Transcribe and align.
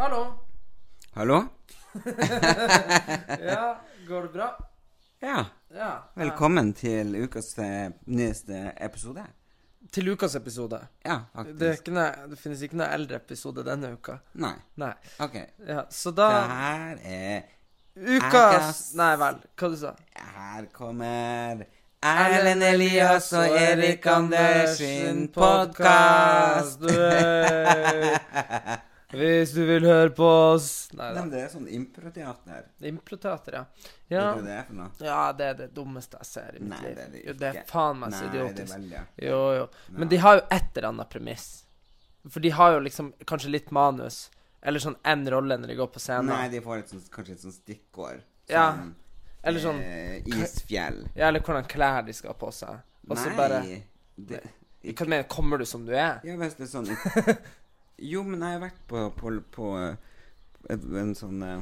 Hallo. 0.00 0.22
Hallo? 1.14 1.38
Ja, 3.50 3.80
går 4.08 4.22
det 4.22 4.28
bra? 4.32 4.46
Ja. 5.20 5.44
Ja. 5.74 5.90
Velkommen 6.14 6.72
til 6.74 7.10
ukas 7.24 7.50
eh, 7.58 7.90
nyeste 8.06 8.72
episode. 8.80 9.24
Til 9.92 10.08
ukas 10.12 10.34
episode. 10.38 10.78
Ja, 11.04 11.16
Det, 11.18 11.18
er 11.18 11.44
faktisk. 11.44 11.80
ikke 11.82 11.94
noe, 11.96 12.28
det 12.30 12.38
finnes 12.40 12.62
ikke 12.64 12.78
noe 12.80 12.88
eldre 12.94 13.18
episode 13.20 13.64
denne 13.66 13.90
uka. 13.96 14.16
Nei. 14.40 14.54
Nei. 14.80 14.92
OK. 15.26 15.36
Ja, 15.68 15.82
så 15.90 16.12
Det 16.16 16.30
her 16.54 16.96
er 17.04 17.42
Ukas 18.00 18.32
Ukas- 18.32 18.84
Nei 18.96 19.10
vel, 19.20 19.40
hva 19.58 19.68
du 19.72 19.76
sa 19.80 19.90
Her 20.16 20.68
kommer 20.72 21.64
Erlend 22.06 22.62
Elias 22.64 23.32
og 23.36 23.56
Erik 23.60 24.06
Anders 24.08 24.78
sin 24.78 25.26
podkast. 25.34 26.86
Hvis 29.10 29.52
du 29.56 29.64
vil 29.66 29.84
høre 29.88 30.10
på 30.14 30.26
oss 30.26 30.66
Nei 30.94 31.08
da. 31.16 31.22
Det 31.32 31.40
er 31.42 31.48
sånn 31.50 31.66
improteater. 31.74 32.66
Improteater, 32.90 33.56
ja. 33.58 33.62
Vet 33.74 34.14
ja. 34.14 34.26
du 34.30 34.40
hva 34.40 34.44
det 34.46 34.52
er 34.54 34.66
for 34.68 34.78
noe? 34.78 34.90
Ja, 35.02 35.20
det 35.36 35.48
er 35.48 35.56
det 35.58 35.68
dummeste 35.74 36.20
jeg 36.20 36.28
ser 36.28 36.58
i 36.58 36.62
mitt 36.62 36.74
Nei, 36.76 36.82
liv. 36.84 36.94
det 36.94 37.02
er 37.02 37.10
det 37.14 37.22
Jo, 37.24 37.34
det 37.40 37.48
er 37.50 37.64
faen 37.70 37.98
meg 38.02 38.14
så 38.14 38.22
Nei, 38.24 38.30
det 38.30 38.40
er 38.40 38.44
idiotisk. 38.52 38.74
veldig 38.76 39.02
Jo, 39.26 39.40
jo. 39.58 39.64
Men 39.98 40.12
de 40.12 40.20
har 40.24 40.38
jo 40.38 40.44
et 40.58 40.70
eller 40.76 40.88
annet 40.92 41.10
premiss. 41.16 41.48
For 42.28 42.44
de 42.44 42.52
har 42.60 42.76
jo 42.76 42.84
liksom 42.86 43.12
kanskje 43.26 43.50
litt 43.54 43.70
manus, 43.74 44.20
eller 44.62 44.82
sånn 44.84 44.98
én 45.08 45.22
rolle 45.32 45.56
når 45.58 45.72
de 45.72 45.78
går 45.78 45.90
på 45.94 46.02
scenen. 46.04 46.30
Nei, 46.34 46.48
de 46.52 46.60
får 46.64 46.82
et 46.82 46.94
sånt, 46.94 47.10
kanskje 47.14 47.36
et 47.38 47.44
sånt 47.46 47.56
stikkord. 47.56 48.22
Ja. 48.50 48.66
Sånn, 48.76 48.94
Eller 49.42 49.62
sånn 49.64 49.78
eh, 49.80 50.18
Isfjell. 50.36 51.02
Ja, 51.16 51.30
eller 51.30 51.40
hvordan 51.40 51.64
klær 51.70 52.02
de 52.04 52.12
skal 52.12 52.34
ha 52.34 52.38
på 52.38 52.50
seg. 52.52 52.82
Og 53.08 53.16
så 53.18 53.30
bare 53.38 53.62
det, 54.20 54.42
Hva 54.84 55.06
mener 55.08 55.24
du? 55.24 55.28
Kommer 55.32 55.58
du 55.58 55.64
som 55.66 55.86
du 55.86 55.94
er? 55.96 56.20
Ja, 56.28 56.36
hvis 56.36 56.58
det 56.58 56.66
er 56.68 56.72
sånn 56.74 56.90
Jo, 58.00 58.22
men 58.24 58.40
jeg 58.40 58.56
har 58.56 58.62
vært 58.62 58.80
på, 58.88 59.04
på, 59.18 59.34
på 59.52 59.68
et, 59.84 60.86
en, 61.02 61.12
sånn 61.18 61.44
uh, 61.44 61.60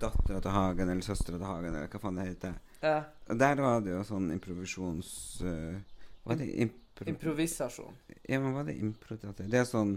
Dattera 0.00 0.40
til 0.40 0.54
Hagen, 0.54 0.88
eller 0.88 1.06
Søstera 1.06 1.38
til 1.40 1.48
Hagen, 1.48 1.74
eller 1.74 1.90
hva 1.90 2.00
faen 2.02 2.20
det 2.20 2.28
heter. 2.30 2.56
Ja. 2.84 2.96
Og 3.32 3.40
der 3.40 3.60
var 3.64 3.84
det 3.84 3.94
jo 3.94 4.04
sånn 4.06 4.30
improvisjons... 4.34 5.10
Uh, 5.42 5.78
var 6.24 6.40
det 6.40 6.48
impro... 6.64 7.08
Improvisasjon. 7.10 7.96
ja, 8.22 8.38
men 8.38 8.54
var 8.54 8.68
det 8.68 8.78
improvisasjon? 8.78 9.50
Det 9.50 9.60
er 9.60 9.68
sånn 9.68 9.96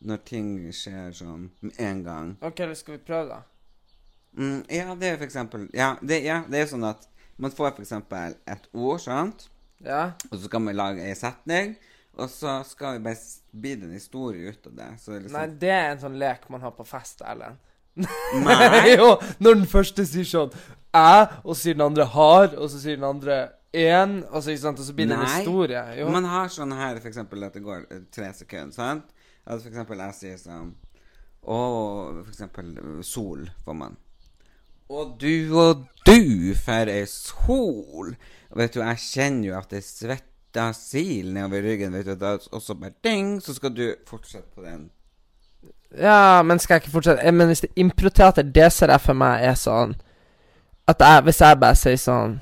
når 0.00 0.20
ting 0.24 0.52
skjer 0.72 1.12
sånn 1.16 1.50
med 1.60 1.80
en 1.84 2.02
gang. 2.06 2.34
OK, 2.40 2.64
eller 2.64 2.78
skal 2.78 2.96
vi 2.96 3.02
prøve, 3.04 3.36
da? 3.36 3.42
Mm, 4.38 4.60
ja, 4.70 4.94
det 4.96 5.08
er 5.08 5.16
for 5.18 5.26
eksempel 5.26 5.64
ja 5.74 5.88
det, 6.06 6.20
ja, 6.22 6.36
det 6.46 6.60
er 6.60 6.68
sånn 6.70 6.86
at 6.86 7.08
man 7.40 7.50
får 7.50 7.72
for 7.74 7.82
eksempel 7.82 8.36
et 8.48 8.68
ord, 8.70 9.00
sant? 9.02 9.48
Ja? 9.82 10.12
Og 10.28 10.36
så 10.36 10.44
skal 10.44 10.62
man 10.62 10.76
lage 10.76 11.04
ei 11.04 11.16
setning, 11.18 11.74
og 12.18 12.30
så 12.30 12.60
skal 12.66 12.98
vi 12.98 13.04
bare 13.04 13.16
bli 13.50 13.72
en 13.72 13.92
historie 13.94 14.50
ut 14.50 14.66
av 14.66 14.74
det. 14.76 14.90
Så 15.00 15.12
det 15.12 15.22
liksom... 15.24 15.38
Nei, 15.38 15.60
det 15.62 15.72
er 15.74 15.88
en 15.92 16.02
sånn 16.02 16.18
lek 16.20 16.48
man 16.52 16.64
har 16.66 16.74
på 16.76 16.86
fest, 16.88 17.22
Erlend. 17.26 17.60
Nei. 18.00 18.94
jo, 18.96 19.14
når 19.42 19.62
den 19.62 19.70
første 19.70 20.04
sier 20.06 20.26
sånn 20.28 20.52
'æ', 20.94 21.40
og 21.44 21.54
så 21.54 21.60
sier 21.62 21.78
den 21.78 21.86
andre 21.86 22.06
'har', 22.06 22.54
og 22.58 22.70
så 22.70 22.80
sier 22.82 22.98
den 22.98 23.08
andre 23.08 23.38
'én', 23.72 24.20
og 24.30 24.42
så, 24.42 24.56
sant, 24.56 24.78
og 24.78 24.86
så 24.86 24.94
blir 24.94 25.08
det 25.08 25.18
en 25.18 25.26
historie. 25.26 25.82
Jo. 26.00 26.10
Man 26.10 26.24
har 26.24 26.48
sånn 26.48 26.74
her, 26.74 26.98
for 26.98 27.08
eksempel, 27.08 27.44
at 27.44 27.54
det 27.54 27.64
går 27.64 27.86
eh, 27.90 28.04
tre 28.12 28.32
sekunder, 28.34 28.74
sant? 28.74 29.10
At 29.46 29.62
for 29.62 29.70
eksempel 29.70 29.98
jeg 29.98 30.14
sier 30.18 30.38
sånn 30.38 30.74
Å, 31.40 31.58
for 32.20 32.28
eksempel 32.28 32.74
eh, 32.76 33.02
sol, 33.06 33.46
får 33.64 33.76
man. 33.78 33.96
Og 34.90 35.14
du 35.22 35.54
og 35.56 35.86
du, 36.04 36.52
for 36.58 36.90
ei 36.90 37.06
sol! 37.08 38.16
Vet 38.58 38.74
du, 38.74 38.80
jeg 38.82 38.98
kjenner 38.98 39.48
jo 39.48 39.58
at 39.60 39.70
det 39.70 39.84
svetter 40.50 40.72
sil 40.74 41.32
nedover 41.32 41.62
ryggen, 41.62 41.92
vet 41.92 42.06
du, 42.20 42.26
og 42.52 42.62
så 42.62 42.74
bare 42.74 42.92
ding, 43.04 43.40
så 43.42 43.54
skal 43.54 43.70
du 43.74 43.94
fortsette 44.06 44.48
på 44.54 44.62
den. 44.62 44.90
Ja, 45.98 46.42
men 46.42 46.58
skal 46.58 46.74
jeg 46.74 46.82
ikke 46.82 46.92
fortsette? 46.92 47.22
Eh, 47.22 47.32
Men 47.32 47.46
hvis 47.46 47.60
det 47.60 47.70
er 47.70 47.80
improteater, 47.80 48.42
det 48.42 48.72
ser 48.72 48.90
jeg 48.90 49.00
for 49.00 49.12
meg 49.12 49.42
er 49.42 49.56
sånn 49.58 49.96
At 50.86 51.00
jeg, 51.00 51.22
hvis 51.24 51.40
jeg 51.40 51.58
bare 51.58 51.74
sier 51.74 51.96
sånn 51.98 52.36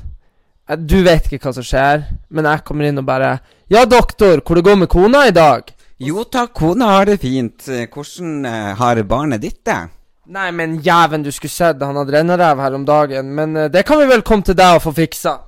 eh, 0.69 0.77
Du 0.77 1.03
vet 1.03 1.25
ikke 1.33 1.47
hva 1.47 1.55
som 1.55 1.65
skjer, 1.65 2.05
men 2.29 2.45
jeg 2.45 2.65
kommer 2.65 2.85
inn 2.85 2.99
og 2.99 3.07
bare 3.07 3.41
'Ja, 3.71 3.85
doktor, 3.85 4.43
hvor 4.45 4.55
det 4.55 4.65
går 4.65 4.77
med 4.77 4.89
kona 4.89 5.27
i 5.29 5.33
dag?' 5.33 5.73
Jo 5.99 6.25
takk, 6.25 6.53
kona 6.55 6.85
har 6.85 7.07
det 7.07 7.21
fint. 7.21 7.69
Eh, 7.69 7.89
Hvordan 7.89 8.45
uh, 8.45 8.77
har 8.77 9.03
barnet 9.03 9.41
ditt 9.41 9.65
det? 9.65 9.89
Nei, 10.27 10.51
men 10.51 10.79
jæven, 10.81 11.23
du 11.23 11.33
skulle 11.33 11.51
sett 11.51 11.83
han 11.83 11.97
hadde 11.97 12.13
rennaræv 12.13 12.61
her 12.61 12.75
om 12.75 12.85
dagen. 12.85 13.35
Men 13.35 13.57
uh, 13.57 13.69
det 13.69 13.85
kan 13.87 13.99
vi 13.99 14.07
vel 14.07 14.23
komme 14.23 14.43
til 14.43 14.55
deg 14.55 14.77
og 14.77 14.83
få 14.83 14.93
fiksa. 14.93 15.48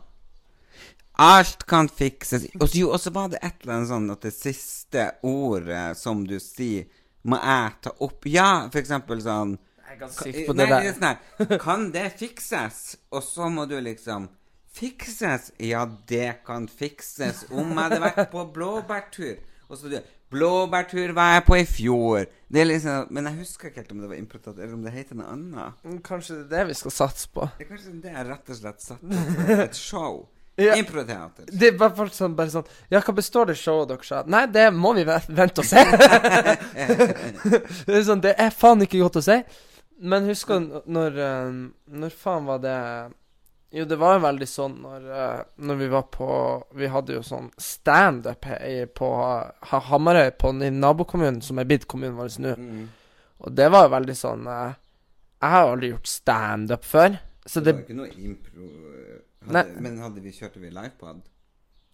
Alt 1.21 1.67
kan 1.69 1.89
fikses. 1.93 2.47
Og 2.61 2.71
så, 3.01 3.11
var 3.13 3.29
det 3.33 3.41
et 3.45 3.63
eller 3.63 3.75
annet 3.77 3.91
sånn 3.91 4.11
at 4.15 4.23
det 4.25 4.33
siste 4.33 5.07
ordet 5.29 5.99
som 6.01 6.23
du 6.27 6.39
sier, 6.41 6.87
må 7.29 7.37
jeg 7.37 7.75
ta 7.85 7.93
opp. 8.01 8.25
Ja, 8.33 8.47
for 8.73 8.81
eksempel 8.81 9.21
sånn 9.21 9.59
Jeg 9.91 9.99
er 10.01 10.47
på 10.47 10.55
det 10.57 10.69
nei, 10.71 10.79
er 10.79 10.95
der. 10.97 11.19
sånn 11.37 11.59
Kan 11.61 11.91
det 11.93 12.07
fikses? 12.17 12.97
Og 13.13 13.25
så 13.27 13.51
må 13.53 13.67
du 13.69 13.77
liksom 13.85 14.31
Fikses? 14.71 15.51
Ja, 15.59 15.83
det 16.09 16.45
kan 16.47 16.69
fikses. 16.71 17.43
Om 17.51 17.73
jeg 17.75 17.83
hadde 17.83 18.01
vært 18.05 18.31
på 18.33 18.45
blåbærtur. 18.55 19.37
Og 19.69 19.77
så 19.79 19.91
du 19.91 19.99
Blåbærtur 20.31 21.11
var 21.13 21.33
jeg 21.35 21.45
på 21.49 21.57
i 21.59 21.65
fjor. 21.67 22.27
Det 22.49 22.63
liksom 22.69 23.09
Men 23.11 23.27
jeg 23.27 23.41
husker 23.43 23.69
ikke 23.69 23.83
helt 23.83 23.93
om 23.97 24.03
det 24.05 24.11
var 24.13 24.21
improtat, 24.23 24.59
eller 24.59 24.77
om 24.79 24.85
det 24.87 24.93
heter 24.95 25.19
noe 25.19 25.33
annet. 25.35 25.81
Mm, 25.85 25.97
Kanskje 26.07 26.37
det 26.39 26.45
er 26.47 26.53
det 26.55 26.69
vi 26.71 26.77
skal 26.81 26.95
satse 26.95 27.29
på. 27.35 27.49
Det 27.59 27.67
er 27.67 27.71
kanskje 27.75 27.97
det 28.05 28.13
er 28.15 28.31
rett 28.31 28.53
og 28.55 28.61
slett 28.63 28.85
satt 28.87 29.03
på. 29.03 29.57
et 29.67 29.77
show. 29.79 30.21
Ja. 30.61 30.75
Improteater. 30.77 31.47
Det 31.51 31.71
hvert 31.81 31.97
fall 31.97 32.11
sånn 32.13 32.35
bare 32.37 32.53
sånn 32.53 32.67
Ja, 32.93 33.01
hva 33.01 33.15
består 33.17 33.49
det 33.49 33.57
showet 33.61 33.89
dere 33.89 34.05
sa? 34.05 34.21
Nei, 34.29 34.43
det 34.53 34.67
må 34.77 34.93
vi 34.99 35.07
vente 35.09 35.63
og 35.63 35.69
se. 35.69 35.81
det 37.87 37.97
er 37.97 38.05
sånn 38.07 38.23
Det 38.25 38.35
er 38.39 38.53
faen 38.55 38.83
ikke 38.85 39.01
godt 39.03 39.19
å 39.21 39.25
si. 39.25 39.39
Men 40.01 40.29
husker 40.31 40.63
du 40.65 40.79
når 40.93 41.19
eh, 41.21 41.49
Når 42.03 42.15
faen 42.17 42.47
var 42.49 42.63
det 42.65 42.77
Jo, 43.77 43.85
det 43.87 43.99
var 44.01 44.17
jo 44.17 44.23
veldig 44.25 44.49
sånn 44.51 44.77
når, 44.83 45.09
eh, 45.23 45.41
når 45.69 45.81
vi 45.83 45.89
var 45.93 46.07
på 46.13 46.29
Vi 46.81 46.89
hadde 46.91 47.19
jo 47.19 47.23
sånn 47.27 47.51
standup 47.61 48.49
på 48.99 49.11
Ha- 49.71 49.83
Hamarøy, 49.91 50.31
på 50.41 50.55
den 50.61 50.81
nabokommunen 50.83 51.43
som 51.45 51.61
er 51.61 51.69
blitt 51.69 51.87
kommunen 51.91 52.17
vår 52.19 52.33
nå. 52.43 52.55
Mm. 52.57 52.87
Og 53.45 53.55
det 53.57 53.69
var 53.73 53.87
jo 53.87 53.95
veldig 53.97 54.17
sånn 54.19 54.47
eh, 54.51 54.73
Jeg 55.41 55.55
har 55.57 55.71
aldri 55.73 55.93
gjort 55.95 56.11
standup 56.11 56.85
før. 56.85 57.11
Så 57.49 57.63
Det 57.65 57.73
det 57.73 57.77
var 57.77 57.85
ikke 57.87 58.01
noe 58.01 58.11
impro 58.29 58.67
hadde, 59.47 59.81
Men 59.81 59.99
hadde 60.03 60.21
vi 60.21 60.33
kjørte 60.37 60.61
vi 60.61 60.71
livepod? 60.71 61.23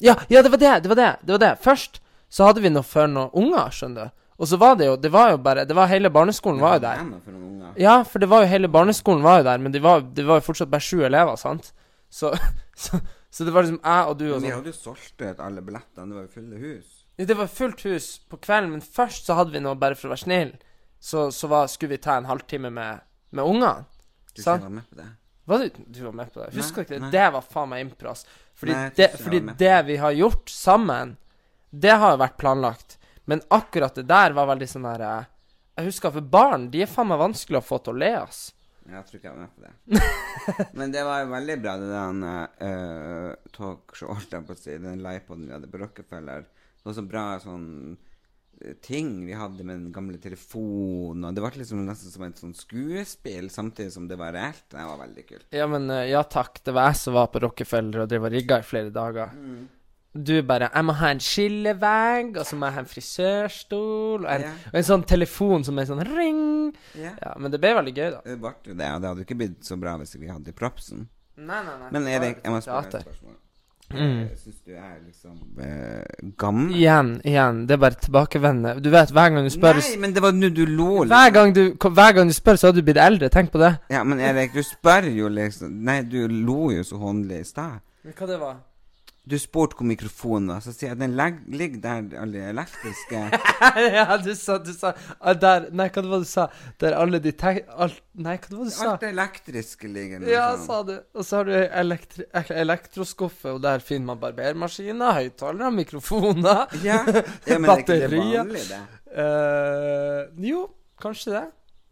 Ja, 0.02 0.16
ja, 0.28 0.42
det 0.42 0.50
var 0.52 0.58
det, 0.60 0.74
det 0.82 0.88
var 0.92 0.96
det. 1.00 1.10
det 1.22 1.32
var 1.32 1.38
det. 1.38 1.52
Først 1.62 2.00
så 2.28 2.44
hadde 2.48 2.60
vi 2.64 2.70
noe 2.72 2.82
for 2.84 3.06
noen 3.08 3.30
unger, 3.32 3.70
skjønner 3.72 4.08
du. 4.10 4.22
Og 4.36 4.48
så 4.50 4.58
var 4.60 4.74
det 4.76 4.84
jo 4.90 4.96
Det 5.00 5.08
var 5.08 5.30
jo 5.32 5.38
bare 5.40 5.62
Det 5.64 5.72
var 5.72 5.86
hele 5.88 6.10
barneskolen 6.12 6.60
var 6.60 6.74
jo 6.76 6.80
der. 6.84 6.98
For. 7.24 7.78
Ja, 7.80 8.02
for 8.04 8.18
det 8.20 8.28
var 8.28 8.42
jo 8.44 8.50
hele 8.50 8.68
barneskolen 8.68 9.22
var 9.24 9.38
jo 9.40 9.46
der, 9.48 9.58
men 9.58 9.72
det 9.72 9.80
var, 9.82 10.00
det 10.00 10.26
var 10.26 10.42
jo 10.42 10.44
fortsatt 10.50 10.68
bare 10.70 10.84
sju 10.84 11.00
elever, 11.06 11.36
sant? 11.40 11.72
Så, 12.10 12.34
så, 12.76 13.00
så 13.30 13.44
det 13.46 13.54
var 13.54 13.64
liksom 13.64 13.80
jeg 13.80 14.10
og 14.10 14.18
du 14.18 14.26
og 14.26 14.34
Men 14.34 14.42
vi 14.42 14.50
sånn. 14.50 14.58
hadde 14.58 14.72
jo 14.74 14.76
solgt 14.76 15.22
ut 15.24 15.40
alle 15.40 15.62
billettene. 15.64 16.08
Det 16.10 16.18
var 16.18 16.26
jo 16.26 16.34
fulle 16.34 16.60
hus. 16.60 16.92
Ja, 17.16 17.24
Det 17.24 17.36
var 17.38 17.46
fullt 17.48 17.82
hus 17.88 18.08
på 18.28 18.36
kvelden, 18.44 18.70
men 18.76 18.82
først 18.84 19.24
så 19.30 19.38
hadde 19.38 19.54
vi 19.56 19.60
noe 19.64 19.74
bare 19.80 19.96
for 19.96 20.10
å 20.10 20.12
være 20.12 20.24
snill. 20.26 20.52
Så, 21.00 21.30
så 21.32 21.48
var, 21.48 21.66
skulle 21.72 21.94
vi 21.96 22.02
ta 22.04 22.18
en 22.20 22.28
halvtime 22.28 22.68
med, 22.70 23.00
med 23.32 23.44
ungene. 23.44 23.86
Du 24.36 24.42
Sant. 24.42 24.60
ikke 24.64 24.74
med 24.76 24.90
på 24.90 25.00
det? 25.00 25.08
Var 25.46 25.62
du, 25.62 25.70
du 25.86 26.02
var 26.04 26.12
med 26.18 26.32
på 26.34 26.40
det? 26.42 26.50
Husker 26.56 26.82
Nei, 26.82 26.86
ikke 26.86 26.94
det? 26.94 27.00
nei. 27.04 27.10
Det 27.14 27.26
var 27.36 27.44
faen 27.46 27.70
meg 27.70 27.84
impras. 27.84 28.24
Fordi, 28.58 28.74
Nei, 28.74 28.90
det, 28.96 29.08
fordi 29.20 29.40
det 29.60 29.76
vi 29.86 29.96
har 30.02 30.16
gjort 30.18 30.50
sammen, 30.50 31.14
det 31.70 31.94
har 32.02 32.16
jo 32.16 32.20
vært 32.24 32.36
planlagt. 32.40 32.96
Men 33.30 33.42
akkurat 33.54 33.94
det 33.94 34.06
der 34.10 34.34
var 34.34 34.48
veldig 34.50 34.68
sånn 34.70 34.86
der 34.86 35.04
eh, 35.06 35.28
Jeg 35.78 35.90
husker 35.90 36.14
for 36.14 36.32
barn, 36.34 36.68
de 36.72 36.82
er 36.82 36.90
faen 36.90 37.10
meg 37.10 37.20
vanskelig 37.20 37.60
å 37.60 37.66
få 37.66 37.78
til 37.84 37.94
å 37.94 38.00
le, 38.02 38.10
ass. 38.24 38.42
Jeg 38.86 39.06
tror 39.06 39.18
ikke 39.18 39.28
jeg 39.28 39.36
var 39.36 39.44
med 39.44 39.54
på 39.54 39.64
det. 39.66 40.66
Men 40.78 40.92
det 40.94 41.02
var 41.06 41.22
jo 41.22 41.30
veldig 41.32 41.56
bra, 41.62 41.72
det 41.82 41.88
der 41.90 42.20
uh, 42.62 43.48
talkshow, 43.54 44.12
holdt 44.14 44.34
jeg 44.36 44.46
på 44.46 44.54
å 44.54 44.60
si, 44.60 44.76
den 44.82 45.02
livepoden 45.02 45.48
vi 45.48 45.54
hadde 45.56 45.70
på 45.70 45.80
Rockefeller. 45.82 46.46
Det 46.46 46.86
var 46.90 46.96
så 46.98 47.06
bra 47.06 47.24
sånn 47.42 47.66
ting 48.82 49.26
vi 49.26 49.34
hadde 49.36 49.64
med 49.64 49.76
den 49.78 49.92
gamle 49.92 50.18
telefonen, 50.22 51.24
og 51.28 51.34
det 51.36 51.42
var 51.44 51.56
liksom 51.58 51.84
nesten 51.86 52.12
som 52.12 52.24
et 52.26 52.40
sånn 52.40 52.54
skuespill, 52.56 53.50
samtidig 53.52 53.92
som 53.92 54.06
det 54.08 54.16
var 54.20 54.32
reelt. 54.36 54.64
Det 54.72 54.84
var 54.88 55.00
veldig 55.02 55.24
kult. 55.28 55.46
Ja, 55.54 55.66
men 55.70 55.90
eh, 55.90 56.06
ja 56.10 56.22
takk, 56.24 56.62
det 56.64 56.72
var 56.76 56.88
jeg 56.90 57.00
som 57.02 57.16
var 57.18 57.28
på 57.34 57.42
Rockefeller 57.44 58.04
og 58.04 58.08
drev 58.12 58.28
og 58.28 58.32
rigga 58.32 58.60
i 58.62 58.66
flere 58.66 58.90
dager. 58.94 59.32
du 60.16 60.40
bare 60.42 60.70
'Jeg 60.72 60.84
må 60.84 60.92
ha 60.96 61.08
en 61.10 61.20
skillevegg, 61.20 62.36
og 62.38 62.46
så 62.46 62.56
må 62.56 62.66
jeg 62.66 62.74
ha 62.74 62.80
en 62.80 62.86
frisørstol, 62.88 64.24
og 64.24 64.30
en, 64.32 64.40
Ja. 64.40 64.52
og 64.72 64.74
en 64.74 64.82
sånn 64.82 65.04
telefon 65.06 65.62
som 65.64 65.78
er 65.78 65.84
sånn 65.84 66.00
ring'. 66.06 66.74
Ja. 66.94 67.12
Ja, 67.22 67.34
men 67.36 67.50
det 67.50 67.60
ble 67.60 67.74
veldig 67.74 67.94
gøy, 67.94 68.10
da. 68.10 68.20
Det 68.24 68.40
ble 68.40 68.54
jo 68.64 68.74
det, 68.74 68.90
og 68.94 69.00
det 69.02 69.08
hadde 69.08 69.18
jo 69.20 69.24
ikke 69.26 69.36
blitt 69.38 69.60
så 69.64 69.76
bra 69.78 69.98
hvis 69.98 70.16
vi 70.18 70.26
hadde 70.28 70.52
propsen. 70.54 71.08
Nei, 71.36 71.62
nei, 71.62 71.78
nei. 71.78 71.90
Men 71.92 72.06
Erik, 72.08 72.42
jeg 72.42 72.50
må 72.52 72.60
spørre 72.62 72.86
et 72.86 73.04
spørsmål. 73.04 73.36
Mm. 73.94 74.28
Syns 74.34 74.56
du 74.66 74.72
er 74.74 74.96
liksom 75.06 75.36
eh, 75.62 76.02
gammel? 76.38 76.74
Igjen, 76.74 77.10
igjen. 77.24 77.60
Det 77.68 77.76
er 77.76 77.82
bare 77.84 77.98
tilbakevendende. 78.02 78.82
Du 78.82 78.90
vet, 78.90 79.12
hver 79.14 79.30
gang 79.30 79.46
du 79.46 79.52
spør 79.54 79.78
Nei, 79.78 79.96
men 80.02 80.14
det 80.16 80.22
var 80.24 80.32
nå 80.34 80.50
du 80.50 80.64
lo 80.66 81.04
Liksom. 81.04 81.12
hver 81.14 81.30
gang 81.36 81.54
du, 81.54 81.62
hver 81.78 82.12
gang 82.16 82.28
du 82.28 82.34
spør, 82.34 82.58
så 82.58 82.66
har 82.70 82.74
du 82.74 82.82
blitt 82.82 82.98
eldre. 82.98 83.28
Tenk 83.30 83.52
på 83.54 83.62
det. 83.62 83.76
Ja, 83.90 84.02
men 84.04 84.20
Erik, 84.20 84.54
du 84.54 84.62
spør 84.66 85.06
jo 85.10 85.28
liksom 85.30 85.70
Nei, 85.86 86.00
du 86.02 86.26
lo 86.26 86.72
jo 86.74 86.82
så 86.86 86.98
håndlig 86.98 87.40
i 87.44 87.44
stad. 87.46 87.78
Hva 88.16 88.26
det 88.26 88.40
var? 88.42 88.56
Du 89.26 89.34
spurte 89.42 89.74
hvor 89.74 89.88
mikrofonen 89.88 90.52
var, 90.52 90.60
så 90.62 90.70
sier 90.70 90.92
jeg 90.92 90.94
at 90.94 91.00
den 91.00 91.16
ligger 91.50 91.80
der 91.82 92.20
alle 92.22 92.44
elektriske 92.52 93.22
ja, 93.96 94.04
du 94.22 94.28
sa, 94.38 94.54
du 94.62 94.70
sa 94.70 94.92
ah, 95.18 95.34
Der 95.34 95.66
Nei, 95.74 95.88
hva 95.90 96.04
det 96.04 96.12
var 96.12 96.22
du 96.22 96.28
sa? 96.30 96.44
Der 96.78 96.94
alle 96.94 97.18
de 97.24 97.32
te... 97.34 97.56
Alt, 97.74 97.98
nei, 98.14 98.36
hva 98.38 98.52
det 98.52 98.60
var 98.60 98.68
du 98.70 98.74
sa? 98.76 98.92
Alt 98.92 99.02
det 99.02 99.10
elektriske 99.10 99.90
ligger 99.90 100.22
der. 100.22 100.30
Ja, 100.30 100.44
sånn. 100.54 100.68
sa 100.68 100.78
du. 100.86 100.94
Og 101.18 101.26
så 101.26 101.40
har 101.40 101.50
du 101.50 101.56
elektri 101.56 102.28
elektroskuffe, 102.54 103.56
og 103.56 103.64
der 103.66 103.82
finner 103.82 104.12
man 104.12 104.22
barbermaskiner, 104.22 105.18
høyttalere, 105.18 105.72
mikrofoner. 105.74 106.78
Ja, 106.86 107.00
ja 107.50 107.58
men 107.58 107.74
er 107.74 107.82
ikke 107.82 107.98
det 107.98 108.10
Batterier. 108.12 108.38
vanlig, 108.44 108.64
det? 108.70 108.80
Uh, 109.10 110.46
jo, 110.52 110.62
kanskje 111.02 111.34
det. 111.34 111.44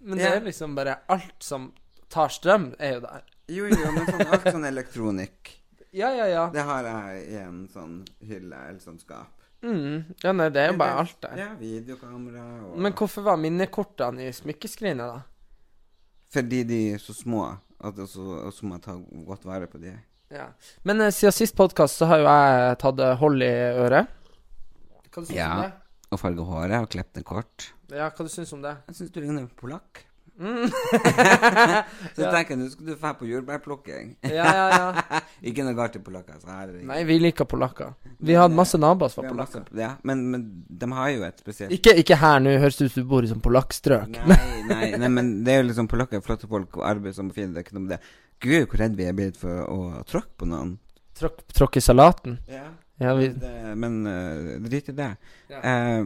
Men 0.07 0.23
det 0.23 0.31
er 0.31 0.47
liksom 0.47 0.79
bare 0.79 1.01
alt 1.11 1.35
som 1.43 1.73
tar 2.15 2.31
strøm, 2.31 2.71
er 2.79 3.01
jo 3.01 3.05
der. 3.09 3.29
Jo, 3.51 3.69
jo, 3.75 3.91
men 3.91 4.07
sånn, 4.07 4.27
alt 4.31 4.51
sånn 4.53 4.71
elektronikk 4.71 5.57
Ja, 5.95 6.09
ja, 6.11 6.27
ja. 6.27 6.45
Det 6.53 6.63
har 6.67 6.87
jeg 6.89 7.21
i 7.31 7.37
en 7.39 7.61
sånn 7.71 8.01
hylle, 8.27 8.59
eller 8.69 8.81
sånn 8.83 8.99
skap. 8.99 9.31
Mm. 9.65 10.03
Ja, 10.21 10.33
nei, 10.37 10.49
det 10.53 10.61
er 10.65 10.73
jo 10.73 10.79
bare 10.81 10.97
alt 11.05 11.21
der. 11.23 11.37
Ja, 11.41 11.47
videokamera 11.57 12.43
og 12.67 12.81
Men 12.85 12.93
hvorfor 12.99 13.25
var 13.25 13.39
minnekortene 13.41 14.27
i 14.27 14.33
smykkeskrinet, 14.35 15.07
da? 15.15 15.23
Fordi 16.35 16.65
de 16.69 16.81
er 16.97 16.99
så 17.01 17.15
små, 17.17 17.45
og 17.79 18.03
så 18.11 18.67
må 18.67 18.77
jeg 18.77 18.85
ta 18.89 18.97
godt 19.29 19.47
vare 19.47 19.69
på 19.71 19.79
de. 19.81 19.95
Ja. 20.35 20.49
Men 20.83 21.01
eh, 21.05 21.13
siden 21.15 21.33
sist 21.37 21.55
podkast 21.57 22.01
så 22.01 22.09
har 22.11 22.19
jo 22.25 22.27
jeg 22.27 22.79
tatt 22.83 23.01
eh, 23.07 23.15
hold 23.21 23.45
i 23.47 23.53
øret. 23.87 24.11
Hva 25.15 25.23
du 25.23 25.29
syns 25.29 25.37
Ja. 25.39 25.51
om 25.55 25.63
det? 25.63 25.73
Og 26.11 26.21
farge 26.21 26.45
håret 26.49 26.81
og 26.83 26.91
klippe 26.91 27.21
det 27.21 27.25
kort. 27.29 27.69
Ja, 27.95 28.09
hva 28.11 28.27
du 28.27 28.31
syns 28.33 28.53
om 28.57 28.63
det? 28.65 28.75
Jeg 28.89 28.99
syns 28.99 29.15
du 29.15 29.21
ligner 29.23 29.47
på 29.47 29.65
polakk. 29.69 30.03
Mm. 30.41 30.67
Så 32.17 32.23
Ja. 32.25 32.31
tenker 32.33 32.55
jeg 32.55 32.59
nå 32.59 32.67
skal 32.73 32.87
du 32.89 32.95
dra 32.99 33.13
på 33.15 33.27
jordbærplukking. 33.29 34.09
Ja, 34.27 34.47
ja, 34.51 34.65
ja. 34.75 35.21
ikke 35.51 35.65
noe 35.67 35.77
galt 35.79 35.97
i 35.99 36.03
polakker. 36.03 36.41
Er 36.51 36.73
Nei, 36.89 37.01
vi 37.09 37.19
liker 37.23 37.47
polakker. 37.49 37.93
Vi 38.25 38.35
hadde 38.39 38.57
masse 38.59 38.79
naboer 38.81 39.13
som 39.13 39.23
var 39.23 39.31
har 39.31 39.39
masse- 39.43 39.61
polakker. 39.63 39.79
Ja, 39.81 39.93
men, 40.03 40.25
men 40.33 40.47
de 40.69 40.89
har 40.93 41.11
jo 41.15 41.23
et 41.29 41.39
spesielt 41.45 41.75
Ikke, 41.77 41.95
ikke 42.03 42.19
her 42.21 42.41
nå, 42.43 42.57
høres 42.63 42.79
det 42.81 42.89
ut 42.91 42.97
som 42.97 43.07
du 43.07 43.11
bor 43.15 43.27
i 43.27 43.31
sånn 43.31 43.43
polakkstrøk. 43.45 44.19
Nei, 44.27 44.41
nei, 44.71 44.89
nei, 45.05 45.11
men 45.13 45.31
det 45.47 45.55
er 45.55 45.63
jo 45.63 45.69
liksom 45.71 45.91
polakker, 45.93 46.23
flotte 46.25 46.51
folk 46.51 46.81
arbeid 46.83 47.15
som 47.17 47.31
fine. 47.35 47.53
Det 47.55 47.63
er 47.63 47.69
ikke 47.69 47.79
noe 47.79 47.87
med 47.87 47.95
det. 47.97 48.01
Gud, 48.45 48.67
hvor 48.73 48.81
redd 48.83 48.97
vi 48.99 49.07
er 49.09 49.15
blitt 49.17 49.39
for 49.41 49.63
å 49.71 49.79
tråkke 50.11 50.35
på 50.43 50.49
noen. 50.51 50.75
Tråkke 51.15 51.47
tråkk 51.55 51.79
i 51.79 51.85
salaten. 51.85 52.41
Ja, 52.51 52.67
Ja, 53.03 53.15
vi 53.19 53.29
men, 53.39 53.79
men 53.83 53.95
uh, 54.07 54.69
drit 54.69 54.89
i 54.91 54.95
det. 54.99 55.09
Ja. 55.51 55.61
Uh, 55.63 56.05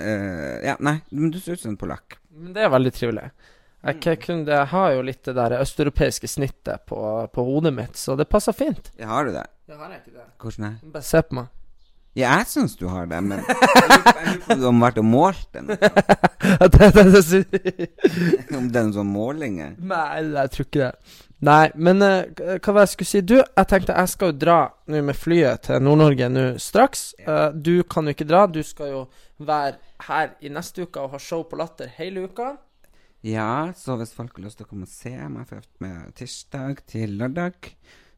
uh, 0.00 0.54
ja, 0.64 0.76
nei, 0.80 0.94
men 1.12 1.32
du 1.32 1.36
ser 1.40 1.56
ut 1.56 1.60
som 1.64 1.72
en 1.74 1.80
polakk. 1.80 2.18
Men 2.36 2.52
det 2.56 2.62
er 2.66 2.72
veldig 2.74 2.92
trivelig. 2.96 3.26
Jeg, 3.86 4.00
k- 4.02 4.16
kunne, 4.26 4.46
jeg 4.50 4.66
har 4.72 4.92
jo 4.96 5.02
litt 5.06 5.22
det 5.28 5.34
der 5.36 5.54
østeuropeiske 5.60 6.28
snittet 6.28 6.82
på, 6.90 6.98
på 7.32 7.44
hodet 7.46 7.72
mitt, 7.76 7.96
så 8.00 8.16
det 8.18 8.26
passer 8.32 8.52
fint. 8.56 8.90
Ja, 8.98 9.06
har 9.12 9.28
du 9.28 9.34
det? 9.36 9.44
Ja, 9.70 9.76
har 9.78 9.92
jeg 9.94 10.00
ikke 10.04 10.16
det? 10.16 10.26
Hvordan 10.42 10.64
er 10.68 10.74
det? 10.80 10.90
Bare 10.96 11.06
se 11.06 11.22
på 11.28 11.38
meg. 11.38 11.52
Ja, 12.16 12.30
jeg 12.40 12.46
syns 12.48 12.74
du 12.80 12.86
har 12.88 13.04
det, 13.10 13.18
men 13.28 13.42
jeg 13.44 13.56
lurer 13.60 14.38
på- 14.46 14.54
om 14.54 14.60
du 14.60 14.66
har 14.66 14.78
vært 14.86 14.98
og 15.02 15.06
målt 15.06 15.48
den. 15.52 15.66
Om 18.56 18.68
det 18.72 18.78
er 18.80 18.86
noen 18.86 18.94
sånne 18.94 19.10
målinger. 19.12 19.74
Nei, 19.78 20.22
jeg 20.32 20.52
tror 20.54 20.66
ikke 20.68 20.82
det. 20.82 20.92
Nei, 21.44 21.68
men 21.76 22.00
uh, 22.00 22.22
hva 22.32 22.72
var 22.72 22.80
det 22.80 22.86
jeg 22.86 22.92
skulle 22.94 23.10
si? 23.10 23.20
Du, 23.28 23.34
jeg 23.36 23.68
tenkte 23.68 23.92
jeg 23.96 24.08
skal 24.08 24.30
jo 24.32 24.38
dra 24.40 24.58
nå 24.88 25.02
med 25.04 25.18
flyet 25.18 25.66
til 25.68 25.82
Nord-Norge 25.84 26.28
nå 26.32 26.44
straks. 26.62 27.10
Uh, 27.26 27.50
du 27.52 27.82
kan 27.84 28.08
jo 28.08 28.14
ikke 28.16 28.28
dra. 28.28 28.46
Du 28.48 28.62
skal 28.64 28.94
jo 28.94 29.02
være 29.44 29.76
her 30.08 30.32
i 30.40 30.48
neste 30.52 30.86
uke 30.86 31.02
og 31.02 31.12
ha 31.12 31.20
show 31.20 31.44
på 31.44 31.58
Latter 31.60 31.92
hele 31.98 32.24
uka. 32.30 32.54
Ja, 33.26 33.72
så 33.76 33.96
hvis 34.00 34.14
folk 34.16 34.36
har 34.38 34.46
lyst 34.46 34.60
til 34.60 34.66
å 34.68 34.70
komme 34.70 34.86
og 34.86 34.92
se 34.92 35.12
meg 35.12 35.48
fra 35.50 35.60
tirsdag 36.16 36.80
til 36.88 37.16
lørdag, 37.20 37.72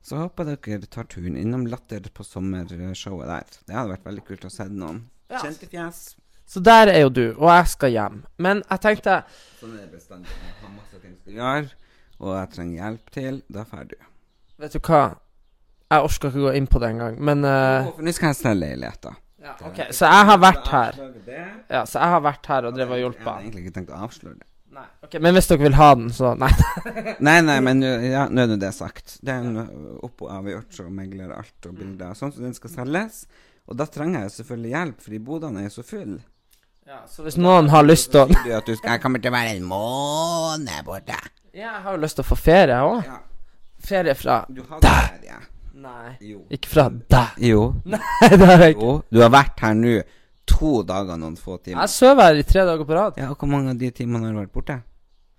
så 0.05 0.23
håper 0.23 0.53
jeg 0.53 0.63
dere 0.67 0.91
tar 0.91 1.09
turen 1.11 1.37
innom 1.39 1.67
Latter 1.71 2.07
på 2.15 2.27
sommershowet 2.27 3.29
der. 3.31 3.59
Det 3.67 3.75
hadde 3.77 3.95
vært 3.97 4.07
veldig 4.07 4.25
kult 4.31 4.47
å 4.47 4.53
se 4.53 4.69
noen 4.71 5.07
Ja. 5.29 5.43
kjente 5.43 5.67
fjes. 5.69 6.15
Så 6.49 6.61
der 6.65 6.89
er 6.89 7.01
jo 7.03 7.09
du, 7.13 7.25
og 7.37 7.49
jeg 7.51 7.67
skal 7.69 7.91
hjem. 7.93 8.23
Men 8.39 8.63
jeg 8.71 8.81
tenkte 8.81 9.19
Sånn 9.59 9.75
er 9.75 9.83
det 9.85 9.99
bestandig. 9.99 10.31
Jeg 10.33 10.55
har 10.63 10.71
masse 10.77 11.01
ting 11.03 11.17
å 11.27 11.35
gjøre, 11.41 11.73
og 12.19 12.35
jeg 12.35 12.51
trenger 12.55 12.83
hjelp 12.83 13.15
til. 13.15 13.41
Da 13.53 13.65
drar 13.69 13.89
du. 13.89 13.97
Vet 14.59 14.75
du 14.75 14.81
hva? 14.83 15.03
Jeg 15.89 16.05
orker 16.05 16.29
ikke 16.29 16.45
gå 16.45 16.53
inn 16.59 16.67
på 16.69 16.83
det 16.83 16.91
engang, 16.93 17.17
men 17.25 17.47
uh, 17.47 17.89
nå 18.05 18.13
skal 18.13 18.33
jeg 18.35 18.39
selge 18.43 18.61
leiligheter. 18.67 19.17
ja, 19.41 19.55
OK, 19.65 19.79
så 19.97 20.11
jeg 20.11 20.29
har 20.29 20.41
vært 20.43 20.69
her. 20.75 20.99
Ja, 21.71 21.83
så 21.89 22.03
jeg 22.03 22.13
har 22.13 22.23
vært 22.27 22.51
her 22.51 22.69
og 22.69 22.77
drevet 22.77 22.93
og 22.93 22.99
Jeg 22.99 23.05
hjulpet 23.07 23.25
hadde 23.25 23.35
har 23.39 23.47
egentlig 23.47 23.65
ikke 23.65 23.77
tenkt 23.79 23.95
å 23.95 24.01
avsløre 24.05 24.37
det. 24.37 24.49
Nei, 24.79 24.85
ok, 25.07 25.15
Men 25.25 25.35
hvis 25.35 25.49
dere 25.51 25.65
vil 25.65 25.79
ha 25.79 25.89
den, 25.97 26.11
så 26.15 26.35
Nei. 26.39 26.51
Nei, 27.27 27.39
nei, 27.43 27.57
men 27.65 27.81
ja, 27.83 28.27
nå 28.29 28.45
er 28.45 28.51
nå 28.53 28.59
det 28.61 28.75
sagt. 28.77 29.17
Det 29.25 29.33
er 29.33 29.47
en 29.47 29.97
opp- 30.05 30.27
og 30.27 30.35
avgjort, 30.35 30.77
og 30.85 30.91
megler 30.95 31.33
alt 31.35 31.71
og 31.71 31.79
bilder. 31.81 32.13
Sånn 32.19 32.35
som 32.35 32.45
den 32.45 32.55
skal 32.59 32.75
selges. 32.75 33.23
Og 33.69 33.79
da 33.81 33.89
trenger 33.89 34.27
jeg 34.27 34.37
selvfølgelig 34.37 34.75
hjelp, 34.75 35.01
fordi 35.07 35.23
bodene 35.25 35.65
er 35.65 35.73
så 35.73 35.87
fulle. 35.87 36.21
Ja, 36.89 37.03
så 37.09 37.25
hvis 37.25 37.37
noen 37.37 37.67
har 37.69 37.85
lyst 37.85 38.15
til 38.15 38.23
å 38.25 38.29
Jeg 38.33 39.01
kommer 39.03 39.21
til 39.21 39.29
å 39.29 39.35
være 39.35 39.57
en 39.59 39.67
måned 39.69 40.87
borte. 40.87 41.19
Ja, 41.59 41.73
jeg 41.75 41.83
har 41.85 41.97
jo 41.97 42.03
lyst 42.05 42.19
til 42.19 42.23
å 42.23 42.29
få 42.29 42.37
ferie, 42.39 42.75
jeg 42.77 42.93
òg. 42.93 43.09
Ja, 43.09 43.17
Ferie 43.89 44.15
fra 44.19 44.41
du. 44.51 44.61
Nei. 45.79 46.17
Jo. 46.27 46.41
Ikke 46.51 46.71
fra 46.71 46.85
deg. 46.91 47.37
Jo. 47.49 47.61
Nei, 47.93 48.01
det 48.35 48.47
har 48.51 48.63
jeg 48.65 48.75
ikke. 48.75 48.87
jo. 48.89 48.95
Du 49.15 49.21
har 49.23 49.31
vært 49.31 49.63
her 49.63 49.77
nå 49.79 49.93
to 50.49 50.71
dager 50.89 51.19
noen 51.21 51.37
få 51.39 51.59
timer. 51.63 51.85
Jeg 51.85 51.93
sover 51.95 52.31
her 52.31 52.41
i 52.41 52.45
tre 52.49 52.65
dager 52.67 52.89
på 52.89 52.97
rad. 52.99 53.19
Ja, 53.21 53.29
og 53.31 53.39
hvor 53.39 53.51
mange 53.53 53.75
av 53.75 53.79
de 53.81 53.91
timene 53.95 54.27
har 54.27 54.35
du 54.35 54.41
vært 54.41 54.55
borte? 54.55 54.79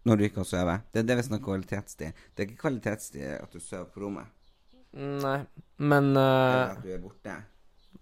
Når 0.07 0.19
du 0.19 0.25
ikke 0.30 0.42
har 0.44 0.48
sovet? 0.48 0.86
Det 0.95 1.01
er 1.01 1.07
det 1.10 1.18
vi 1.19 1.25
snakker 1.27 1.45
kvalitetstid. 1.50 2.24
Det 2.31 2.44
er 2.44 2.48
ikke 2.48 2.62
kvalitetstid 2.63 3.25
at 3.36 3.51
du 3.51 3.60
sover 3.60 3.89
på 3.92 4.06
rommet. 4.06 4.31
Nei, 4.95 5.38
men 5.92 6.12
Eller 6.16 6.63
eh, 6.63 6.71
at 6.77 6.86
du 6.86 6.94
er 6.95 7.04
borte. 7.04 7.36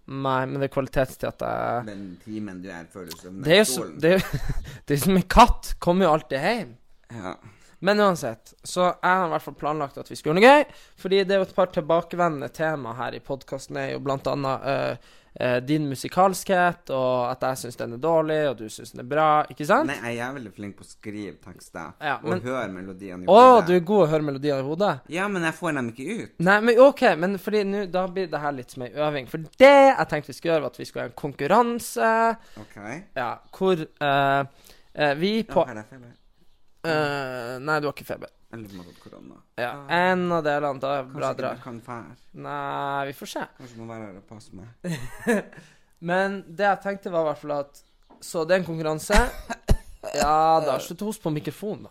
Nei, 0.08 0.38
men 0.48 0.56
det 0.62 0.68
er 0.70 0.72
kvalitetstid 0.72 1.26
at 1.28 1.42
jeg 1.44 1.84
Den 1.90 2.04
timen 2.22 2.62
du 2.62 2.70
er 2.72 2.86
før 2.92 3.10
du 3.10 3.12
sovner 3.18 3.44
Det 3.44 3.52
er 3.56 3.58
jo 3.60 3.66
stolen. 3.68 3.98
det 4.00 4.12
er 4.14 4.22
jo 4.22 4.40
Det 4.88 4.96
er 4.96 5.02
som 5.02 5.18
en 5.18 5.26
katt. 5.36 5.74
Kommer 5.82 6.06
jo 6.06 6.14
alltid 6.16 6.46
hjem. 6.48 6.70
Ja. 7.18 7.34
Men 7.80 8.00
uansett, 8.00 8.54
så 8.66 8.88
jeg 8.88 9.20
har 9.20 9.28
i 9.28 9.30
hvert 9.30 9.44
fall 9.44 9.54
planlagt 9.54 9.98
at 10.00 10.10
vi 10.10 10.16
skal 10.18 10.32
gjøre 10.32 10.40
noe 10.40 10.50
gøy. 10.50 10.64
Fordi 10.98 11.22
det 11.22 11.36
er 11.36 11.42
jo 11.42 11.46
et 11.46 11.54
par 11.54 11.70
tilbakevendende 11.74 12.50
tema 12.50 12.96
her 12.98 13.14
i 13.14 13.22
podkasten. 13.22 13.78
er 13.78 13.92
jo 13.92 14.00
blant 14.02 14.26
annet 14.26 14.66
uh, 14.66 15.14
uh, 15.38 15.58
din 15.62 15.86
musikalskhet, 15.86 16.90
og 16.90 17.28
at 17.30 17.46
jeg 17.46 17.60
syns 17.62 17.78
den 17.78 17.94
er 17.94 18.02
dårlig, 18.02 18.40
og 18.50 18.56
du 18.58 18.66
syns 18.72 18.90
den 18.96 19.04
er 19.04 19.08
bra. 19.12 19.28
Ikke 19.54 19.66
sant? 19.68 19.92
Nei, 19.92 20.16
jeg 20.16 20.24
er 20.26 20.34
veldig 20.40 20.52
flink 20.56 20.74
på 20.80 20.86
å 20.86 20.90
skrive 20.90 21.36
tekster 21.44 21.94
Ja, 22.02 22.18
og 22.18 22.32
men- 22.34 22.44
høre 22.48 22.66
melodiene 22.74 23.22
i 23.22 23.30
hodet. 23.30 23.46
Å, 23.46 23.64
du 23.70 23.72
er 23.78 23.86
god 23.92 24.04
å 24.08 24.10
høre 24.16 24.30
melodiene 24.32 24.58
i 24.64 24.68
hodet? 24.72 24.92
Ja, 25.14 25.30
men 25.30 25.46
jeg 25.46 25.58
får 25.60 25.78
dem 25.78 25.94
ikke 25.94 26.20
ut. 26.24 26.36
Nei, 26.50 26.60
men 26.66 26.84
OK, 26.88 27.06
men 27.16 27.38
fordi 27.38 27.64
nå 27.68 27.86
Da 27.94 28.06
blir 28.10 28.26
det 28.30 28.42
her 28.42 28.58
litt 28.58 28.74
som 28.74 28.82
ei 28.88 28.90
øving. 28.90 29.30
For 29.30 29.46
det 29.62 29.74
jeg 29.76 30.10
tenkte 30.10 30.32
vi 30.32 30.40
skulle 30.40 30.56
gjøre, 30.56 30.66
var 30.66 30.74
at 30.74 30.82
vi 30.82 30.88
skulle 30.90 31.06
ha 31.06 31.12
en 31.12 31.20
konkurranse. 31.22 32.14
OK? 32.58 32.78
Ja, 33.14 33.32
hvor 33.54 33.86
uh, 34.02 34.42
vi 35.22 35.36
på 35.46 35.62
Ja, 35.62 35.84
eh, 36.84 37.58
Nei, 37.58 37.80
du 37.80 37.86
har 37.88 37.94
ikke 37.94 38.06
feber. 38.08 38.30
Eller 38.52 38.68
du 38.70 38.76
har 38.78 38.84
fått 38.88 39.00
korona. 39.02 39.34
Ja, 39.60 39.72
En 39.92 40.22
av 40.32 40.44
delene. 40.46 40.80
Da 40.80 41.02
bra 41.02 41.32
Kanskje 41.32 41.36
du 41.36 41.42
drar. 41.42 41.58
kan 41.62 41.80
fære. 41.84 42.16
Nei, 42.46 43.06
vi 43.10 43.12
får 43.18 43.26
se. 43.34 43.42
Kanskje 43.58 43.76
du 43.76 43.82
må 43.82 43.88
være 43.92 44.06
her 44.06 44.16
og 44.22 44.26
passe 44.30 44.54
meg. 44.56 45.44
Men 46.08 46.38
det 46.48 46.64
jeg 46.64 46.80
tenkte, 46.84 47.10
var 47.12 47.26
i 47.26 47.28
hvert 47.32 47.40
fall 47.42 47.56
at 47.58 47.82
Så 48.24 48.44
det 48.48 48.54
er 48.56 48.62
en 48.62 48.68
konkurranse. 48.70 49.18
Ja 50.14 50.60
da, 50.64 50.78
slutt 50.80 51.02
å 51.02 51.08
hoste 51.10 51.24
på 51.24 51.30
mikrofonen, 51.34 51.88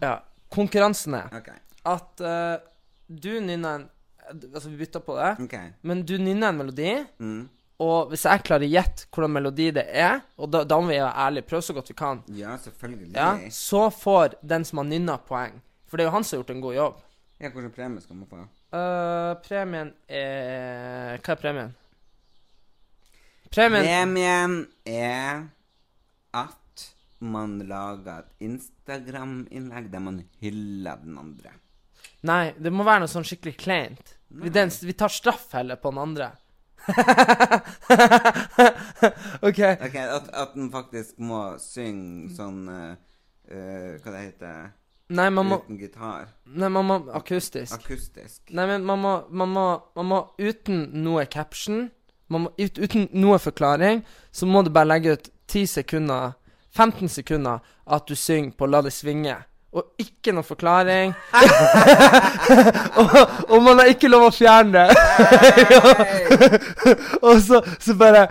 Ja. 0.00 0.12
Konkurransen 0.54 1.16
er 1.18 1.32
OK. 1.40 1.48
at 1.90 2.22
eh, 2.24 2.54
du 3.08 3.32
nynner 3.42 3.80
en 3.80 3.90
Altså, 4.54 4.70
vi 4.72 4.78
bytter 4.80 5.02
på 5.04 5.18
det, 5.18 5.32
ok 5.44 5.54
men 5.84 6.00
du 6.08 6.14
nynner 6.16 6.48
en 6.54 6.56
melodi. 6.62 6.94
mm. 7.20 7.42
Og 7.82 8.10
hvis 8.12 8.22
jeg 8.28 8.42
klarer 8.46 8.62
å 8.68 8.70
gjette 8.70 9.08
hvordan 9.10 9.32
melodi 9.34 9.70
det 9.74 9.82
er, 9.90 10.20
og 10.38 10.50
da, 10.54 10.60
da 10.64 10.76
må 10.78 10.92
vi 10.92 10.98
være 11.00 11.14
ærlige, 11.26 11.46
prøve 11.50 11.62
så 11.66 11.74
godt 11.74 11.90
vi 11.90 11.96
kan, 11.98 12.20
Ja, 12.30 12.52
selvfølgelig. 12.62 13.08
ja, 13.16 13.30
så 13.50 13.88
får 13.90 14.36
den 14.46 14.64
som 14.64 14.78
har 14.78 14.86
nynna, 14.92 15.16
poeng. 15.18 15.56
For 15.90 15.98
det 15.98 16.04
er 16.04 16.08
jo 16.10 16.14
han 16.14 16.24
som 16.24 16.36
har 16.36 16.44
gjort 16.44 16.54
en 16.54 16.62
god 16.62 16.74
jobb. 16.78 17.00
Ja, 17.42 17.48
Hvilken 17.50 17.72
premie 17.74 18.00
skal 18.04 18.16
man 18.20 18.28
få? 18.30 18.44
Eh, 18.74 19.32
premien 19.46 19.90
er 20.08 21.18
Hva 21.18 21.34
er 21.34 21.40
premien? 21.42 21.74
Premien 23.54 23.84
Premien 23.86 24.54
er 24.86 25.44
at 26.34 26.86
man 27.24 27.58
lager 27.68 28.24
et 28.24 28.46
Instagram-innlegg 28.48 29.90
der 29.92 30.02
man 30.02 30.22
hyller 30.42 30.98
den 31.02 31.18
andre. 31.20 31.52
Nei, 32.26 32.52
det 32.58 32.72
må 32.72 32.84
være 32.86 33.04
noe 33.04 33.12
sånn 33.12 33.26
skikkelig 33.26 33.54
kleint. 33.60 34.14
Vi, 34.34 34.50
den, 34.50 34.70
vi 34.82 34.94
tar 34.98 35.12
straff 35.12 35.50
heller 35.54 35.78
på 35.80 35.92
den 35.92 36.00
andre. 36.02 36.30
OK. 39.48 39.58
Ok, 39.58 39.96
At, 39.96 40.28
at 40.32 40.54
den 40.54 40.70
faktisk 40.72 41.18
må 41.18 41.58
synge 41.62 42.28
sånn 42.36 42.68
uh, 42.68 42.94
uh, 43.50 44.00
Hva 44.02 44.10
det 44.12 44.20
heter 44.20 44.72
Nei, 45.14 45.30
man 45.32 45.46
må 45.48 45.56
Uten 45.60 45.78
gitar. 45.78 46.28
Nei, 46.48 46.68
man 46.72 46.86
må 46.88 46.94
akustisk. 47.12 47.74
Akustisk. 47.76 48.40
Nei, 48.56 48.64
men 48.70 48.84
man 48.88 48.98
må, 49.02 49.12
man 49.28 49.48
må, 49.52 49.64
man 49.98 50.06
må 50.08 50.18
uten 50.40 50.86
noe 51.04 51.26
caption 51.28 51.90
man 52.32 52.40
må, 52.46 52.50
ut, 52.56 52.78
Uten 52.80 53.08
noe 53.12 53.36
forklaring, 53.38 54.00
så 54.32 54.46
må 54.48 54.62
du 54.64 54.70
bare 54.72 54.88
legge 54.94 55.12
ut 55.18 55.28
10 55.52 55.66
sekunder 55.74 56.32
15 56.74 57.08
sekunder 57.08 57.58
at 57.86 58.08
du 58.08 58.16
synger 58.18 58.54
på 58.58 58.66
La 58.66 58.80
det 58.82 58.92
svinge. 58.92 59.36
Og 59.74 59.98
ikke 59.98 60.30
noe 60.32 60.46
forklaring. 60.46 61.14
og, 63.00 63.14
og 63.48 63.62
man 63.64 63.80
har 63.82 63.90
ikke 63.90 64.06
lov 64.10 64.28
å 64.28 64.34
fjerne 64.34 64.84
det. 64.84 64.94
og 67.26 67.40
så, 67.42 67.58
så 67.82 67.96
bare 67.98 68.28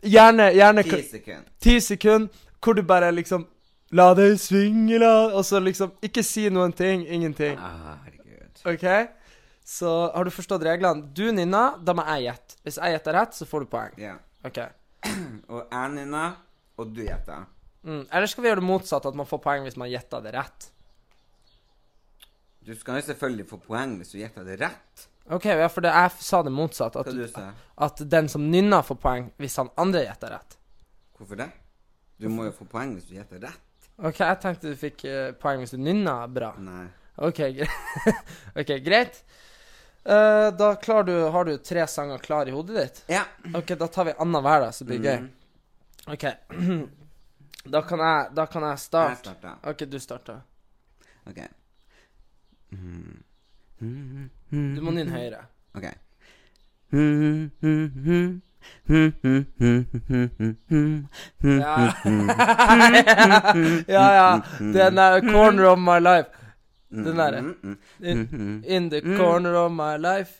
Gjerne, 0.00 0.50
gjerne 0.56 0.82
Ti 0.84 1.00
sekunder. 1.04 1.46
ti 1.60 1.74
sekunder 1.84 2.46
hvor 2.60 2.76
du 2.76 2.82
bare 2.88 3.10
liksom 3.12 3.46
La 3.96 4.14
det 4.16 4.30
svinge, 4.40 4.98
la 5.00 5.32
Og 5.34 5.44
så 5.44 5.60
liksom 5.60 5.92
Ikke 6.04 6.22
si 6.24 6.46
noen 6.52 6.72
ting. 6.76 7.06
Ingenting. 7.08 7.56
Ah. 7.58 7.96
OK? 8.68 8.84
Så 9.64 9.90
har 10.14 10.24
du 10.24 10.30
forstått 10.34 10.64
reglene? 10.66 11.08
Du 11.14 11.30
nynner, 11.32 11.78
da 11.84 11.94
må 11.96 12.04
jeg 12.16 12.26
gjette. 12.28 12.56
Hvis 12.66 12.76
jeg 12.80 12.96
gjetter 12.96 13.16
rett, 13.16 13.36
så 13.36 13.46
får 13.46 13.64
du 13.64 13.68
poeng. 13.70 13.92
Ja. 14.00 14.16
OK. 14.44 14.58
Og 15.52 15.60
jeg 15.62 15.92
nynner, 15.94 16.34
og 16.80 16.90
du 16.96 17.00
gjetter. 17.04 17.44
Mm. 17.86 18.02
Eller 18.12 18.28
skal 18.28 18.44
vi 18.44 18.50
gjøre 18.50 18.60
det 18.60 18.68
motsatt, 18.68 19.06
at 19.08 19.16
man 19.16 19.28
får 19.28 19.40
poeng 19.44 19.64
hvis 19.64 19.78
man 19.80 19.88
gjetter 19.90 20.24
det 20.24 20.34
rett? 20.36 20.68
Du 22.60 22.74
skal 22.76 23.00
jo 23.00 23.06
selvfølgelig 23.08 23.46
få 23.48 23.58
poeng 23.64 23.96
hvis 24.00 24.12
du 24.12 24.18
gjetter 24.20 24.44
det 24.44 24.58
rett. 24.60 25.06
OK, 25.30 25.46
ja, 25.46 25.68
for 25.70 25.84
det, 25.84 25.92
jeg 25.94 26.24
sa 26.26 26.42
det 26.42 26.52
motsatt. 26.52 26.96
At, 27.00 27.08
du 27.08 27.24
at 27.86 28.02
den 28.12 28.28
som 28.28 28.44
nynner, 28.50 28.82
får 28.84 28.98
poeng 29.00 29.30
hvis 29.40 29.56
han 29.60 29.70
andre 29.80 30.04
gjetter 30.04 30.34
rett. 30.36 30.56
Hvorfor 31.16 31.40
det? 31.40 31.48
Du 32.20 32.28
må 32.28 32.48
jo 32.48 32.54
få 32.56 32.66
poeng 32.68 32.96
hvis 32.96 33.08
du 33.08 33.14
gjetter 33.16 33.40
rett. 33.46 33.66
OK, 34.00 34.20
jeg 34.20 34.40
tenkte 34.42 34.72
du 34.72 34.78
fikk 34.80 35.04
uh, 35.08 35.30
poeng 35.40 35.62
hvis 35.62 35.74
du 35.76 35.80
nynna 35.80 36.18
bra. 36.32 36.52
Nei. 36.60 36.86
OK, 37.20 37.40
gre 37.56 37.68
okay 38.60 38.80
greit. 38.84 39.22
Uh, 40.04 40.48
da 40.56 40.72
du, 41.04 41.12
har 41.32 41.44
du 41.44 41.56
tre 41.60 41.84
sanger 41.88 42.18
klar 42.24 42.48
i 42.48 42.54
hodet 42.54 42.76
ditt? 42.76 43.02
Ja. 43.12 43.26
OK, 43.54 43.74
da 43.80 43.88
tar 43.92 44.08
vi 44.08 44.16
annenhver, 44.16 44.66
da, 44.66 44.72
så 44.72 44.88
blir 44.88 45.00
det 45.04 45.18
Mm. 45.20 45.28
gøy. 45.28 46.16
OK. 46.16 46.26
da 47.64 47.82
kan 47.82 47.98
jeg, 47.98 48.28
da 48.36 48.46
kan 48.46 48.62
jeg 48.62 48.70
Jeg 48.70 48.78
starte. 48.78 49.54
OK, 49.62 49.78
du 49.92 49.98
starter. 49.98 50.40
OK. 51.26 51.40
Du 54.50 54.80
må 54.82 54.90
nynne 54.90 55.10
høyere. 55.12 55.44
OK. 55.74 55.84
Ja, 61.42 61.92
ja. 63.88 64.12
ja. 64.14 64.40
Den 64.58 64.96
der 64.96 65.20
'Corner 65.20 65.64
of 65.66 65.78
my 65.78 65.98
life'. 65.98 66.30
Den 66.90 67.16
derre. 67.16 67.54
In, 68.00 68.64
in 68.66 68.90
the 68.90 69.00
corner 69.16 69.54
of 69.54 69.72
my 69.72 69.96
life. 69.96 70.32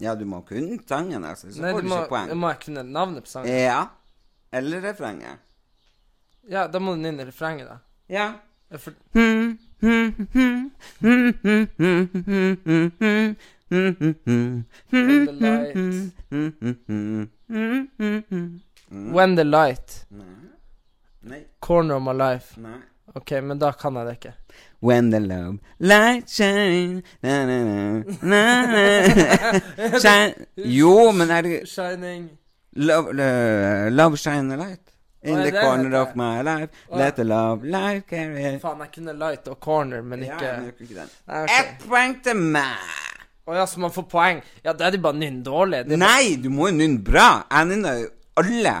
Ja, 0.00 0.14
du 0.14 0.24
må 0.24 0.40
kunne 0.40 0.78
sangen, 0.88 1.24
altså. 1.24 1.52
Så 1.54 1.62
Nei, 1.62 1.70
får 1.72 1.80
du 1.80 1.86
du 1.86 1.88
må, 1.88 1.96
ikke 1.96 2.08
poeng. 2.08 2.36
må 2.36 2.48
jeg 2.48 2.58
kunne 2.64 2.82
navnet 2.82 3.24
på 3.24 3.30
sangen? 3.30 3.54
Ja. 3.54 3.84
Eller 4.50 4.80
refrenget. 4.80 5.36
Ja, 6.48 6.66
da 6.66 6.78
må 6.78 6.94
du 6.94 7.00
nynne 7.02 7.24
refrenget, 7.28 7.68
da. 7.68 7.76
Ja. 8.08 8.32
For, 8.78 8.92
When 9.30 9.58
the 15.26 15.32
light 15.32 15.76
When 18.90 19.34
the 19.36 19.44
light 19.44 20.06
Nei. 21.22 21.44
Corner 21.60 21.94
of 21.94 22.02
my 22.02 22.12
life. 22.12 22.56
Nei. 22.56 22.78
OK, 23.14 23.30
men 23.42 23.58
da 23.58 23.72
kan 23.72 23.96
jeg 23.96 24.06
det 24.06 24.12
ikke. 24.12 24.32
When 24.80 25.10
the 25.10 25.20
love 25.20 25.58
light 25.78 26.30
shine 26.30 27.02
na, 27.22 27.46
na, 27.46 27.64
na, 27.64 28.02
na, 28.22 28.66
na. 29.76 29.98
shine. 30.04 30.34
Jo, 30.56 31.12
men 31.12 31.30
er 31.30 31.42
det 31.42 31.68
Shining 31.68 32.37
Love, 32.78 33.10
uh, 33.10 33.88
love 33.90 34.18
shine 34.20 34.52
a 34.54 34.56
light 34.56 34.92
In 35.22 35.40
the 35.42 35.50
det 35.50 35.60
corner 35.60 35.96
of 35.98 36.14
my 36.14 36.42
life 36.46 36.68
Let 36.94 37.16
the 37.18 37.24
love 37.26 37.66
life 37.66 38.04
carry 38.06 38.58
Faen, 38.62 38.84
jeg 38.84 38.92
kunne 38.94 39.14
light 39.18 39.48
og 39.50 39.58
corner, 39.60 40.02
men 40.02 40.22
Ja, 40.22 40.36
ikke 40.36 40.52
men 40.60 40.68
ikke 40.86 40.94
den. 41.00 41.10
Nei, 41.26 41.40
ok. 41.42 41.56
Ett 41.58 41.88
poeng 41.88 42.14
til 42.22 42.38
meg! 42.38 43.16
Å 43.48 43.56
ja, 43.56 43.64
så 43.66 43.80
man 43.82 43.90
får 43.90 44.06
poeng? 44.12 44.44
Ja, 44.62 44.74
da 44.76 44.86
er 44.86 44.94
det 44.94 45.00
bare 45.02 45.16
nynn 45.16 45.40
dårlig. 45.42 45.80
Er 45.88 45.98
Nei, 46.00 46.36
du 46.38 46.50
må 46.52 46.68
jo 46.68 46.76
nynne 46.76 47.02
bra! 47.02 47.28
Jeg 47.48 47.70
nynna 47.72 47.96
jo 48.02 48.08
Alle 48.38 48.76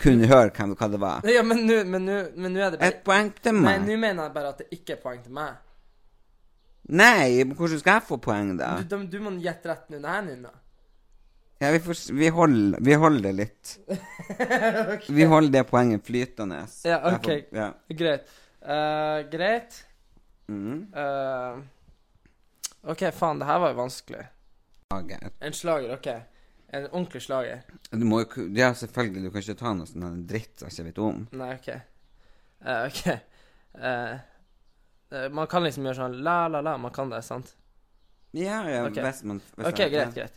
kunne 0.00 0.28
høre 0.28 0.50
hva, 0.50 0.66
hva 0.74 0.88
det 0.92 1.00
var. 1.00 1.26
Ja, 1.36 1.42
men 1.46 1.64
nå 1.68 1.80
men 1.88 2.08
men 2.10 2.56
er 2.56 2.74
det 2.74 2.80
bare 2.80 2.88
Ett 2.90 3.02
poeng 3.06 3.32
til 3.40 3.56
meg. 3.56 3.80
Nei, 3.80 3.88
nå 3.88 4.00
mener 4.00 4.26
jeg 4.26 4.34
bare 4.36 4.52
at 4.54 4.62
det 4.64 4.68
ikke 4.76 4.96
er 4.98 5.02
poeng 5.04 5.20
til 5.24 5.36
meg. 5.40 5.60
Nei, 6.90 7.44
men 7.44 7.54
hvordan 7.56 7.80
skal 7.80 8.00
jeg 8.00 8.06
få 8.08 8.18
poeng, 8.20 8.56
da? 8.58 8.74
Du, 8.82 8.96
du, 8.96 9.06
du 9.12 9.20
må 9.22 9.32
gjette 9.40 9.70
rett 9.70 9.92
nå 9.92 10.00
når 10.02 10.16
jeg 10.16 10.26
nynner. 10.32 10.56
Ja, 11.60 11.70
vi, 11.74 11.80
får, 11.84 12.12
vi, 12.16 12.28
holder, 12.32 12.78
vi 12.80 12.94
holder 12.96 13.22
det 13.28 13.32
litt. 13.36 13.78
Vi 15.08 15.24
holder 15.28 15.52
det 15.58 15.64
poenget 15.68 16.06
flytende. 16.06 16.62
Ja, 16.88 16.96
ok. 17.16 17.26
får- 17.26 17.56
ja. 17.58 17.66
Greit. 17.88 18.30
Uh, 18.62 19.18
greit. 19.32 19.76
Mm. 20.48 20.86
Uh, 20.94 21.60
OK, 22.88 23.04
faen, 23.12 23.38
det 23.42 23.46
her 23.50 23.60
var 23.60 23.74
jo 23.74 23.78
vanskelig. 23.82 24.22
Slager. 24.92 25.28
En 25.40 25.52
slager, 25.58 25.92
OK. 25.98 26.08
En 26.72 26.86
ordentlig 26.94 27.22
slager. 27.26 27.60
Du 27.92 28.04
må 28.08 28.22
jo 28.24 28.46
Ja, 28.56 28.72
selvfølgelig. 28.74 29.26
Du 29.26 29.30
kan 29.34 29.44
ikke 29.44 29.58
ta 29.60 29.74
noe 29.76 29.86
sånn 29.90 30.24
dritt 30.30 30.64
jeg 30.64 30.72
ikke 30.72 30.88
vet 30.88 31.02
om. 31.10 31.22
Nei, 31.36 31.52
OK. 31.58 31.70
Uh, 32.64 32.82
OK. 32.88 33.04
Man 35.34 35.48
kan 35.50 35.64
liksom 35.66 35.84
gjøre 35.88 35.98
sånn 36.06 36.20
la, 36.24 36.44
la, 36.48 36.60
la. 36.64 36.76
Man 36.80 36.92
kan 36.94 37.10
det, 37.12 37.20
sant? 37.26 37.52
Ja, 38.32 38.62
ja, 38.70 38.84
Ok. 38.86 39.00
hvis 39.02 39.24
man 39.26 39.40
hvis 39.58 39.66
OK, 39.74 39.80
greit, 39.90 40.14
greit, 40.14 40.36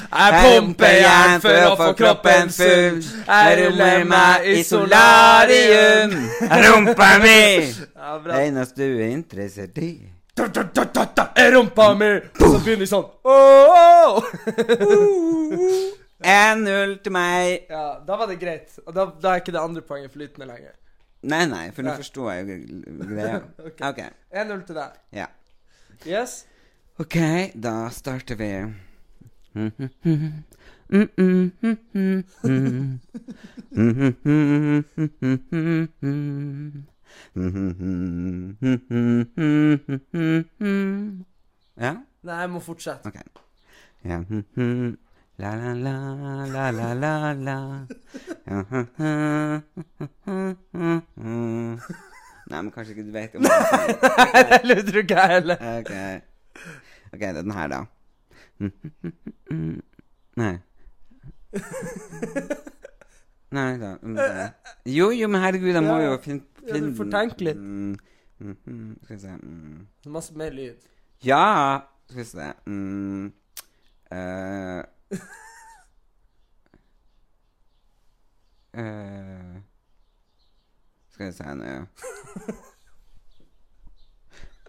Jeg 0.11 0.39
pumper 0.43 0.95
jern 0.99 1.41
for 1.43 1.57
å 1.69 1.75
få 1.79 1.85
kroppen 1.95 2.49
full 2.51 2.97
Jeg 2.99 3.59
ruller 3.61 4.03
meg 4.09 4.47
i 4.51 4.63
solarium 4.67 6.15
Rumpa 6.65 7.11
mi! 7.23 7.37
Ja, 7.71 8.17
bra. 8.19 8.33
Det 8.35 8.41
eneste 8.49 8.81
du 8.81 8.99
er 8.99 9.13
interessert 9.13 9.79
i. 9.79 9.91
er 10.35 11.55
rumpa 11.55 11.87
mi 11.95 12.11
Og 12.17 12.43
så 12.43 12.59
begynner 12.59 12.83
vi 12.83 12.89
sånn 12.91 13.07
Åh! 13.23 14.19
1-0 16.21 16.93
til 17.05 17.15
meg. 17.15 17.65
Ja, 17.71 17.87
da 18.07 18.19
var 18.19 18.27
det 18.31 18.39
greit 18.43 18.77
Og 18.85 18.93
da, 18.95 19.07
da 19.15 19.35
er 19.35 19.43
ikke 19.45 19.55
det 19.55 19.63
andre 19.63 19.85
poenget 19.85 20.11
flytende 20.13 20.49
lenger 20.51 20.75
Nei, 21.21 21.45
nei, 21.45 21.67
for 21.75 21.85
nå 21.85 21.93
forsto 21.99 22.31
jeg 22.33 22.47
jo 22.49 22.55
greia. 23.05 23.41
Ok. 23.67 23.83
OK. 23.93 23.99
1-0 24.33 24.63
til 24.67 24.81
deg 24.81 25.19
Ja. 25.23 25.27
Yes 26.03 26.41
OK, 26.99 27.15
da 27.55 27.89
starter 27.89 28.35
vi. 28.37 28.49
Ja? 41.77 41.93
Nei, 42.21 42.39
jeg 42.39 42.49
må 42.53 42.59
fortsette 42.63 43.09
OK. 43.09 43.17
Ja. 44.05 44.21
La, 45.41 45.55
la, 45.57 45.73
la, 45.73 45.95
la, 46.45 46.65
la, 46.71 46.93
la, 46.93 47.33
la. 47.33 47.57
Nei, 52.51 52.59
men 52.61 52.71
kanskje 52.75 52.93
ikke 52.93 53.07
du 53.07 53.13
vet 53.15 53.35
om 53.35 53.47
det. 53.47 53.51
lurer 54.69 54.83
du 54.91 54.99
ikke 55.01 55.17
jeg 55.17 55.29
heller 55.35 55.57
Ok. 55.79 55.91
Ok, 57.11 57.19
det 57.19 57.29
er 57.31 57.41
den 57.41 57.51
her, 57.57 57.67
da. 57.71 57.81
Nei. 60.41 60.59
Nei 63.51 63.77
da. 63.79 63.97
Mm, 64.01 64.17
jo, 64.85 65.09
jo, 65.11 65.27
men 65.27 65.41
herregud, 65.41 65.73
jeg 65.73 65.83
må 65.83 65.97
jo 65.99 66.17
finne 66.23 66.41
Ja, 66.67 66.79
du 66.79 66.93
får 66.95 67.09
tenke 67.11 67.43
litt. 67.49 67.57
Mm, 67.57 67.97
mm, 68.39 68.97
skal 69.03 69.15
vi 69.15 69.21
se 69.21 69.29
Masse 70.09 70.37
mer 70.37 70.51
lyd. 70.55 70.75
Ja! 71.25 71.79
Skal 72.09 72.19
vi 72.19 72.25
se 72.29 72.53
mm. 72.65 73.33
Eh. 74.11 74.83
Eh. 78.73 79.55
Skal 81.11 81.25
vi 81.25 81.31
se 81.35 81.43
nå 81.55 81.65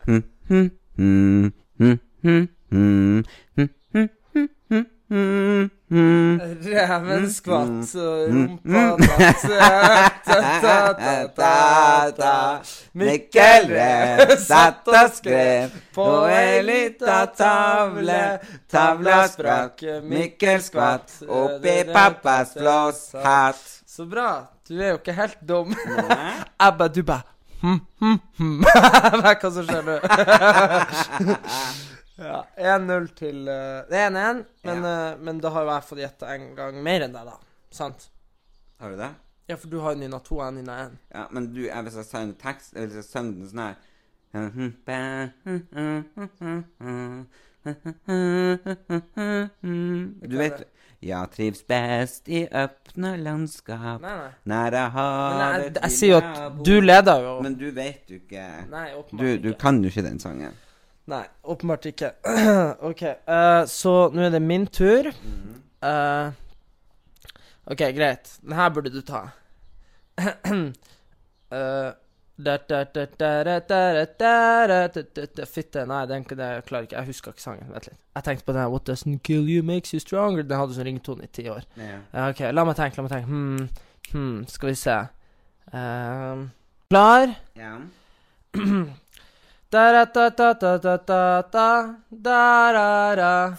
Mm, 0.06 0.22
mm, 0.50 0.70
mm, 0.96 1.52
mm, 1.78 1.98
mm, 2.22 3.24
mm, 3.56 3.68
hm, 5.12 5.68
hm, 5.68 5.70
hm. 5.90 6.40
Reven 6.64 7.26
skvatt, 7.30 7.90
Mm. 7.92 7.98
og 8.00 8.28
rumpa 8.32 8.84
datt 12.16 12.72
Mikkel 12.98 13.68
Rev 13.68 14.32
satt 14.40 14.88
og 14.88 15.12
skrev 15.18 15.70
på 15.92 16.06
ei 16.32 16.62
lita 16.64 17.26
tavle. 17.36 18.22
Tavla 18.72 19.20
sprakk, 19.28 19.84
Mikkel 20.08 20.64
skvatt 20.64 21.18
oppi 21.28 21.76
pappas 21.92 22.56
blåshatt. 22.56 23.62
Så 23.86 24.08
bra. 24.08 24.30
Du 24.68 24.78
er 24.80 24.94
jo 24.94 24.98
ikke 25.02 25.12
helt 25.12 25.40
dum. 25.44 25.76
Abba, 26.58 26.88
du 26.88 27.02
Hva 27.04 27.20
er 27.62 27.78
hm, 28.00 28.18
hm. 28.38 28.64
Hva 29.22 29.50
som 29.52 29.66
skjer 29.68 29.82
nå? 29.86 29.98
ja, 32.62 32.78
1-0 32.78 33.10
til 33.18 33.48
eh, 33.50 33.82
Det 33.90 33.98
er 33.98 34.10
1-1, 34.10 34.42
men, 34.68 34.84
eh, 34.92 35.18
men 35.26 35.42
da 35.42 35.52
har 35.54 35.66
jo 35.66 35.74
jeg 35.74 35.88
fått 35.90 36.02
gjette 36.04 36.32
en 36.34 36.48
gang 36.58 36.80
mer 36.84 37.06
enn 37.06 37.14
deg, 37.16 37.28
da. 37.28 37.36
Sant? 37.74 38.08
Har 38.82 38.94
du 38.94 39.00
det? 39.00 39.12
Ja, 39.50 39.56
for 39.58 39.68
du 39.68 39.80
har 39.82 39.96
Nina 39.98 40.18
2 40.22 40.36
og 40.38 40.44
jeg 40.44 40.54
Nina 40.60 40.76
1. 40.86 40.92
Ja, 41.14 41.24
men 41.30 41.48
du, 41.54 41.64
jeg, 41.66 41.90
jeg 41.92 42.04
sang 42.08 42.30
tekst 42.40 42.76
jeg 42.78 43.04
sang 43.04 43.32
den 43.36 43.48
sånn 43.50 43.66
her 43.66 43.80
Du 50.22 50.36
vet 50.38 50.64
Jeg 51.02 51.30
trives 51.34 51.62
best 51.68 52.30
i 52.32 52.46
åpne 52.46 53.16
landskap 53.20 54.00
Nei, 54.00 54.14
nei. 54.16 54.30
Nære 54.54 54.84
havet 54.94 55.42
jeg, 55.42 55.74
jeg, 55.82 55.94
sier 55.98 56.14
jo 56.14 56.20
at 56.22 56.60
du 56.64 56.74
leder 56.80 57.26
jo. 57.26 57.34
Men 57.44 57.58
du 57.60 57.68
vet 57.76 58.08
jo 58.08 58.20
ikke 58.22 58.46
Nei, 58.70 58.86
du, 58.92 58.98
åpenbart 59.02 59.42
du 59.42 59.50
ikke. 59.50 59.60
kan 59.66 59.82
jo 59.82 59.92
ikke 59.92 60.06
den 60.06 60.22
sangen. 60.22 60.54
Nei, 61.10 61.24
åpenbart 61.42 61.86
ikke. 61.90 62.12
OK, 62.90 63.02
uh, 63.02 63.64
så 63.66 63.94
nå 64.14 64.22
er 64.22 64.30
det 64.30 64.42
min 64.42 64.66
tur. 64.66 65.10
Mm 65.10 65.34
-hmm. 65.42 66.26
uh, 66.26 66.32
OK, 67.66 67.78
greit. 67.78 68.38
Den 68.42 68.52
her 68.52 68.68
burde 68.68 68.90
du 68.90 69.00
ta. 69.00 69.28
uh, 71.52 71.92
Fitte, 75.46 75.86
nei, 75.86 76.06
den, 76.06 76.24
jeg 76.38 76.64
klarer 76.64 76.82
ikke. 76.82 76.96
Jeg 76.96 77.06
husker 77.06 77.30
ikke 77.30 77.42
sangen. 77.42 77.72
Vent 77.72 77.86
litt. 77.86 77.98
Jeg 78.14 78.24
tenkte 78.24 78.44
på 78.44 78.52
den 78.52 78.70
What 78.70 78.88
doesn't 78.88 79.18
kill 79.18 79.48
you 79.48 79.62
makes 79.62 79.90
you 79.90 80.00
stronger. 80.00 80.42
Den 80.42 80.58
hadde 80.58 80.74
sånn 80.74 80.84
ringtone 80.84 81.24
i 81.24 81.26
ti 81.26 81.48
år. 81.48 81.62
Yeah. 81.76 82.30
Ok, 82.30 82.40
la 82.52 82.64
meg 82.64 82.76
tenke, 82.76 82.96
la 82.96 83.02
meg 83.02 83.12
tenke. 83.12 83.26
Hmm, 83.26 83.68
hmm, 84.12 84.46
skal 84.48 84.68
vi 84.68 84.74
se. 84.74 84.98
Um, 85.72 86.50
klar? 86.90 87.36
Yeah. 87.56 88.98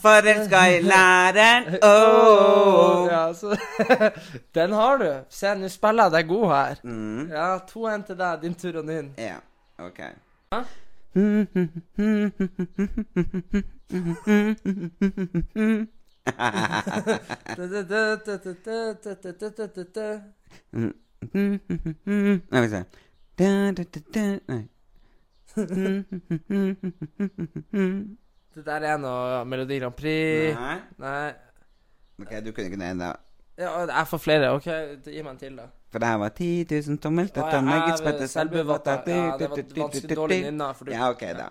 Forelska 0.02 0.60
i 0.70 0.82
læreren, 0.82 1.64
oh. 1.82 3.08
Ja, 3.12 3.34
så, 3.34 3.58
den 4.56 4.72
har 4.72 4.98
du. 4.98 5.08
Se, 5.30 5.56
nå 5.58 5.68
spiller 5.74 6.04
jeg 6.04 6.12
deg 6.14 6.28
god 6.30 6.46
her. 6.52 6.76
Mm. 6.84 7.32
Ja, 7.32 7.48
2-1 7.72 8.06
til 8.12 8.18
deg. 8.20 8.38
Din 8.44 8.54
tur 8.62 8.78
og 8.84 8.88
din. 8.88 9.10
Ja, 9.18 9.36
OK. 9.82 10.00
Mm. 11.14 11.46
Ja? 21.54 21.68
Skal 22.48 22.62
vi 22.62 22.70
se 22.70 22.84
Nei. 24.48 24.64
Det 28.54 28.66
der 28.66 28.86
er 28.86 28.98
noe 29.02 29.46
Melodi 29.50 29.80
Grand 29.82 29.96
Prix. 29.98 30.54
Nei. 30.58 30.78
Nei. 31.02 31.32
Ok, 32.22 32.32
du 32.46 32.52
kunne 32.52 32.66
ikke 32.70 32.78
den 32.78 32.88
ene. 32.90 33.14
Ja, 33.58 33.86
jeg 33.86 34.08
får 34.10 34.18
flere. 34.22 34.52
OK, 34.58 34.66
gi 35.06 35.22
meg 35.22 35.32
en 35.36 35.40
til, 35.42 35.58
da. 35.58 35.66
For 35.94 36.02
det 36.02 36.08
her 36.10 36.18
var 36.18 36.30
10 36.34 36.66
000 36.90 36.98
tommel 37.02 37.28
Å, 37.30 37.34
etter 37.38 37.58
ja, 37.60 37.62
meget 37.68 38.00
spette 38.02 38.28
selvbevatta. 38.32 38.92
Ja, 39.06 39.38
det 39.38 39.50
var 39.52 39.58
vanskelig 39.78 40.18
dårlig 40.18 40.40
nynna, 40.48 40.74
Ja, 40.90 41.10
ok, 41.14 41.24
da. 41.38 41.48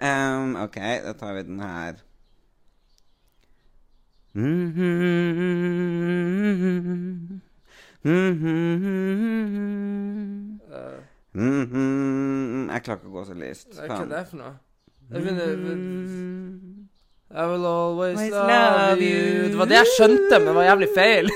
Um, 0.00 0.56
ok, 0.64 0.76
da 1.04 1.12
tar 1.20 1.32
vi 1.36 1.42
den 1.42 1.60
her. 1.60 1.94
Eh, 11.38 12.72
Jeg 12.74 12.82
klarer 12.84 12.98
ikke 12.98 13.08
å 13.10 13.14
gå 13.18 13.24
så 13.28 13.34
lyst. 13.38 13.68
Hva 13.78 14.00
er 14.02 14.08
det 14.10 14.24
for 14.30 14.40
noe? 14.40 14.54
Jeg 15.12 15.22
begynner 15.22 15.48
I 17.30 17.44
will 17.46 17.66
always 17.66 18.18
love 18.30 18.48
love 18.48 19.02
you. 19.02 19.08
you. 19.08 19.48
Det 19.52 19.58
var 19.58 19.64
det 19.68 19.76
jeg 19.76 19.86
skjønte, 19.98 20.38
men 20.38 20.46
det 20.48 20.54
var 20.56 20.64
jævlig 20.64 20.88
feil. 20.94 21.28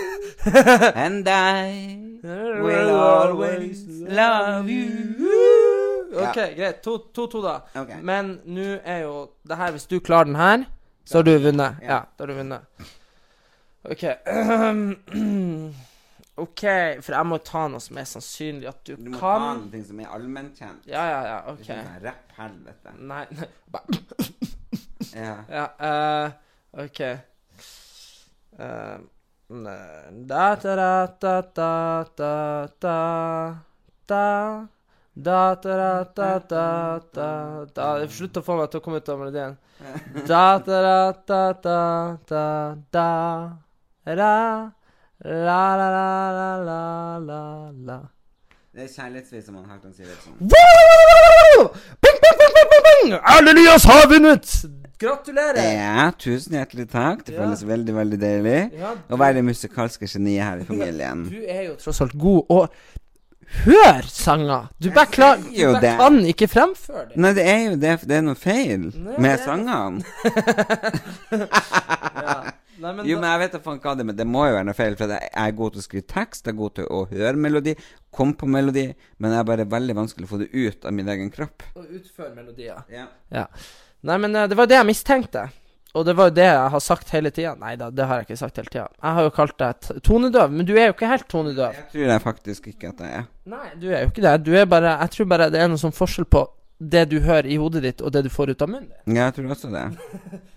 And 1.04 1.28
I 1.28 1.98
will 2.64 2.90
always 2.90 3.82
love 4.08 4.70
you. 4.72 4.88
OK, 6.16 6.38
greit. 6.56 6.86
2-2, 6.86 7.42
da. 7.44 7.54
Men 8.02 8.38
nå 8.44 8.78
er 8.84 8.98
jo 9.04 9.28
det 9.48 9.56
her 9.56 9.70
Hvis 9.72 9.86
du 9.88 9.98
klarer 10.00 10.24
den 10.24 10.36
her, 10.36 10.64
så 11.04 11.18
har 11.18 11.22
du 11.28 11.36
vunnet. 11.38 11.76
Ja. 11.82 11.88
Ja, 11.94 12.00
da 12.18 12.24
har 12.24 12.26
du 12.26 12.34
vunnet. 12.40 12.60
OK. 13.84 14.04
OK, 16.40 16.62
for 17.04 17.12
jeg 17.12 17.28
må 17.28 17.36
ta 17.44 17.66
noe 17.68 17.80
som 17.84 17.98
er 18.00 18.06
sannsynlig 18.08 18.68
at 18.70 18.78
du, 18.88 18.94
kan. 18.96 19.04
Du 19.04 19.10
må 19.12 19.18
ta 19.20 19.32
noe 19.58 19.80
som 19.84 19.98
er 20.00 20.12
allmennkjent. 20.16 20.86
Ja, 20.88 21.02
ja, 21.10 21.18
ja. 21.28 21.38
Ikke 21.52 21.58
OK. 21.58 21.66
sånn 21.68 22.06
Rapp-helvete. 22.06 22.94
Nei, 23.12 23.24
nei. 23.36 23.50
Bare 23.72 24.00
Ja. 25.12 25.34
Ja, 25.52 25.64
uh, 25.76 26.30
OK. 26.80 27.00
Uh, 28.56 29.02
da, 29.52 30.46
da, 30.56 30.72
da, 30.72 30.86
da, 31.20 31.34
da, 31.52 31.72
da, 32.16 32.32
da, 32.80 32.96
da. 34.08 34.22
Da, 35.14 35.56
da, 35.60 35.64
da, 35.64 36.08
da, 36.16 36.38
da, 36.48 37.00
da, 37.12 37.66
da. 37.76 37.88
Slutt 38.08 38.40
å 38.40 38.42
få 38.46 38.56
meg 38.56 38.70
til 38.72 38.80
å 38.80 38.84
komme 38.86 39.02
ut 39.02 39.10
av 39.12 39.20
melodien. 39.20 39.58
Da, 40.30 40.56
da, 40.64 41.12
da, 41.28 41.42
da, 41.52 41.76
da, 42.24 42.44
da, 42.88 43.10
da. 44.16 44.81
La, 45.24 45.76
la, 45.78 45.88
la, 45.90 46.32
la, 46.34 46.56
la, 46.66 47.18
la, 47.22 47.70
la. 47.86 47.98
Det 48.74 48.86
er 48.86 48.88
kjærlighetsvis 48.88 49.44
som 49.46 49.54
han 49.60 49.66
Hertan 49.70 49.92
Sivertsen. 49.94 50.32
Woo! 50.40 51.66
Bing, 52.02 52.16
bing, 52.22 52.38
bing, 52.40 52.54
bing, 52.56 52.70
bing, 52.72 52.86
bing! 52.88 53.12
Elias 53.52 53.84
har 53.86 54.06
vunnet! 54.10 54.48
Gratulerer! 55.02 55.60
Ja, 55.76 56.08
tusen 56.18 56.56
hjertelig 56.56 56.88
takk. 56.90 57.22
Det 57.26 57.34
Ja. 57.36 57.42
føles 57.44 57.62
veldig, 57.66 57.94
veldig 57.94 58.18
deilig 58.22 58.56
Ja, 58.78 58.94
å 59.10 59.18
være 59.20 59.34
det 59.40 59.44
musikalske 59.44 60.06
geniet 60.08 60.42
her 60.46 60.62
i 60.62 60.64
familien. 60.64 61.24
Du 61.34 61.38
er 61.46 61.62
jo 61.68 61.74
tross 61.76 62.00
alt 62.00 62.16
god, 62.18 62.42
og 62.48 62.68
hør 63.66 64.02
sanger! 64.08 64.70
Du 64.82 64.90
bare, 64.90 65.06
klar, 65.06 65.36
du 65.36 65.62
bare 65.76 65.96
kan 66.00 66.18
ikke 66.32 66.48
fremføre 66.48 67.08
det. 67.12 67.16
Nei, 67.20 67.32
det 67.36 67.46
er 67.46 67.62
jo 67.66 67.76
det, 67.76 67.94
det 68.08 68.16
er 68.16 68.26
noe 68.26 68.34
feil 68.40 68.88
Nei, 68.94 69.18
med 69.20 69.38
sangene. 69.44 70.02
Ja. 72.22 72.40
Nei, 72.80 72.92
men 72.96 73.06
Jo, 73.06 73.16
da, 73.18 73.20
men 73.20 73.28
jeg 73.30 73.40
vet 73.42 73.56
faen 73.66 73.80
hva 73.84 73.94
det 73.94 74.04
er, 74.04 74.08
men 74.08 74.16
det 74.16 74.26
må 74.26 74.46
jo 74.48 74.54
være 74.56 74.66
noe 74.70 74.76
feil. 74.78 74.96
For 74.96 75.12
jeg 75.12 75.30
er 75.44 75.56
god 75.58 75.74
til 75.74 75.82
å 75.82 75.86
skrive 75.86 76.06
tekst, 76.14 76.46
jeg 76.46 76.54
er 76.54 76.60
god 76.62 76.74
til 76.78 76.86
å 76.88 77.02
høre 77.12 77.34
melodi, 77.36 77.74
komme 78.10 78.36
på 78.38 78.48
melodi, 78.48 78.86
men 79.18 79.34
jeg 79.34 79.42
er 79.44 79.48
bare 79.52 79.68
veldig 79.76 79.96
vanskelig 79.98 80.28
å 80.28 80.32
få 80.32 80.40
det 80.42 80.50
ut 80.54 80.86
av 80.88 80.94
min 80.96 81.08
egen 81.12 81.30
kropp. 81.34 81.66
å 81.76 81.84
utføre 81.84 82.34
melodier. 82.36 82.80
Ja. 82.92 83.08
Ja. 83.32 83.46
Nei, 84.02 84.16
men 84.24 84.34
eh, 84.34 84.48
det 84.50 84.56
var 84.58 84.70
det 84.70 84.78
jeg 84.80 84.88
mistenkte. 84.88 85.50
Og 85.92 86.06
det 86.08 86.14
var 86.16 86.30
jo 86.30 86.34
det 86.38 86.46
jeg 86.46 86.68
har 86.72 86.80
sagt 86.80 87.10
hele 87.12 87.30
tida. 87.30 87.52
Nei 87.60 87.74
da, 87.76 87.90
det 87.92 88.06
har 88.08 88.22
jeg 88.22 88.30
ikke 88.30 88.38
sagt 88.40 88.56
hele 88.56 88.70
tida. 88.72 88.86
Jeg 88.96 89.16
har 89.18 89.26
jo 89.26 89.32
kalt 89.36 89.58
deg 89.60 89.90
tonedøv, 90.08 90.54
men 90.56 90.64
du 90.64 90.72
er 90.72 90.88
jo 90.88 90.94
ikke 90.96 91.10
helt 91.10 91.28
tonedøv. 91.28 91.76
Jeg 91.76 91.88
tror 91.92 92.12
jeg 92.14 92.22
faktisk 92.24 92.70
ikke 92.72 92.94
at 92.94 93.02
jeg 93.04 93.18
er. 93.18 93.26
Nei, 93.52 93.66
du 93.76 93.90
er 93.90 94.06
jo 94.06 94.08
ikke 94.14 94.24
det. 94.24 94.32
Du 94.46 94.54
er 94.56 94.64
bare 94.70 94.94
Jeg 95.02 95.12
tror 95.18 95.28
bare 95.34 95.50
det 95.52 95.60
er 95.60 95.68
noe 95.68 95.80
sånn 95.82 95.92
forskjell 95.92 96.24
på 96.32 96.46
det 96.90 97.04
du 97.10 97.18
hører 97.22 97.46
i 97.46 97.56
hodet 97.60 97.82
ditt, 97.84 98.00
og 98.02 98.12
det 98.14 98.24
du 98.26 98.30
får 98.32 98.52
ut 98.54 98.62
av 98.64 98.70
munnen. 98.72 98.90
Ja, 99.06 99.28
jeg 99.28 99.36
tror 99.36 99.52
også 99.54 99.70
det. 99.72 99.84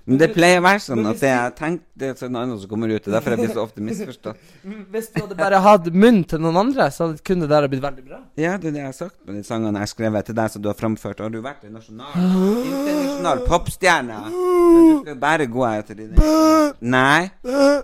Men 0.05 0.19
det 0.21 0.29
pleier 0.35 0.59
å 0.61 0.63
være 0.65 0.81
sånn 0.83 1.05
at 1.09 1.21
det 1.21 1.29
jeg 1.31 1.53
tenker, 1.57 1.85
det 1.97 2.09
er 2.13 2.31
noe 2.33 2.43
annet 2.45 2.61
som 2.61 2.69
kommer 2.69 2.91
ut. 2.91 2.99
Det 3.01 3.09
er 3.09 3.15
derfor 3.15 3.35
jeg 3.35 3.41
blir 3.41 3.53
så 3.55 3.63
ofte 3.63 3.85
misforstått. 3.85 4.41
Hvis 4.93 5.09
du 5.13 5.21
hadde 5.21 5.38
bare 5.39 5.61
hatt 5.65 5.89
munn 5.93 6.21
til 6.29 6.41
noen 6.43 6.59
andre, 6.65 6.89
så 6.93 7.11
kunne 7.25 7.45
det 7.45 7.53
der 7.53 7.67
ha 7.67 7.71
blitt 7.71 7.83
veldig 7.85 8.05
bra. 8.07 8.19
Ja, 8.38 8.55
det 8.57 8.71
er 8.71 8.75
det 8.75 8.83
jeg 8.83 8.89
har 8.89 8.97
sagt 8.97 9.17
med 9.25 9.39
de 9.39 9.45
sangene 9.47 9.79
jeg 9.79 9.88
har 9.88 9.93
skrevet 9.93 10.29
til 10.29 10.38
deg 10.41 10.53
som 10.53 10.65
du 10.65 10.69
har 10.71 10.77
framført. 10.79 11.23
Har 11.25 11.33
du 11.33 11.39
vært 11.45 11.65
en 11.65 11.77
nasjonal, 11.77 12.13
internasjonal 12.17 13.45
popstjerne? 13.49 14.21
Men 14.25 14.85
du 14.89 15.05
skal 15.05 15.19
bare 15.25 15.49
gå 15.49 15.65
etter 15.71 16.01
dine 16.01 16.33
Nei. 16.81 17.29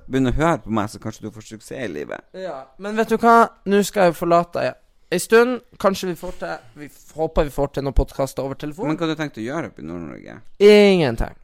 Begynn 0.09 0.29
å 0.29 0.35
høre 0.35 0.59
på 0.65 0.73
meg, 0.73 0.89
så 0.91 1.01
kanskje 1.01 1.27
du 1.27 1.33
får 1.33 1.47
suksess 1.53 1.85
i 1.85 1.89
livet. 1.89 2.25
Ja, 2.37 2.63
Men 2.81 2.97
vet 2.99 3.13
du 3.13 3.17
hva? 3.21 3.35
Nå 3.69 3.81
skal 3.87 4.09
jeg 4.09 4.15
jo 4.15 4.19
forlate 4.23 4.59
deg 4.61 4.80
ei 5.11 5.19
stund. 5.19 5.61
Kanskje 5.81 6.11
vi 6.11 6.15
får 6.19 6.39
til 6.41 6.81
Vi 6.81 6.89
håper 7.17 7.47
vi 7.47 7.53
får 7.53 7.73
til 7.75 7.85
noen 7.85 7.97
podkaster 7.97 8.43
over 8.45 8.59
telefon. 8.59 8.91
Men 8.91 8.99
hva 8.99 9.07
har 9.07 9.15
du 9.15 9.21
tenkt 9.21 9.39
å 9.41 9.45
gjøre 9.45 9.71
oppe 9.71 9.83
i 9.83 9.87
Nord-Norge? 9.87 10.37
Ingenting. 10.63 11.39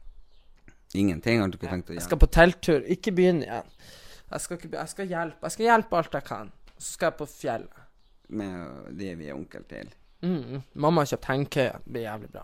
Ingenting 0.96 1.42
har 1.42 1.52
du 1.52 1.58
ikke 1.58 1.70
tenkt 1.70 1.90
å 1.90 1.92
gjøre? 1.92 2.00
Jeg 2.00 2.08
skal 2.08 2.22
på 2.22 2.30
telttur. 2.32 2.84
Ikke 2.88 3.12
begynn 3.16 3.42
igjen. 3.44 3.74
Jeg 4.28 4.44
skal, 4.44 4.60
ikke, 4.60 4.70
jeg 4.76 4.92
skal 4.92 5.08
hjelpe 5.08 5.48
Jeg 5.48 5.56
skal 5.56 5.68
hjelpe 5.70 5.98
alt 6.00 6.18
jeg 6.18 6.28
kan. 6.28 6.52
Så 6.76 6.92
skal 6.94 7.10
jeg 7.10 7.18
på 7.20 7.30
fjellet. 7.32 7.84
med 8.28 8.92
de 8.98 9.14
vi 9.16 9.28
er 9.30 9.32
onkel 9.32 9.62
til. 9.64 9.88
Mm. 10.20 10.62
Mamma 10.74 11.00
har 11.00 11.14
kjøpt 11.14 11.28
hengekøye. 11.30 11.78
Det 11.84 11.92
blir 11.94 12.02
jævlig 12.04 12.28
bra. 12.34 12.42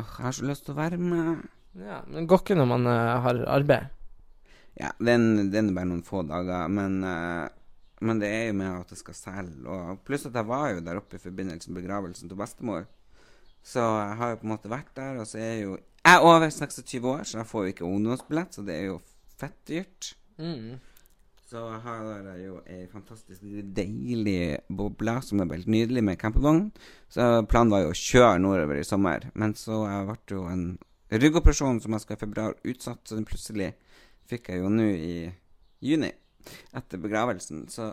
Åh, 0.00 0.12
jeg 0.16 0.24
har 0.24 0.32
så 0.32 0.46
lyst 0.48 0.64
til 0.64 0.72
å 0.72 0.78
være 0.78 0.96
med. 0.96 1.42
Ja, 1.76 1.98
Men 2.06 2.22
det 2.22 2.28
går 2.30 2.40
ikke 2.40 2.56
når 2.56 2.68
man 2.70 2.86
uh, 2.88 3.20
har 3.20 3.42
arbeid. 3.52 3.90
Ja, 4.80 4.92
den, 4.98 5.50
den 5.52 5.68
er 5.68 5.76
bare 5.76 5.90
noen 5.90 6.04
få 6.06 6.22
dager, 6.24 6.68
men, 6.72 7.02
eh, 7.04 7.48
men 8.00 8.20
det 8.22 8.30
er 8.32 8.46
jo 8.48 8.56
med 8.56 8.72
at 8.72 8.92
det 8.92 8.98
skal 9.00 9.16
selge. 9.16 9.60
Og 9.68 10.00
pluss 10.06 10.26
at 10.28 10.36
jeg 10.36 10.48
var 10.48 10.70
jo 10.72 10.82
der 10.84 11.00
oppe 11.00 11.18
i 11.18 11.22
forbindelse 11.22 11.70
med 11.70 11.82
begravelsen 11.82 12.30
til 12.30 12.40
bestemor. 12.40 12.86
Så 13.62 13.80
jeg 13.84 14.16
har 14.16 14.30
jo 14.30 14.40
på 14.40 14.46
en 14.48 14.54
måte 14.54 14.72
vært 14.72 14.92
der, 14.96 15.20
og 15.20 15.28
så 15.28 15.38
er 15.38 15.50
jeg 15.52 15.64
jo 15.66 15.78
Jeg 16.00 16.16
er 16.16 16.24
over 16.24 16.48
26 16.48 17.08
år, 17.08 17.24
så 17.28 17.38
jeg 17.38 17.46
får 17.46 17.64
jo 17.64 17.72
ikke 17.74 17.84
ungdomsbillett, 17.84 18.54
så 18.54 18.62
det 18.64 18.74
er 18.74 18.86
jo 18.86 19.00
fett 19.36 19.58
dyrt. 19.68 20.14
Mm. 20.38 20.78
Så 21.50 21.60
jeg 21.66 21.80
har 21.82 22.28
jo 22.38 22.60
ei 22.70 22.86
fantastisk 22.88 23.42
deilig 23.76 24.60
boble 24.70 25.16
som 25.26 25.42
er 25.42 25.52
helt 25.52 25.68
nydelig 25.68 26.04
med 26.06 26.16
campingvogn. 26.16 26.70
Så 27.10 27.26
planen 27.50 27.74
var 27.74 27.82
jo 27.82 27.90
å 27.92 27.98
kjøre 27.98 28.38
nordover 28.40 28.78
i 28.80 28.86
sommer, 28.86 29.26
men 29.34 29.52
så 29.58 29.82
ble 30.08 30.16
jo 30.30 30.46
en 30.48 30.64
ryggoperasjon 31.10 31.82
som 31.82 31.96
jeg 31.96 32.04
skal 32.04 32.16
i 32.16 32.20
februar, 32.20 32.56
utsatt. 32.64 33.02
Så 33.04 33.18
den 33.18 33.26
plutselig 33.28 33.72
fikk 34.30 34.52
jeg 34.52 34.62
jo 34.62 34.70
nå 34.70 34.86
i 34.94 35.16
juni, 35.82 36.12
etter 36.76 36.98
begravelsen. 37.02 37.66
Så 37.68 37.92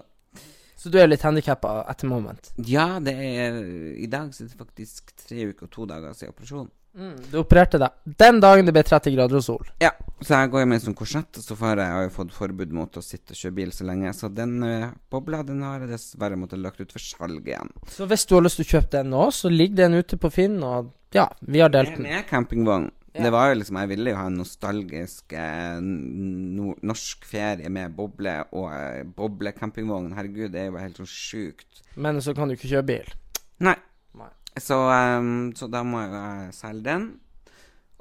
Så 0.78 0.90
du 0.94 1.00
er 1.02 1.08
litt 1.10 1.24
handikappa 1.26 1.86
etter 1.90 2.08
moment? 2.08 2.52
ja, 2.58 3.00
det 3.02 3.14
er 3.18 3.56
I 3.98 4.06
dag 4.08 4.34
så 4.34 4.44
er 4.44 4.52
det 4.52 4.58
faktisk 4.60 5.16
tre 5.28 5.48
uker 5.50 5.66
og 5.66 5.72
to 5.74 5.86
dager 5.90 6.14
siden 6.14 6.34
operasjonen. 6.36 6.70
Mm. 6.98 7.18
Du 7.30 7.36
opererte 7.38 7.78
deg 7.78 7.94
den 8.18 8.40
dagen 8.42 8.66
det 8.66 8.74
ble 8.74 8.82
30 8.82 9.14
grader 9.14 9.38
og 9.38 9.44
sol. 9.46 9.68
Ja, 9.84 9.92
så 10.26 10.40
jeg 10.40 10.50
går 10.50 10.64
med 10.66 10.80
en 10.80 10.86
sånn 10.88 10.96
korsett, 10.98 11.30
og 11.38 11.44
så 11.46 11.54
far 11.58 11.78
jeg, 11.78 11.86
jeg 11.86 12.08
har 12.08 12.14
fått 12.16 12.34
forbud 12.34 12.72
mot 12.74 12.98
å 12.98 13.04
sitte 13.06 13.36
og 13.36 13.38
kjøre 13.38 13.54
bil 13.60 13.74
så 13.76 13.86
lenge. 13.86 14.14
Så 14.18 14.30
den 14.34 14.56
uh, 14.66 14.88
bobla 15.14 15.44
den 15.46 15.62
har 15.62 15.84
jeg 15.86 15.92
dessverre 15.92 16.40
måttet 16.42 16.64
lagt 16.64 16.82
ut 16.82 16.92
for 16.96 17.04
salg 17.04 17.46
igjen. 17.46 17.70
Så 17.94 18.08
hvis 18.10 18.26
du 18.26 18.34
har 18.34 18.46
lyst 18.48 18.58
til 18.58 18.66
å 18.66 18.72
kjøpe 18.72 18.90
den 18.96 19.12
nå, 19.14 19.28
så 19.30 19.52
ligger 19.54 19.84
den 19.84 20.00
ute 20.02 20.18
på 20.18 20.32
Finn, 20.34 20.58
og 20.66 20.90
ja, 21.14 21.28
vi 21.42 21.62
har 21.62 21.70
delt 21.70 21.94
den. 22.00 22.08
med 22.08 22.26
campingvogn. 22.32 22.90
Ja. 23.18 23.24
Det 23.26 23.32
var 23.34 23.50
jo 23.50 23.58
liksom 23.58 23.80
Jeg 23.82 23.90
ville 23.90 24.12
jo 24.14 24.18
ha 24.20 24.26
en 24.30 24.38
nostalgisk 24.38 25.34
eh, 25.34 25.78
no 25.82 26.76
norsk 26.86 27.26
ferie 27.26 27.70
med 27.74 27.96
boble 27.98 28.36
og 28.52 28.68
eh, 28.72 29.04
boblecampingvogn. 29.18 30.14
Herregud, 30.18 30.52
det 30.54 30.64
er 30.64 30.70
jo 30.70 30.82
helt 30.82 31.00
sånn 31.02 31.10
sjukt. 31.10 31.82
Men 31.98 32.22
så 32.22 32.36
kan 32.38 32.50
du 32.50 32.58
ikke 32.58 32.70
kjøre 32.70 32.90
bil. 32.92 33.16
Nei. 33.66 33.78
Nei. 34.18 34.30
Så, 34.62 34.78
um, 34.78 35.50
så 35.58 35.70
da 35.72 35.82
må 35.86 36.04
jeg 36.04 36.54
selge 36.58 36.86
den. 36.92 37.08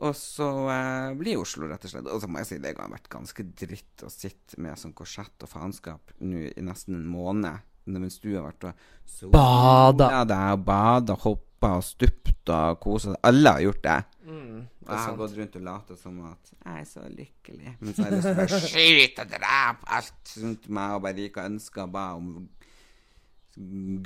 Og 0.05 0.13
så 0.13 0.51
uh, 0.69 1.15
blir 1.17 1.41
Oslo, 1.41 1.71
rett 1.71 1.87
og 1.89 1.95
slett. 1.95 2.11
Og 2.13 2.21
så 2.21 2.29
må 2.29 2.43
jeg 2.43 2.51
si 2.51 2.61
det 2.61 2.75
har 2.77 2.93
vært 2.93 3.09
ganske 3.13 3.47
dritt 3.57 4.05
å 4.05 4.13
sitte 4.13 4.61
med 4.61 4.77
sånn 4.81 4.93
korsett 4.97 5.47
og 5.47 5.49
faenskap 5.49 6.13
nå 6.21 6.51
i 6.51 6.65
nesten 6.65 6.99
en 7.01 7.09
måned. 7.09 7.65
Mens 7.87 8.19
du 8.19 8.33
har 8.35 8.49
vært 8.49 8.67
og 8.67 8.87
sola 9.07 9.33
Bada. 9.39 10.25
deg 10.27 10.57
og 10.57 10.65
bada, 10.67 11.15
hoppa 11.23 11.46
og 11.65 11.83
stupt 11.85 12.51
og 12.53 12.81
kosa 12.81 13.13
seg. 13.15 13.21
Alle 13.27 13.53
har 13.57 13.61
gjort 13.65 13.83
det. 13.83 13.97
Mm, 14.27 14.59
Og 14.87 14.91
jeg 14.93 14.99
har 15.07 15.17
gått 15.17 15.37
rundt 15.39 15.57
og 15.57 15.63
latet 15.63 15.99
som 15.99 16.19
at 16.27 16.51
jeg 16.53 16.81
er 16.81 16.85
så 16.91 17.05
lykkelig. 17.09 17.73
Men 17.81 17.95
så 17.95 18.05
er 18.07 18.11
det 18.11 18.21
til 18.23 18.37
bare 18.37 18.61
skyte 18.67 19.23
og 19.25 19.33
drep 19.33 19.87
alt 19.97 20.35
rundt 20.43 20.69
meg 20.69 20.95
og 20.97 21.03
bare 21.07 21.25
gikk 21.25 21.37
og 21.41 21.49
ønska 21.51 21.87
bare 21.91 22.15
om 22.21 22.49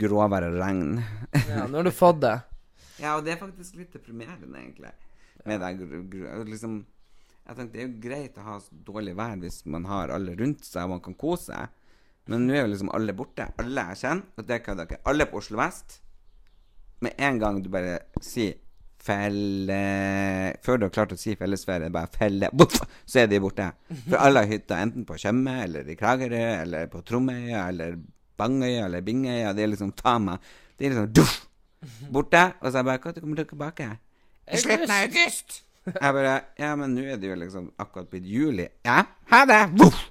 gråvær 0.01 0.47
og 0.47 0.59
regn. 0.61 1.01
Ja, 1.49 1.67
nå 1.67 1.81
har 1.81 1.89
du 1.89 1.95
fått 1.95 2.23
det. 2.27 2.37
Ja, 3.01 3.15
og 3.17 3.23
det 3.25 3.33
er 3.33 3.39
faktisk 3.41 3.79
litt 3.81 3.95
deprimerende, 3.97 4.59
egentlig. 4.61 4.91
Med 5.49 5.63
det 5.63 6.43
liksom 6.51 6.75
Jeg 7.47 7.57
tenkte 7.57 7.73
det 7.73 7.81
er 7.81 7.87
jo 7.87 8.01
greit 8.05 8.35
å 8.37 8.43
ha 8.45 8.57
dårlig 8.85 9.15
vær 9.17 9.39
hvis 9.41 9.63
man 9.73 9.87
har 9.89 10.13
alle 10.13 10.35
rundt 10.37 10.67
seg 10.69 10.85
og 10.85 10.91
man 10.93 11.01
kan 11.07 11.15
kose 11.17 11.47
seg. 11.49 11.71
Men 12.29 12.45
nå 12.45 12.53
er 12.53 12.61
jo 12.67 12.69
liksom 12.75 12.91
alle 12.93 13.15
borte. 13.17 13.47
Alle 13.59 13.87
jeg 13.89 14.03
kjenner, 14.03 14.27
og 14.37 14.45
det 14.51 14.59
kan 14.67 14.77
dere. 14.83 14.99
Alle 15.09 15.25
på 15.33 15.41
Oslo 15.41 15.57
vest. 15.63 15.97
Med 17.01 17.17
en 17.17 17.39
gang 17.41 17.63
du 17.65 17.71
bare 17.73 17.99
sier 18.25 18.59
felle 19.01 19.77
Før 20.65 20.77
du 20.77 20.85
har 20.85 20.93
klart 20.93 21.15
å 21.15 21.19
si 21.19 21.33
fellesferie, 21.41 21.89
bare 21.93 22.11
felle! 22.13 22.51
Så 23.09 23.23
er 23.23 23.31
de 23.31 23.39
borte. 23.41 23.71
For 24.05 24.19
alle 24.21 24.43
har 24.45 24.51
hytter 24.51 24.83
enten 24.85 25.07
på 25.09 25.17
Tjøme 25.21 25.55
eller 25.65 25.89
i 25.89 25.97
Kragerø 25.97 26.43
eller 26.61 26.91
på 26.93 27.01
Tromøya 27.09 27.63
eller 27.73 27.97
Bangøya 28.41 28.85
eller 28.89 29.05
Bingøya. 29.05 29.55
Det 29.57 29.65
er 29.65 29.73
liksom 29.73 29.95
ta 29.97 30.19
meg 30.21 30.45
Det 30.77 30.87
er 30.87 30.95
liksom 30.95 31.11
duff, 31.17 31.35
borte. 32.13 32.45
Og 32.61 32.69
så 32.69 32.77
er 32.77 32.83
jeg 32.83 32.91
bare 32.91 33.15
Når 33.15 33.21
kommer 33.25 33.41
du 33.41 33.45
tilbake? 33.55 33.89
I 34.51 34.61
slutten 34.61 34.91
av 34.93 35.09
august. 35.09 35.61
Jeg 35.87 36.15
bare 36.21 36.37
Ja, 36.61 36.75
men 36.77 36.95
nå 36.95 37.05
er 37.09 37.21
det 37.21 37.33
jo 37.33 37.41
liksom 37.41 37.71
akkurat 37.81 38.11
blitt 38.13 38.29
juli. 38.29 38.69
Ja, 38.85 39.03
ha 39.33 39.45
det! 39.49 39.63
Voff! 39.81 40.09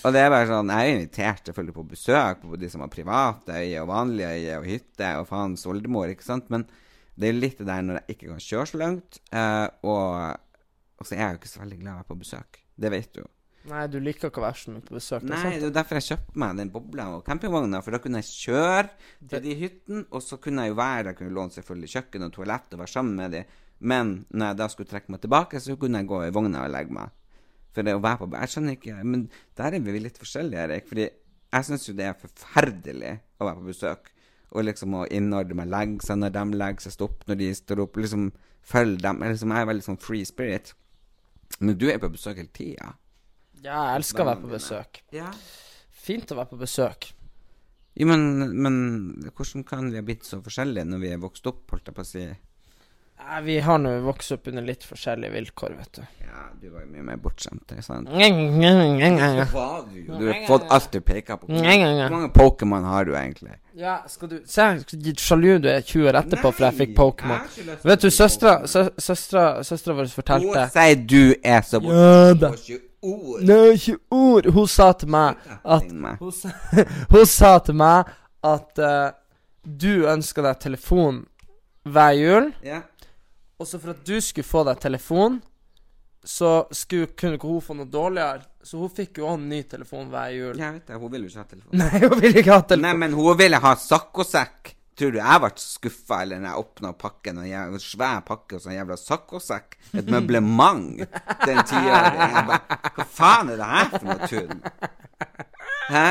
Og 0.00 0.14
det 0.14 0.22
er 0.22 0.30
bare 0.32 0.48
sånn 0.48 0.70
Jeg 0.72 0.88
er 0.88 0.94
invitert 0.96 1.48
selvfølgelig 1.48 1.76
på 1.76 1.84
besøk 1.90 2.46
på 2.46 2.60
de 2.60 2.70
som 2.72 2.84
har 2.84 2.92
private 2.92 3.58
øyer 3.58 3.82
og 3.82 3.90
vanlige 3.90 4.30
øyer 4.38 4.62
og 4.62 4.70
hytte 4.70 5.10
og 5.20 5.28
faens 5.28 5.66
oldemor, 5.68 6.12
ikke 6.12 6.26
sant, 6.26 6.48
men 6.52 6.64
det 7.18 7.28
er 7.28 7.36
litt 7.36 7.60
det 7.60 7.68
der 7.68 7.84
når 7.84 8.00
jeg 8.00 8.16
ikke 8.16 8.30
kan 8.30 8.42
kjøre 8.46 8.70
så 8.70 8.80
langt, 8.80 9.20
eh, 9.36 9.68
og, 9.84 10.40
og 10.96 11.06
så 11.06 11.14
er 11.14 11.22
jeg 11.22 11.36
jo 11.36 11.40
ikke 11.42 11.52
så 11.52 11.62
veldig 11.62 11.78
glad 11.82 11.90
i 11.90 11.94
å 11.94 12.00
være 12.00 12.08
på 12.08 12.20
besøk. 12.22 12.60
Det 12.82 12.92
vet 12.94 13.18
du. 13.18 13.24
Nei, 13.70 13.82
du 13.86 13.98
liker 14.02 14.30
ikke 14.30 14.40
å 14.40 14.46
være 14.46 14.58
så 14.58 14.72
mye 14.74 14.82
på 14.82 14.96
besøk. 14.96 15.26
Nei, 15.28 15.38
sant. 15.38 15.54
det 15.54 15.60
er 15.60 15.68
jo 15.68 15.74
derfor 15.76 15.98
jeg 16.00 16.08
kjøpte 16.08 16.40
meg 16.42 16.58
den 16.58 16.72
bobla 16.74 17.06
og 17.14 17.26
campingvogna, 17.26 17.82
for 17.84 17.94
da 17.94 18.00
kunne 18.02 18.22
jeg 18.22 18.48
kjøre 18.48 18.88
til 19.30 19.44
de 19.44 19.58
hyttene, 19.60 20.06
og 20.10 20.24
så 20.24 20.38
kunne 20.42 20.64
jeg 20.64 20.72
jo 20.72 20.78
være 20.80 21.04
der. 21.10 21.18
kunne 21.18 21.36
låne 21.36 21.54
selvfølgelig 21.54 21.92
kjøkken 21.94 22.26
og 22.26 22.32
toalett 22.34 22.74
og 22.74 22.82
være 22.82 22.94
sammen 22.96 23.20
med 23.20 23.36
de, 23.36 23.44
men 23.92 24.14
når 24.30 24.50
jeg 24.50 24.58
da 24.62 24.68
skulle 24.72 24.90
trekke 24.90 25.14
meg 25.14 25.22
tilbake, 25.22 25.60
så 25.62 25.76
kunne 25.78 26.02
jeg 26.02 26.10
gå 26.10 26.24
i 26.24 26.32
vogna 26.34 26.64
og 26.64 26.74
legge 26.74 26.96
meg. 26.96 27.14
For 27.72 27.86
det 27.86 27.94
å 27.96 28.02
være 28.04 28.20
på 28.20 28.28
Jeg 28.36 28.52
skjønner 28.52 28.74
ikke 28.76 29.02
Men 29.08 29.26
der 29.56 29.76
er 29.76 29.84
vi 29.84 30.00
litt 30.04 30.18
forskjellige, 30.20 30.64
Erik. 30.66 30.88
Fordi 30.90 31.06
jeg 31.06 31.68
syns 31.68 31.88
jo 31.88 31.96
det 31.96 32.08
er 32.08 32.18
forferdelig 32.20 33.14
å 33.40 33.48
være 33.48 33.60
på 33.60 33.70
besøk. 33.70 34.12
Og 34.52 34.66
liksom 34.68 34.98
å 34.98 35.06
innordne 35.08 35.56
meg, 35.56 35.70
legge 35.72 36.06
seg 36.06 36.20
når 36.20 36.34
de 36.36 36.60
legger 36.60 36.86
seg, 36.86 36.96
stoppe 36.98 37.28
når 37.28 37.40
de 37.40 37.50
står 37.56 37.84
opp. 37.86 37.96
Liksom 38.00 38.30
følge 38.72 39.02
dem. 39.04 39.24
Jeg 39.24 39.36
Liksom, 39.36 39.54
jeg 39.54 39.64
er 39.64 39.70
veldig 39.72 39.86
sånn 39.88 40.02
free 40.02 40.28
spirit. 40.28 40.74
Men 41.60 41.78
du 41.80 41.88
er 41.90 42.00
på 42.00 42.12
besøk 42.12 42.40
hele 42.40 42.52
tida. 42.52 42.94
Ja, 43.62 43.88
jeg 43.88 44.00
elsker 44.00 44.24
å 44.24 44.30
være 44.32 44.42
på 44.42 44.52
besøk. 44.52 45.02
Ja. 45.14 45.28
Fint 46.02 46.32
å 46.32 46.38
være 46.38 46.50
på 46.50 46.60
besøk. 46.60 47.12
Jo, 47.92 48.08
men, 48.08 48.48
men 48.64 48.76
hvordan 49.36 49.66
kan 49.68 49.90
vi 49.92 50.00
ha 50.00 50.04
blitt 50.06 50.24
så 50.24 50.40
forskjellige 50.42 50.88
når 50.88 51.02
vi 51.02 51.10
er 51.12 51.20
vokst 51.20 51.46
opp, 51.50 51.66
holdt 51.70 51.90
jeg 51.90 51.96
på 51.96 52.04
å 52.04 52.08
si? 52.08 52.24
Nei, 53.18 53.40
vi 53.46 53.58
har 53.64 53.78
nå 53.78 53.92
vokst 54.04 54.32
opp 54.34 54.48
under 54.50 54.62
litt 54.66 54.82
forskjellige 54.84 55.32
vilkår, 55.32 55.74
vet 55.78 55.92
du. 56.00 56.02
Ja, 56.26 56.42
du 56.60 56.68
var 56.72 56.80
jo 56.82 56.88
mye 56.92 57.02
mer 57.06 57.16
bortskjemt, 57.22 57.62
ikke 57.70 57.84
sant? 57.84 58.08
Hva 58.10 58.18
var 59.54 59.84
du 59.92 59.98
jo. 60.00 60.18
Du 60.18 60.26
har 60.26 60.40
fått 60.48 60.66
alt 60.74 60.90
du 60.92 61.00
peker 61.00 61.36
på. 61.40 61.46
Hvor 62.08 62.16
mange 62.16 62.30
Pokémon 62.34 62.84
har 62.84 63.04
du 63.08 63.12
egentlig? 63.14 63.54
Ja, 63.78 63.98
skal 64.08 64.28
du 64.28 64.40
Se, 64.44 64.66
sjalu 65.16 65.58
du 65.62 65.68
er 65.70 65.80
20 65.80 66.08
år 66.10 66.18
etterpå 66.22 66.52
for 66.52 66.66
jeg 66.66 66.78
fikk 66.80 66.94
Pokémon. 66.98 67.40
Vet 67.84 68.00
du, 68.04 68.08
søstera 68.10 68.66
sø- 68.66 68.92
Søstera 68.98 69.94
vår 69.96 70.10
fortalte 70.12 70.46
Hun 70.66 70.74
sier 70.76 71.06
du 71.06 71.34
er 71.44 71.62
så 71.62 71.80
ord. 71.80 72.44
Nei, 73.48 73.72
ikke 73.76 73.96
ord! 74.10 74.44
Hun 74.56 74.66
sa 74.68 74.92
til 74.92 75.08
meg 75.08 75.36
at 75.64 75.88
Hun 76.20 76.32
sa, 76.32 76.50
hun 77.10 77.26
sa 77.26 77.58
til 77.58 77.74
meg 77.74 78.12
at 78.44 78.78
uh, 78.78 79.10
du 79.64 80.04
ønska 80.10 80.42
deg 80.42 80.58
telefon 80.60 81.24
hver 81.82 82.12
jul, 82.14 82.52
Ja. 82.62 82.80
Og 83.62 83.68
så 83.70 83.80
for 83.80 83.94
at 83.94 84.04
du 84.06 84.16
skulle 84.20 84.46
få 84.46 84.64
deg 84.68 84.80
telefon, 84.82 85.40
så 86.22 86.68
skulle, 86.70 87.10
kunne 87.18 87.38
ikke 87.38 87.50
hun 87.50 87.62
få 87.64 87.74
noe 87.78 87.90
dårligere. 87.90 88.44
Så 88.62 88.78
hun 88.78 88.92
fikk 88.94 89.18
jo 89.22 89.30
en 89.32 89.48
ny 89.50 89.62
telefon 89.70 90.10
hver 90.10 90.30
jul. 90.36 90.60
Jeg 90.60 90.76
vet 90.76 90.92
det, 90.92 91.00
hun 91.02 91.10
ville 91.10 91.26
jo 91.26 91.32
ikke 91.32 91.42
ha 91.42 91.50
telefon. 91.50 91.80
Nei, 91.80 92.02
hun 92.04 92.20
ville 92.20 92.42
ikke 92.42 92.54
ha 92.54 92.62
telefon. 92.62 92.86
Nei, 92.86 92.94
men 93.02 93.16
hun 93.18 93.38
ville 93.40 93.62
ha 93.64 93.74
saccosekk. 93.78 94.74
Tror 94.92 95.14
du 95.14 95.16
jeg 95.18 95.40
ble 95.40 95.50
skuffa 95.56 96.18
eller 96.22 96.42
når 96.42 96.50
jeg 96.50 96.62
åpna 96.62 96.90
pakken, 97.00 97.38
og 97.40 97.52
en 97.56 97.80
svær 97.80 98.20
pakke 98.28 98.58
og 98.58 98.62
sånn 98.62 98.76
jævla 98.76 98.98
saccosekk? 99.00 99.78
Et 99.96 100.10
møblement 100.12 101.00
den 101.46 101.62
tiåringen. 101.70 102.52
Hva 102.98 103.06
faen 103.08 103.54
er 103.54 103.62
det 103.62 103.70
her 103.72 103.88
for 103.94 104.10
noe 104.10 104.28
tull? 104.28 104.52
Hæ? 105.92 106.06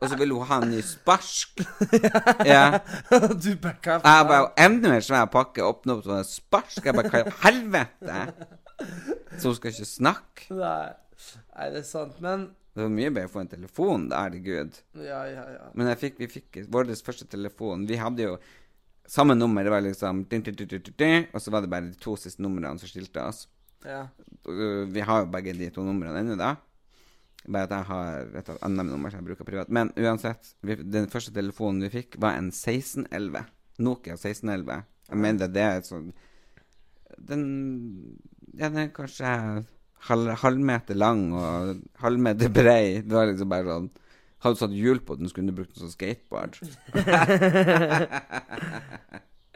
Og 0.00 0.10
så 0.10 0.16
ville 0.20 0.34
hun 0.36 0.46
ha 0.46 0.58
en 0.62 0.70
ny 0.70 0.82
sparsk. 0.84 1.62
Ja. 2.52 2.78
du 3.10 3.56
backa 3.62 3.98
Jeg 4.04 4.28
bare 4.28 4.52
Enda 4.60 4.92
en 4.94 5.02
svær 5.04 5.26
pakke, 5.32 5.64
åpne 5.64 5.96
opp 5.96 6.04
sånn 6.06 6.26
sparsk. 6.28 6.84
Jeg 6.84 6.96
bare 6.96 7.10
Hva 7.12 7.32
helvete? 7.46 8.20
Så 9.40 9.50
hun 9.50 9.56
skal 9.58 9.72
ikke 9.72 9.88
snakke? 9.88 10.46
Nei. 10.54 10.92
Nei, 11.56 11.66
det 11.72 11.80
er 11.80 11.88
sant, 11.88 12.20
men 12.20 12.50
Det 12.76 12.84
var 12.84 12.92
mye 12.92 13.08
bedre 13.08 13.30
å 13.30 13.32
få 13.32 13.40
en 13.40 13.48
telefon, 13.54 14.02
da, 14.12 14.26
herregud. 14.26 14.76
Ja, 15.00 15.22
ja, 15.32 15.46
ja. 15.54 15.70
Men 15.72 15.88
fikk, 15.96 16.18
vi 16.20 16.28
fikk 16.28 16.60
vår 16.72 16.92
første 17.06 17.24
telefon 17.32 17.86
Vi 17.88 17.96
hadde 17.96 18.26
jo 18.28 18.36
samme 19.08 19.34
nummer. 19.38 19.64
Det 19.64 19.72
var 19.72 19.84
liksom 19.86 20.26
Og 20.26 21.40
så 21.40 21.50
var 21.54 21.64
det 21.64 21.70
bare 21.72 21.88
de 21.88 21.98
to 22.02 22.16
siste 22.20 22.42
numrene 22.42 22.78
som 22.78 22.88
skilte 22.88 23.22
oss. 23.24 23.46
ja. 23.84 24.06
Vi 24.46 25.00
har 25.00 25.24
jo 25.24 25.30
begge 25.32 25.52
de 25.58 25.70
to 25.70 25.82
numrene 25.82 26.20
ennå, 26.20 26.36
da. 26.38 26.54
Bare 27.46 27.68
at 27.68 27.74
jeg 27.76 27.86
har 27.90 28.30
et 28.40 28.48
annet 28.56 28.88
nummer 28.88 29.12
som 29.12 29.20
jeg 29.20 29.28
bruker 29.28 29.46
privat. 29.48 29.70
Men 29.70 29.92
uansett, 29.96 30.54
vi, 30.66 30.76
den 30.82 31.06
første 31.12 31.34
telefonen 31.34 31.84
vi 31.86 31.92
fikk, 31.92 32.18
var 32.22 32.38
en 32.38 32.50
1611. 32.50 33.44
Nokia 33.86 34.16
1611. 34.16 34.80
Jeg 35.06 35.22
mener 35.22 35.52
det 35.52 35.62
er 35.62 35.84
sånn 35.86 36.08
Den 37.16 37.44
Ja, 38.56 38.70
den 38.70 38.80
er 38.86 38.88
kanskje 38.96 39.28
halv, 40.08 40.32
halvmeter 40.42 40.98
lang 40.98 41.28
og 41.36 41.84
halvmeter 42.02 42.50
brei. 42.52 43.02
Det 43.04 43.14
var 43.14 43.30
liksom 43.30 43.52
bare 43.52 43.70
sånn 43.70 43.88
Hadde 44.44 44.52
du 44.52 44.60
satt 44.60 44.74
hjul 44.76 44.98
på 45.00 45.14
den, 45.16 45.30
skulle 45.30 45.48
du 45.48 45.56
brukt 45.56 45.72
den 45.72 45.86
som 45.86 45.92
skateboard. 45.94 46.58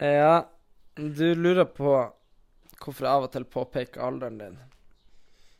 Ja, 0.00 0.48
du 0.96 1.34
lurer 1.36 1.66
på 1.68 1.90
hvorfor 2.80 3.04
jeg 3.04 3.12
av 3.12 3.26
og 3.26 3.32
til 3.34 3.44
påpeker 3.44 4.00
alderen 4.00 4.38
din. 4.40 4.54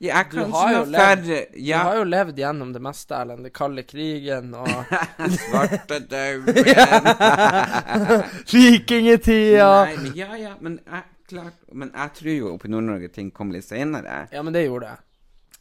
Ja, 0.01 0.15
jeg 0.23 0.31
Du 0.31 0.37
kan 0.41 0.53
har 0.57 0.71
jo 0.73 0.79
ikke 0.81 0.93
levd- 0.95 1.27
færre 1.29 1.41
Du 1.53 1.73
har 1.85 1.97
jo 1.99 2.05
levd 2.09 2.39
gjennom 2.41 2.71
det 2.73 2.81
meste, 2.83 3.15
Erlend. 3.19 3.45
Den 3.45 3.53
kalde 3.53 3.83
krigen 3.85 4.55
og 4.57 4.69
svartedauden 5.43 6.57
Vikingtida. 8.53 9.69
Nei, 9.85 10.13
ja, 10.19 10.31
ja, 10.41 10.55
men 10.65 10.79
jeg, 10.87 11.03
klart 11.31 11.61
Men 11.73 11.93
jeg 11.95 12.15
tror 12.19 12.33
jo 12.35 12.53
oppe 12.55 12.69
i 12.69 12.73
Nord-Norge 12.73 13.11
ting 13.15 13.31
kom 13.35 13.53
litt 13.55 13.67
senere. 13.69 14.23
Ja, 14.33 14.43
men 14.47 14.57
det 14.57 14.65
gjorde 14.67 14.95
jeg. 14.95 15.05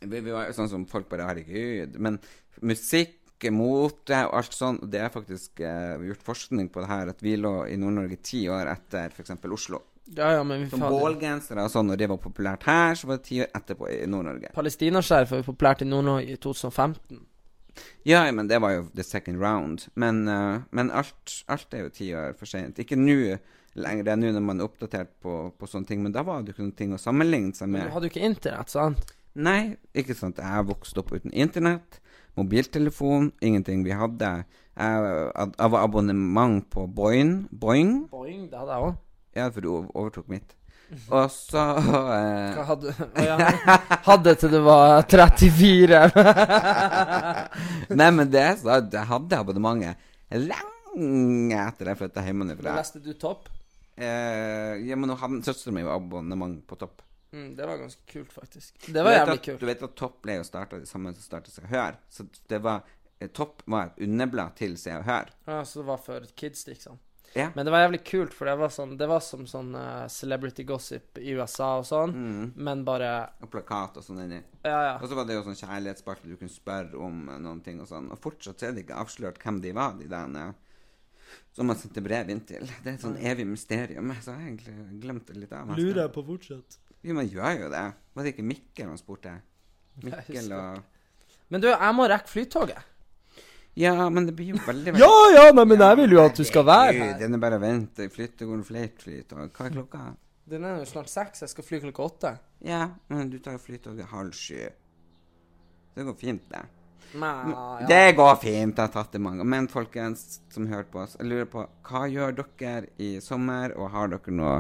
Vi, 0.08 0.22
vi 0.24 0.32
var 0.32 0.48
jo 0.48 0.56
sånn 0.56 0.72
som 0.72 0.86
folk 0.90 1.10
bare 1.12 1.28
Herregud. 1.28 1.98
Men 2.00 2.20
musikk, 2.64 3.18
mote 3.56 4.18
og 4.28 4.34
alt 4.40 4.56
sånt. 4.56 4.82
Det 4.92 5.00
er 5.04 5.12
faktisk 5.14 5.62
eh, 5.64 5.96
gjort 6.10 6.24
forskning 6.28 6.68
på 6.74 6.82
det 6.84 6.90
her, 6.92 7.12
at 7.14 7.22
vi 7.24 7.36
lå 7.40 7.54
i 7.72 7.78
Nord-Norge 7.80 8.18
ti 8.24 8.46
år 8.52 8.72
etter 8.72 9.12
f.eks. 9.16 9.36
Oslo. 9.52 9.84
Ja, 10.18 10.32
ja, 10.34 10.44
men 10.44 10.64
vi 10.64 10.70
Som 10.72 10.82
bålgensere 10.82 11.66
og 11.68 11.74
sånn, 11.74 11.90
når 11.92 12.00
det 12.02 12.08
var 12.10 12.18
populært 12.24 12.64
her, 12.66 12.96
så 12.98 13.10
var 13.10 13.20
det 13.20 13.28
ti 13.28 13.42
år 13.44 13.52
etterpå 13.54 13.90
i 13.94 14.00
Nord-Norge. 14.10 14.50
Palestinaskjerf 14.56 15.36
var 15.36 15.44
jo 15.44 15.48
populært 15.52 15.84
i 15.86 15.90
Nord-Norge 15.90 16.34
i 16.34 16.40
2015. 16.42 17.20
Ja, 18.08 18.24
men 18.32 18.50
det 18.50 18.58
var 18.64 18.74
jo 18.74 18.88
the 18.96 19.06
second 19.06 19.40
round. 19.40 19.86
Men, 19.96 20.28
uh, 20.28 20.66
men 20.72 20.90
alt, 20.92 21.44
alt 21.48 21.74
er 21.78 21.86
jo 21.86 21.94
ti 21.94 22.10
år 22.18 22.34
for 22.40 22.50
sent. 22.50 22.82
Ikke 22.82 22.98
nå 23.00 23.38
lenger, 23.78 24.08
det 24.08 24.14
er 24.14 24.20
nå 24.20 24.34
når 24.34 24.46
man 24.46 24.60
er 24.60 24.68
oppdatert 24.68 25.12
på, 25.24 25.36
på 25.56 25.70
sånne 25.70 25.92
ting, 25.92 26.02
men 26.04 26.16
da 26.16 26.24
var 26.26 26.42
det 26.42 26.56
ikke 26.56 26.66
noen 26.66 26.78
ting 26.80 26.96
å 26.96 27.02
sammenligne 27.02 27.54
seg 27.56 27.70
med. 27.70 27.84
Men 27.84 27.92
du 27.92 27.98
hadde 27.98 28.10
jo 28.10 28.14
ikke 28.16 28.26
internett, 28.28 28.74
sant? 28.74 29.14
Nei, 29.40 29.76
ikke 29.96 30.18
sant. 30.18 30.42
Jeg 30.42 30.68
vokste 30.68 31.04
opp 31.04 31.14
uten 31.14 31.32
internett, 31.32 32.00
mobiltelefon, 32.40 33.30
ingenting. 33.46 33.86
Vi 33.86 33.94
hadde 33.96 34.40
Jeg, 34.80 35.32
jeg 35.60 35.72
var 35.74 35.82
abonnement 35.84 36.64
på 36.72 36.86
Boing. 36.88 37.50
Boing? 37.52 38.08
Boing, 38.08 38.46
det 38.48 38.56
hadde 38.62 38.78
jeg 38.78 38.90
òg. 38.90 38.98
Ja, 39.40 39.50
for 39.56 39.66
du 39.66 39.70
overtok 39.80 40.28
mitt. 40.32 40.56
Og 41.14 41.28
så 41.30 41.62
eh, 41.78 42.56
Hva 42.58 42.64
hadde 42.66 42.94
ja. 43.28 43.36
Hadde 44.08 44.32
til 44.42 44.50
det 44.56 44.62
var 44.66 45.04
34. 45.06 46.00
Nei, 47.94 48.10
men 48.16 48.32
det 48.34 48.42
er 48.42 48.58
Jeg 48.98 49.06
hadde 49.12 49.38
abonnementet 49.38 50.08
lenge 50.34 51.60
etter 51.68 51.92
jeg 51.92 52.00
flytta 52.02 52.24
hjemmefra. 52.26 52.74
Leste 52.80 53.02
du 53.06 53.12
Topp? 53.22 53.50
Eh, 54.00 54.80
ja, 54.88 54.96
men 54.98 55.10
nå 55.12 55.18
hadde 55.20 55.44
var 55.86 55.96
abonnement 56.00 56.62
på 56.68 56.78
Topp. 56.80 57.02
Mm, 57.34 57.52
det 57.56 57.66
var 57.70 57.78
ganske 57.78 58.02
kult, 58.10 58.32
faktisk. 58.34 58.88
Det 58.90 59.04
var 59.06 59.14
jævlig 59.14 59.36
at- 59.38 59.44
kult. 59.46 59.60
Du 59.62 59.66
vet 59.70 59.84
at 59.86 59.96
Topp 59.96 60.22
ble 60.26 60.40
jo 60.40 60.44
starta 60.48 60.80
sammen 60.90 61.14
som 61.14 61.22
starta 61.22 61.52
seg 61.54 61.68
Hør. 61.70 61.98
Så 62.10 62.26
det 62.50 62.62
var 62.66 62.82
eh, 63.20 63.28
Topp 63.30 63.62
var 63.70 63.92
et 63.92 64.02
underblad 64.08 64.56
til 64.58 64.74
Se 64.82 64.96
og 64.98 65.06
Hør. 65.06 65.30
Ja, 65.46 65.60
så 65.66 65.84
det 65.84 65.88
var 65.92 66.02
for 66.02 66.26
kids, 66.36 66.66
liksom. 66.68 66.98
Ja. 67.38 67.52
Men 67.54 67.66
det 67.68 67.72
var 67.72 67.84
jævlig 67.84 68.00
kult, 68.08 68.34
for 68.34 68.50
det 68.50 68.56
var, 68.58 68.72
sånn, 68.74 68.96
det 68.98 69.06
var 69.10 69.20
som 69.22 69.44
sånn 69.46 69.68
uh, 69.78 70.08
celebrity 70.10 70.64
gossip 70.66 71.20
i 71.22 71.36
USA 71.38 71.76
og 71.78 71.86
sånn, 71.86 72.14
Mm. 72.16 72.54
men 72.58 72.82
bare 72.88 73.12
Og 73.44 73.52
plakat 73.54 73.98
og 74.02 74.04
sånn 74.04 74.24
inni. 74.24 74.40
Ja, 74.64 74.80
ja. 74.88 74.96
Og 74.98 75.06
så 75.12 75.16
var 75.20 75.26
det 75.30 75.36
jo 75.38 75.44
sånn 75.46 75.60
kjærlighetsspalte 75.60 76.26
du 76.28 76.36
kunne 76.40 76.50
spørre 76.50 76.98
om 76.98 77.30
eh, 77.30 77.38
noen 77.38 77.62
ting 77.62 77.80
og 77.84 77.88
sånn. 77.88 78.10
Og 78.12 78.18
fortsatt 78.20 78.60
så 78.60 78.68
er 78.70 78.74
det 78.74 78.88
ikke 78.88 78.98
avslørt 78.98 79.38
hvem 79.44 79.62
de 79.62 79.72
var, 79.78 79.94
de 80.02 80.08
der 80.10 80.36
eh, 80.42 80.52
som 81.54 81.70
man 81.70 81.78
sendte 81.78 82.02
brev 82.02 82.30
inn 82.34 82.42
til. 82.50 82.66
Det 82.84 82.90
er 82.90 82.96
et 82.98 83.04
sånn 83.06 83.18
evig 83.22 83.46
mysterium. 83.46 84.10
Så 84.22 84.34
jeg 84.34 84.40
har 84.40 84.48
egentlig 84.50 85.02
glemt 85.04 85.28
det 85.30 85.38
litt 85.38 85.54
av. 85.54 85.70
Lurer 85.78 86.02
jeg 86.08 86.14
på 86.16 86.26
fortsatt. 86.26 86.80
Jo, 87.06 87.14
man 87.14 87.30
gjør 87.30 87.60
jo 87.62 87.70
det. 87.70 87.86
Var 88.18 88.26
det 88.26 88.34
ikke 88.34 88.48
Mikkel 88.50 88.90
han 88.90 88.98
spurte? 88.98 89.36
Mikkel 90.02 90.50
og 90.56 90.82
Men 91.50 91.62
du, 91.62 91.68
jeg 91.70 91.94
må 91.96 92.08
rekke 92.10 92.30
flytoget. 92.34 92.82
Ja, 93.80 94.10
men 94.12 94.26
det 94.28 94.34
blir 94.36 94.56
jo 94.56 94.62
veldig 94.66 94.96
veldig 94.96 95.04
Ja, 95.06 95.20
ja, 95.36 95.44
nei, 95.56 95.66
men 95.72 95.84
jeg 95.86 96.00
vil 96.02 96.18
jo 96.18 96.24
at 96.26 96.40
du 96.40 96.44
skal 96.48 96.66
være 96.68 96.98
her. 96.98 97.14
Den 97.22 97.38
er 97.38 97.44
bare 97.44 97.60
å 97.60 97.64
vente. 97.64 98.10
Flytte 98.12 98.48
går 98.50 98.66
fleitflyt. 98.68 99.32
Og 99.38 99.46
hva 99.56 99.70
er 99.70 99.78
klokka? 99.78 100.02
Den 100.50 100.66
er 100.66 100.82
jo 100.82 100.90
snart 100.90 101.12
seks, 101.12 101.44
jeg 101.46 101.54
skal 101.54 101.66
fly 101.68 101.80
klokka 101.86 102.06
åtte. 102.10 102.34
Ja, 102.66 102.90
men 103.14 103.30
du 103.32 103.38
tar 103.40 103.56
jo 103.56 103.62
flytoget 103.64 104.10
halv 104.12 104.36
sju. 104.36 104.68
Det 105.96 106.06
går 106.08 106.18
fint, 106.20 106.44
det. 106.52 106.66
Men, 107.14 107.54
ja. 107.54 107.88
Det 107.90 108.16
går 108.18 108.36
fint. 108.42 108.76
Jeg 108.78 108.84
har 108.84 108.92
tatt 108.94 109.16
det 109.16 109.22
mange 109.24 109.46
Men 109.48 109.68
folkens 109.72 110.42
som 110.54 110.68
hørte 110.70 110.92
på 110.94 111.02
oss, 111.02 111.16
jeg 111.18 111.30
lurer 111.30 111.48
på 111.50 111.64
hva 111.90 112.04
gjør 112.10 112.36
dere 112.38 112.92
i 113.02 113.16
sommer, 113.24 113.74
og 113.78 113.94
har 113.96 114.12
dere 114.12 114.36
noe 114.36 114.60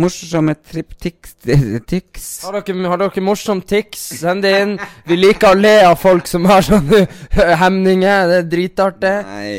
morsomme 0.00 0.54
triptics 0.60 1.36
Har 2.46 2.58
har 2.58 3.00
dere 3.00 3.24
morsom 3.24 3.62
tics, 3.62 4.02
send 4.20 4.44
det 4.44 4.52
inn. 4.60 4.76
Vi 5.06 5.16
liker 5.18 5.54
å 5.54 5.58
le 5.58 5.78
av 5.86 5.96
folk 6.00 6.28
som 6.30 6.46
har 6.50 6.64
sånne 6.66 7.06
hemninger. 7.62 8.28
Det 8.30 8.38
er 8.42 8.52
dritartig. 8.52 9.16
Nei. 9.30 9.56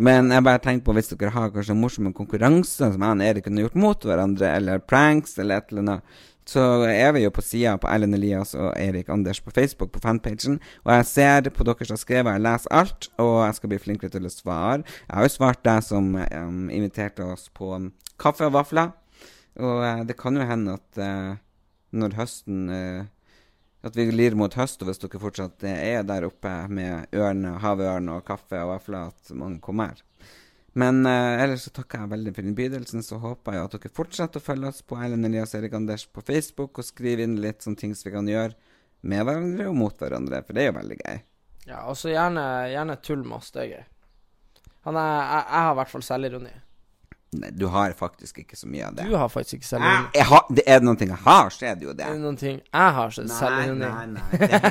Men 0.00 0.30
jeg 0.32 0.44
bare 0.46 0.62
tenkte 0.64 0.86
på 0.86 0.94
hvis 0.96 1.12
dere 1.12 1.34
har 1.34 1.52
kanskje 1.52 1.76
morsomme 1.76 2.14
konkurranser 2.16 2.94
som 2.94 3.02
jeg 3.04 3.16
og 3.18 3.24
Erik 3.26 3.44
kunne 3.44 3.66
gjort 3.66 3.80
mot 3.82 4.06
hverandre, 4.08 4.54
eller 4.56 4.80
pranks 4.80 5.36
eller 5.38 5.60
et 5.60 5.72
eller 5.74 5.84
annet, 5.84 6.20
så 6.50 6.62
er 6.88 7.12
vi 7.14 7.22
jo 7.22 7.30
på 7.34 7.44
sida 7.44 7.76
på 7.78 7.88
Erlend 7.90 8.16
Elias 8.16 8.54
og 8.56 8.72
Erik 8.80 9.10
Anders 9.12 9.42
på 9.44 9.52
Facebook, 9.54 9.92
på 9.92 10.00
fanpagen. 10.02 10.56
Og 10.86 10.94
jeg 10.94 11.06
ser 11.06 11.50
på 11.54 11.66
dere 11.68 11.86
som 11.86 11.94
har 11.94 12.00
skrevet, 12.00 12.32
jeg 12.32 12.46
leser 12.46 12.74
alt, 12.80 13.10
og 13.22 13.34
jeg 13.44 13.58
skal 13.58 13.72
bli 13.72 13.82
flinkere 13.84 14.14
til 14.14 14.26
å 14.26 14.32
svare. 14.32 14.80
Jeg 15.04 15.18
har 15.18 15.28
jo 15.28 15.34
svart 15.36 15.62
deg 15.68 15.84
som 15.86 16.14
um, 16.16 16.64
inviterte 16.72 17.26
oss 17.26 17.50
på 17.54 17.74
kaffe 18.20 18.48
og 18.48 18.56
vafler. 18.56 18.90
Og 19.60 19.84
eh, 19.86 20.02
det 20.08 20.16
kan 20.18 20.36
jo 20.36 20.46
hende 20.46 20.76
at 20.80 21.00
eh, 21.00 21.38
når 21.96 22.16
høsten 22.18 22.68
eh, 22.74 23.08
At 23.86 23.96
vi 23.96 24.04
lir 24.12 24.36
mot 24.36 24.52
høst, 24.52 24.82
og 24.82 24.90
hvis 24.90 25.00
dere 25.00 25.20
fortsatt 25.22 25.64
eh, 25.64 25.96
er 25.96 26.02
der 26.04 26.26
oppe 26.28 26.52
med 26.68 27.14
ørne, 27.16 27.54
havørn 27.62 28.10
og 28.12 28.26
kaffe 28.28 28.60
og 28.60 28.74
vafler, 28.74 29.08
at 29.08 29.32
mange 29.32 29.60
kommer. 29.64 30.02
Men 30.76 31.06
eh, 31.08 31.40
ellers 31.42 31.64
så 31.66 31.72
takker 31.74 32.04
jeg 32.04 32.12
veldig 32.12 32.34
for 32.36 32.50
innbydelsen. 32.50 33.04
Så 33.06 33.18
håper 33.22 33.56
jeg 33.56 33.64
at 33.64 33.76
dere 33.78 33.94
fortsetter 33.96 34.42
å 34.42 34.44
følge 34.44 34.68
oss 34.70 34.82
på 34.84 34.98
Erlend 35.00 35.26
Elias 35.26 35.56
Erik 35.56 35.74
Anders 35.78 36.04
på 36.06 36.22
Facebook, 36.22 36.78
og 36.78 36.86
skrive 36.86 37.24
inn 37.24 37.40
litt 37.40 37.64
sånne 37.64 37.80
ting 37.80 37.96
som 37.96 38.10
vi 38.10 38.16
kan 38.18 38.28
gjøre 38.28 38.76
med 39.00 39.24
hverandre 39.24 39.70
og 39.70 39.78
mot 39.80 39.96
hverandre, 39.96 40.42
for 40.44 40.56
det 40.56 40.66
er 40.66 40.68
jo 40.70 40.76
veldig 40.76 40.98
gøy. 41.00 41.22
Ja, 41.70 41.84
og 41.88 41.96
så 41.96 42.12
gjerne, 42.12 42.44
gjerne 42.72 43.00
tull 43.00 43.24
med 43.24 43.38
oss. 43.40 43.50
Det 43.54 43.64
er 43.64 43.72
gøy. 43.72 43.86
Han 44.88 44.96
er, 44.96 45.14
jeg, 45.16 45.46
jeg 45.46 45.64
har 45.64 45.72
i 45.72 45.78
hvert 45.80 45.92
fall 45.94 46.04
selvironi. 46.04 46.52
Nei, 47.30 47.50
du 47.54 47.68
har 47.70 47.92
faktisk 47.94 48.40
ikke 48.42 48.56
så 48.58 48.66
mye 48.66 48.88
av 48.88 48.94
det. 48.98 49.04
Du 49.06 49.14
har 49.14 49.28
faktisk 49.30 49.60
ikke 49.60 49.66
jeg, 49.66 49.70
selvironi. 49.76 50.08
jeg 50.18 50.26
har, 50.32 50.48
det 50.58 50.64
er 50.66 50.80
noen 50.82 50.96
ting 50.98 51.12
jeg 51.12 51.22
har, 51.22 51.50
så 51.54 51.66
er 51.70 51.76
det 51.78 51.86
jo 51.86 51.92
det. 51.94 52.06
Er 52.08 52.16
det 52.16 52.24
noen 52.24 52.38
ting 52.40 52.56
jeg 52.58 52.94
har 52.96 53.14
så 53.14 53.22
er 53.22 53.28
det 53.28 53.36
selvironi? 53.36 53.86
nei, 53.86 54.06
nei. 54.16 54.24
Det 54.32 54.48
er, 54.48 54.66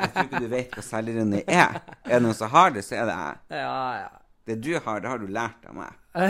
jeg 0.00 0.10
tror 0.16 0.26
ikke 0.26 0.40
du 0.42 0.48
vet 0.56 0.74
hva 0.74 0.84
selvironi 0.88 1.42
er. 1.46 1.78
Er 2.02 2.16
det 2.16 2.20
noen 2.26 2.38
som 2.40 2.50
har 2.50 2.74
det, 2.74 2.82
så 2.82 2.98
er 2.98 3.06
det 3.10 3.16
jeg. 3.20 3.60
Ja, 3.60 3.78
ja. 4.00 4.08
Det 4.44 4.56
du 4.60 4.72
har, 4.74 5.00
det 5.00 5.08
har 5.08 5.22
du 5.22 5.28
lært 5.32 5.68
av 5.70 5.76
meg. 5.78 6.00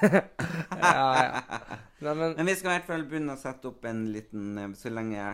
ja, 0.00 1.02
ja. 1.26 1.42
Nei, 2.00 2.14
men 2.14 2.32
Men 2.38 2.46
vi 2.46 2.54
skal 2.56 2.70
i 2.70 2.74
hvert 2.78 2.86
fall 2.88 3.04
begynne 3.10 3.34
å 3.34 3.40
sette 3.40 3.68
opp 3.68 3.84
en 3.86 4.06
liten 4.10 4.56
eh, 4.58 4.70
Så 4.78 4.90
lenge 4.90 5.26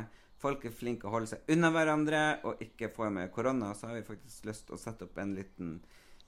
folk 0.43 0.65
er 0.69 0.75
flinke 0.75 1.07
å 1.09 1.13
holde 1.15 1.31
seg 1.31 1.53
unna 1.55 1.71
hverandre 1.73 2.23
og 2.49 2.61
ikke 2.65 2.91
får 2.93 3.13
med 3.15 3.31
korona, 3.33 3.71
så 3.75 3.89
har 3.89 3.97
vi 4.01 4.03
faktisk 4.09 4.45
lyst 4.49 4.67
til 4.67 4.77
å 4.77 4.81
sette 4.81 5.07
opp 5.07 5.17
en 5.23 5.33
liten 5.37 5.79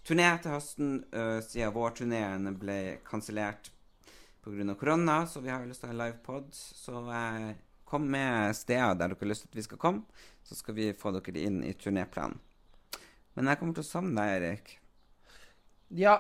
turné 0.09 0.29
til 0.42 0.55
høsten, 0.55 0.94
uh, 1.12 1.38
siden 1.44 1.75
vårturneen 1.75 2.49
ble 2.61 2.79
kansellert 3.07 3.71
pga. 4.44 4.75
korona. 4.75 5.21
Så 5.27 5.44
vi 5.44 5.53
har 5.53 5.66
lyst 5.66 5.85
til 5.85 5.90
å 5.90 5.94
ha 5.94 5.99
livepod. 6.07 6.49
Så 6.57 7.05
uh, 7.05 7.53
kom 7.88 8.09
med 8.11 8.57
steder 8.57 8.97
der 8.97 9.12
dere 9.12 9.21
har 9.21 9.33
lyst 9.33 9.47
til 9.47 9.53
at 9.53 9.61
vi 9.61 9.66
skal 9.68 9.81
komme, 9.81 10.25
så 10.44 10.57
skal 10.57 10.77
vi 10.77 10.90
få 10.97 11.12
dere 11.16 11.44
inn 11.44 11.62
i 11.64 11.75
turnéplanen. 11.77 12.40
Men 13.38 13.53
jeg 13.53 13.61
kommer 13.61 13.77
til 13.77 13.85
å 13.85 13.92
savne 13.92 14.18
deg, 14.18 14.42
Erik. 14.42 14.75
Ja. 15.94 16.18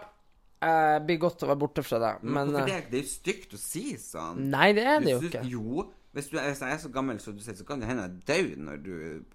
Det 0.58 1.04
blir 1.06 1.20
godt 1.22 1.42
å 1.44 1.48
være 1.52 1.60
borte 1.60 1.82
fra 1.86 2.00
deg, 2.02 2.22
men 2.26 2.48
Hvorfor 2.50 2.64
eh, 2.64 2.80
det? 2.80 2.90
Det 2.90 2.98
er 2.98 3.04
jo 3.04 3.10
stygt 3.12 3.52
å 3.54 3.58
si 3.62 3.82
sånn. 4.02 4.40
Nei, 4.50 4.72
det 4.74 4.86
er 4.90 5.04
det 5.04 5.12
jo 5.12 5.20
ikke. 5.28 5.42
Jo. 5.46 5.84
Hvis, 6.16 6.30
du 6.32 6.38
hvis 6.40 6.62
jeg 6.64 6.72
er 6.72 6.80
så 6.80 6.88
gammel 6.88 7.18
som 7.20 7.36
du 7.36 7.42
sier, 7.44 7.54
så 7.58 7.66
kan 7.68 7.82
det 7.82 7.90
hende 7.90 8.06
jeg 8.06 8.22
dør 8.30 8.62
når 8.64 8.78
du 8.80 8.94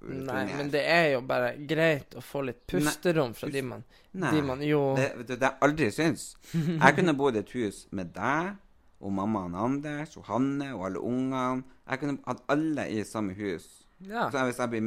Nei, 0.10 0.42
men 0.58 0.72
det 0.74 0.82
er 0.90 1.12
jo 1.14 1.22
bare 1.30 1.54
greit 1.70 2.18
å 2.18 2.24
få 2.26 2.42
litt 2.48 2.64
pusterom 2.68 3.36
fra 3.38 3.52
de 3.54 3.62
man, 3.62 3.86
de 4.12 4.42
man 4.46 4.64
Jo 4.66 4.82
Det, 4.98 5.12
det 5.30 5.38
har 5.38 5.54
jeg 5.54 5.68
aldri 5.70 5.92
syns. 5.94 6.26
Jeg 6.56 6.98
kunne 6.98 7.16
bodd 7.18 7.38
i 7.38 7.44
et 7.44 7.56
hus 7.56 7.86
med 7.94 8.12
deg 8.18 8.56
og 9.04 9.14
mammaen 9.14 9.56
Anders 9.60 10.18
og 10.18 10.28
Hanne 10.32 10.74
og 10.74 10.86
alle 10.88 11.02
ungene. 11.04 11.64
Jeg 11.90 12.02
kunne 12.02 12.20
hatt 12.26 12.44
alle 12.54 12.88
i 12.90 13.02
samme 13.08 13.36
hus. 13.38 13.70
Ja. 14.08 14.30
Så 14.32 14.44
hvis 14.48 14.60
jeg 14.60 14.84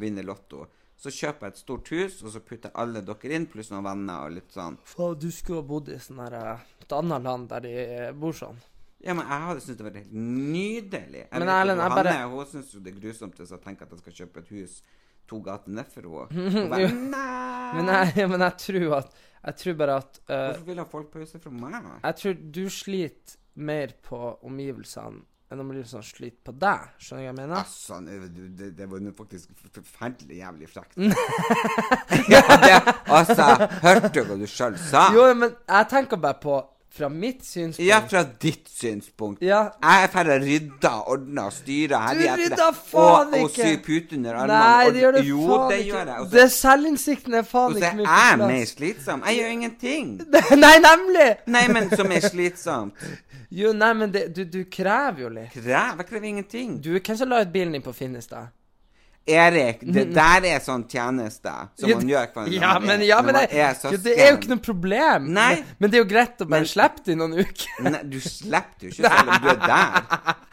vinner 0.00 0.26
Lotto, 0.26 0.66
så 1.02 1.10
kjøper 1.10 1.48
jeg 1.48 1.54
et 1.54 1.60
stort 1.60 1.88
hus, 1.90 2.18
og 2.22 2.30
så 2.34 2.42
putter 2.46 2.74
alle 2.78 3.02
dere 3.04 3.34
inn, 3.34 3.48
pluss 3.50 3.72
noen 3.72 3.86
venner 3.86 4.26
og 4.26 4.36
litt 4.36 4.52
sånn. 4.54 4.76
Faen, 4.86 5.16
du 5.18 5.28
skulle 5.34 5.62
ha 5.62 5.66
bodd 5.66 5.90
i 5.90 5.98
sånn 6.00 6.20
her 6.22 6.36
eh, 6.38 6.68
et 6.84 6.94
annet 6.94 7.26
land 7.26 7.48
der 7.50 7.64
de 7.64 7.72
eh, 7.82 8.12
bor 8.14 8.36
sånn. 8.36 8.60
Ja, 9.02 9.14
men 9.18 9.26
jeg 9.26 9.46
hadde 9.46 9.62
syntes 9.64 9.78
det 9.80 9.86
var 9.86 9.96
helt 9.98 10.12
nydelig. 10.14 11.22
Jeg 11.24 11.40
Men 11.42 11.48
Erlend, 11.48 11.80
jeg 11.80 11.90
bare- 11.90 12.12
Hanne 12.12 12.34
hun 12.36 12.46
syns 12.46 12.74
jo 12.74 12.80
det 12.80 12.92
er 12.94 13.00
grusomt 13.00 13.40
hvis 13.40 13.50
jeg 13.50 13.60
tenker 13.64 13.86
at 13.86 13.90
jeg 13.96 13.98
skal 13.98 14.12
kjøpe 14.20 14.38
et 14.44 14.52
hus 14.54 14.76
to 15.28 15.40
gater 15.42 15.70
ned 15.70 15.90
for 15.90 16.28
henne. 16.30 16.68
Bare, 16.72 16.88
Men 17.74 17.88
jeg, 17.88 18.28
men 18.28 18.40
jeg 18.40 18.56
tror 18.58 18.96
at 19.00 19.12
Jeg 19.42 19.56
tror 19.56 19.74
bare 19.74 19.94
at 19.96 20.18
uh, 20.28 20.34
Hvorfor 20.36 20.64
vil 20.66 20.78
ha 20.78 20.84
folk 20.86 21.10
pause 21.10 21.38
fra 21.42 21.50
meg? 21.50 21.86
Jeg 22.04 22.16
tror 22.20 22.34
du 22.54 22.64
sliter 22.70 23.38
mer 23.54 23.94
på 24.06 24.18
omgivelsene 24.46 25.24
enn 25.52 25.60
omgivelsene 25.60 26.00
sliter 26.06 26.40
på 26.46 26.54
deg. 26.56 26.92
Skjønner 26.96 27.18
du 27.18 27.24
hva 27.24 27.26
jeg 27.26 27.36
mener? 27.36 27.56
Altså, 27.58 27.98
det, 28.60 28.68
det, 28.78 28.86
var 28.88 29.02
faktisk 29.18 29.50
forferdelig 29.74 30.38
jævlig 30.38 30.68
frekt. 30.70 30.96
ja, 32.32 32.40
det, 32.62 32.94
altså, 33.04 33.48
hørte 33.82 34.12
du 34.14 34.22
hva 34.30 34.38
du 34.40 34.46
sjøl 34.48 34.78
sa? 34.80 35.10
Jo, 35.12 35.26
men 35.36 35.52
jeg 35.52 35.90
tenker 35.92 36.22
bare 36.22 36.40
på 36.40 36.56
fra 36.92 37.08
mitt 37.08 37.40
synspunkt 37.46 37.86
Ja, 37.88 38.00
fra 38.08 38.20
ditt 38.42 38.68
synspunkt. 38.68 39.42
Ja. 39.44 39.62
Jeg 39.80 40.04
er 40.06 40.10
ferdig 40.12 40.34
å 40.34 40.40
rydde, 40.42 40.92
ordne 41.14 41.46
og 41.48 41.54
styre 41.56 42.00
etter 42.10 42.36
rydder 42.42 42.56
det. 42.60 42.68
faen 42.90 43.32
Og, 43.38 43.46
og 43.46 43.50
sy 43.56 43.72
pute 43.84 44.18
under 44.18 44.38
armene. 44.42 44.60
Nei, 44.60 44.90
det 44.92 45.04
gjør 45.04 45.16
det 45.16 45.24
jo, 45.28 45.40
faen 45.48 45.66
det 45.72 45.78
ikke. 45.80 45.88
gjør 45.92 46.12
jeg. 46.12 46.20
Også, 46.26 46.32
det 46.36 46.46
selvinnsikten 46.58 47.38
er 47.40 47.48
faen 47.48 47.72
Og 47.72 47.78
så 47.78 47.82
ikke 47.92 48.06
er 48.06 48.28
jeg 48.28 48.38
på 48.42 48.50
mer 48.52 48.70
slitsom. 48.74 49.26
Jeg 49.28 49.40
gjør 49.40 49.52
ingenting. 49.56 50.14
Nei, 50.64 50.74
nemlig! 50.86 51.28
Nei, 51.56 51.66
men 51.72 51.92
som 51.96 52.12
er 52.12 52.26
slitsomt. 52.28 53.06
Jo, 53.52 53.72
nei, 53.76 53.92
men 53.92 54.12
det, 54.12 54.26
du, 54.32 54.46
du 54.48 54.62
krever 54.72 55.26
jo 55.26 55.28
litt. 55.32 55.52
Krever? 55.52 55.98
jeg 56.00 56.06
krever 56.08 56.28
ingenting. 56.30 56.76
Du, 56.80 56.92
hvem 56.96 57.16
som 57.20 57.28
la 57.28 57.42
ut 57.44 57.50
bilen 57.52 57.74
din 57.76 57.84
på 57.84 57.92
Finnestad? 57.92 58.48
Erik, 59.26 59.84
det 59.94 60.08
der 60.16 60.44
er 60.50 60.58
sånn 60.64 60.82
tjeneste 60.90 61.52
som 61.78 61.88
Ja, 61.92 61.96
man 62.00 62.08
gjør 62.10 62.30
for 62.34 62.48
Ja, 62.50 62.72
men, 62.82 62.90
er- 63.00 63.06
ja, 63.06 63.20
men 63.22 63.36
det, 63.36 63.42
er 63.54 63.76
jo, 63.84 63.96
det 64.02 64.14
er 64.18 64.30
jo 64.32 64.38
ikke 64.40 64.50
noe 64.50 64.62
problem. 64.66 65.28
Nei. 65.36 65.48
Men, 65.60 65.76
men 65.78 65.90
det 65.92 65.98
er 65.98 66.02
jo 66.02 66.08
greit 66.10 66.42
å 66.42 66.48
bare 66.50 66.66
slippe 66.66 67.04
det 67.06 67.14
i 67.14 67.18
noen 67.20 67.36
uker. 67.38 67.68
Nei, 67.86 68.00
du 68.10 68.18
slipper 68.18 68.88
jo 68.88 68.90
ikke 68.90 69.06
selv 69.12 69.30
om 69.30 69.44
du 69.44 69.48
er 69.52 69.62
der. 69.62 70.34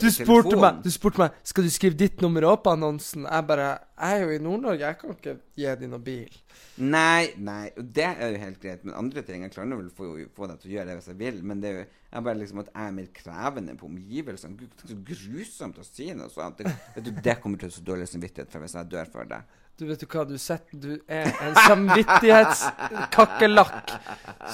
Du 0.00 0.08
spurte 0.10 0.56
meg 0.58 0.80
Du 0.82 0.90
spurte 0.90 1.20
meg 1.22 1.30
Skal 1.46 1.64
du 1.66 1.70
skrive 1.72 1.96
ditt 1.98 2.20
nummer 2.24 2.42
opp 2.50 2.64
på 2.66 2.72
annonsen. 2.74 3.22
Jeg 3.28 3.42
bare 3.46 3.68
Jeg 4.00 4.10
er 4.16 4.20
jo 4.24 4.30
i 4.34 4.38
Nord-Norge, 4.42 4.80
jeg 4.80 4.96
kan 4.98 5.10
ikke 5.14 5.34
gi 5.60 5.66
deg 5.68 5.88
noen 5.92 6.04
bil. 6.04 6.32
Nei, 6.80 7.24
nei, 7.36 7.70
det 7.76 8.08
er 8.08 8.30
jo 8.32 8.38
helt 8.40 8.60
greit. 8.62 8.84
Men 8.84 8.94
andre 8.96 9.22
ting 9.26 9.42
Jeg 9.44 9.52
klarer 9.54 9.76
vel 9.76 9.90
få, 9.94 10.04
få 10.34 10.46
deg 10.50 10.56
til 10.62 10.70
å 10.70 10.74
gjøre 10.78 10.88
det 10.90 10.96
hvis 10.98 11.10
jeg 11.12 11.18
vil, 11.20 11.36
men 11.46 11.56
det 11.62 11.68
er 11.70 11.76
jo 11.82 11.86
jeg 12.10 12.24
bare 12.26 12.40
liksom 12.40 12.58
at 12.58 12.70
jeg 12.72 12.86
er 12.88 12.94
mer 12.96 13.08
krevende 13.14 13.72
på 13.78 13.86
omgivelsene. 13.86 14.56
Gud, 14.58 14.70
så 14.82 14.94
grusomt 15.06 15.76
å 15.78 15.84
si 15.86 16.10
noe 16.10 16.26
sånt. 16.32 16.58
Vet 16.96 17.04
du, 17.06 17.10
det 17.22 17.36
kommer 17.38 17.54
til 17.60 17.70
å 17.70 17.72
så 17.76 17.82
dårlig 17.86 18.08
samvittighet 18.10 18.50
for 18.50 18.58
hvis 18.64 18.74
jeg 18.74 18.90
dør 18.90 19.06
for 19.12 19.22
det. 19.30 19.38
Du 19.78 19.86
vet 19.88 20.00
du 20.02 20.06
hva, 20.10 20.24
du 20.28 20.36
setter 20.36 20.76
Du 20.82 20.92
er 21.06 21.30
en 21.30 21.54
samvittighetskakerlakk. 21.68 23.86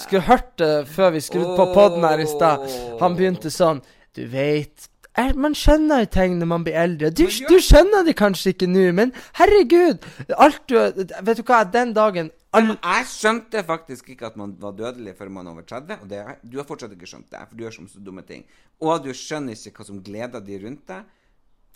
Skulle 0.04 0.28
hørt 0.28 0.52
det 0.60 0.84
før 0.92 1.08
vi 1.16 1.20
skrudde 1.24 1.56
på 1.56 1.64
poden 1.72 2.04
her 2.04 2.20
i 2.22 2.28
stad. 2.30 2.60
Han 3.00 3.16
begynte 3.16 3.48
sånn 3.50 3.80
Du 4.16 4.24
veit 4.32 4.90
man 5.36 5.54
skjønner 5.56 6.02
jo 6.02 6.08
ting 6.12 6.34
når 6.36 6.48
man 6.50 6.64
blir 6.64 6.76
eldre. 6.76 7.08
Du, 7.08 7.24
du 7.24 7.56
skjønner 7.64 8.04
det 8.04 8.12
kanskje 8.18 8.52
ikke 8.52 8.68
nå, 8.68 8.90
men 8.92 9.14
herregud 9.38 10.04
Alt 10.36 10.66
du 10.68 10.76
Vet 10.76 11.40
du 11.40 11.44
hva, 11.46 11.62
den 11.64 11.94
dagen 11.96 12.28
all, 12.56 12.74
jeg 12.74 13.08
skjønte 13.10 13.62
faktisk 13.68 14.10
ikke 14.12 14.30
at 14.30 14.36
man 14.40 14.54
var 14.60 14.76
dødelig 14.76 15.12
før 15.18 15.28
man 15.32 15.48
er 15.48 15.56
over 15.56 15.64
30. 15.68 15.98
Og 16.04 16.08
det, 16.08 16.20
du 16.44 16.56
har 16.56 16.68
fortsatt 16.68 16.94
ikke 16.94 17.08
skjønt 17.08 17.28
det, 17.32 17.42
for 17.48 17.56
du 17.56 17.64
gjør 17.64 17.74
så 17.76 18.00
dumme 18.04 18.24
ting. 18.28 18.46
Og 18.80 19.02
du 19.04 19.10
skjønner 19.16 19.56
ikke 19.56 19.82
hva 19.82 19.88
som 19.88 20.00
gleder 20.04 20.44
de 20.44 20.60
rundt 20.62 20.86
deg. 20.88 21.15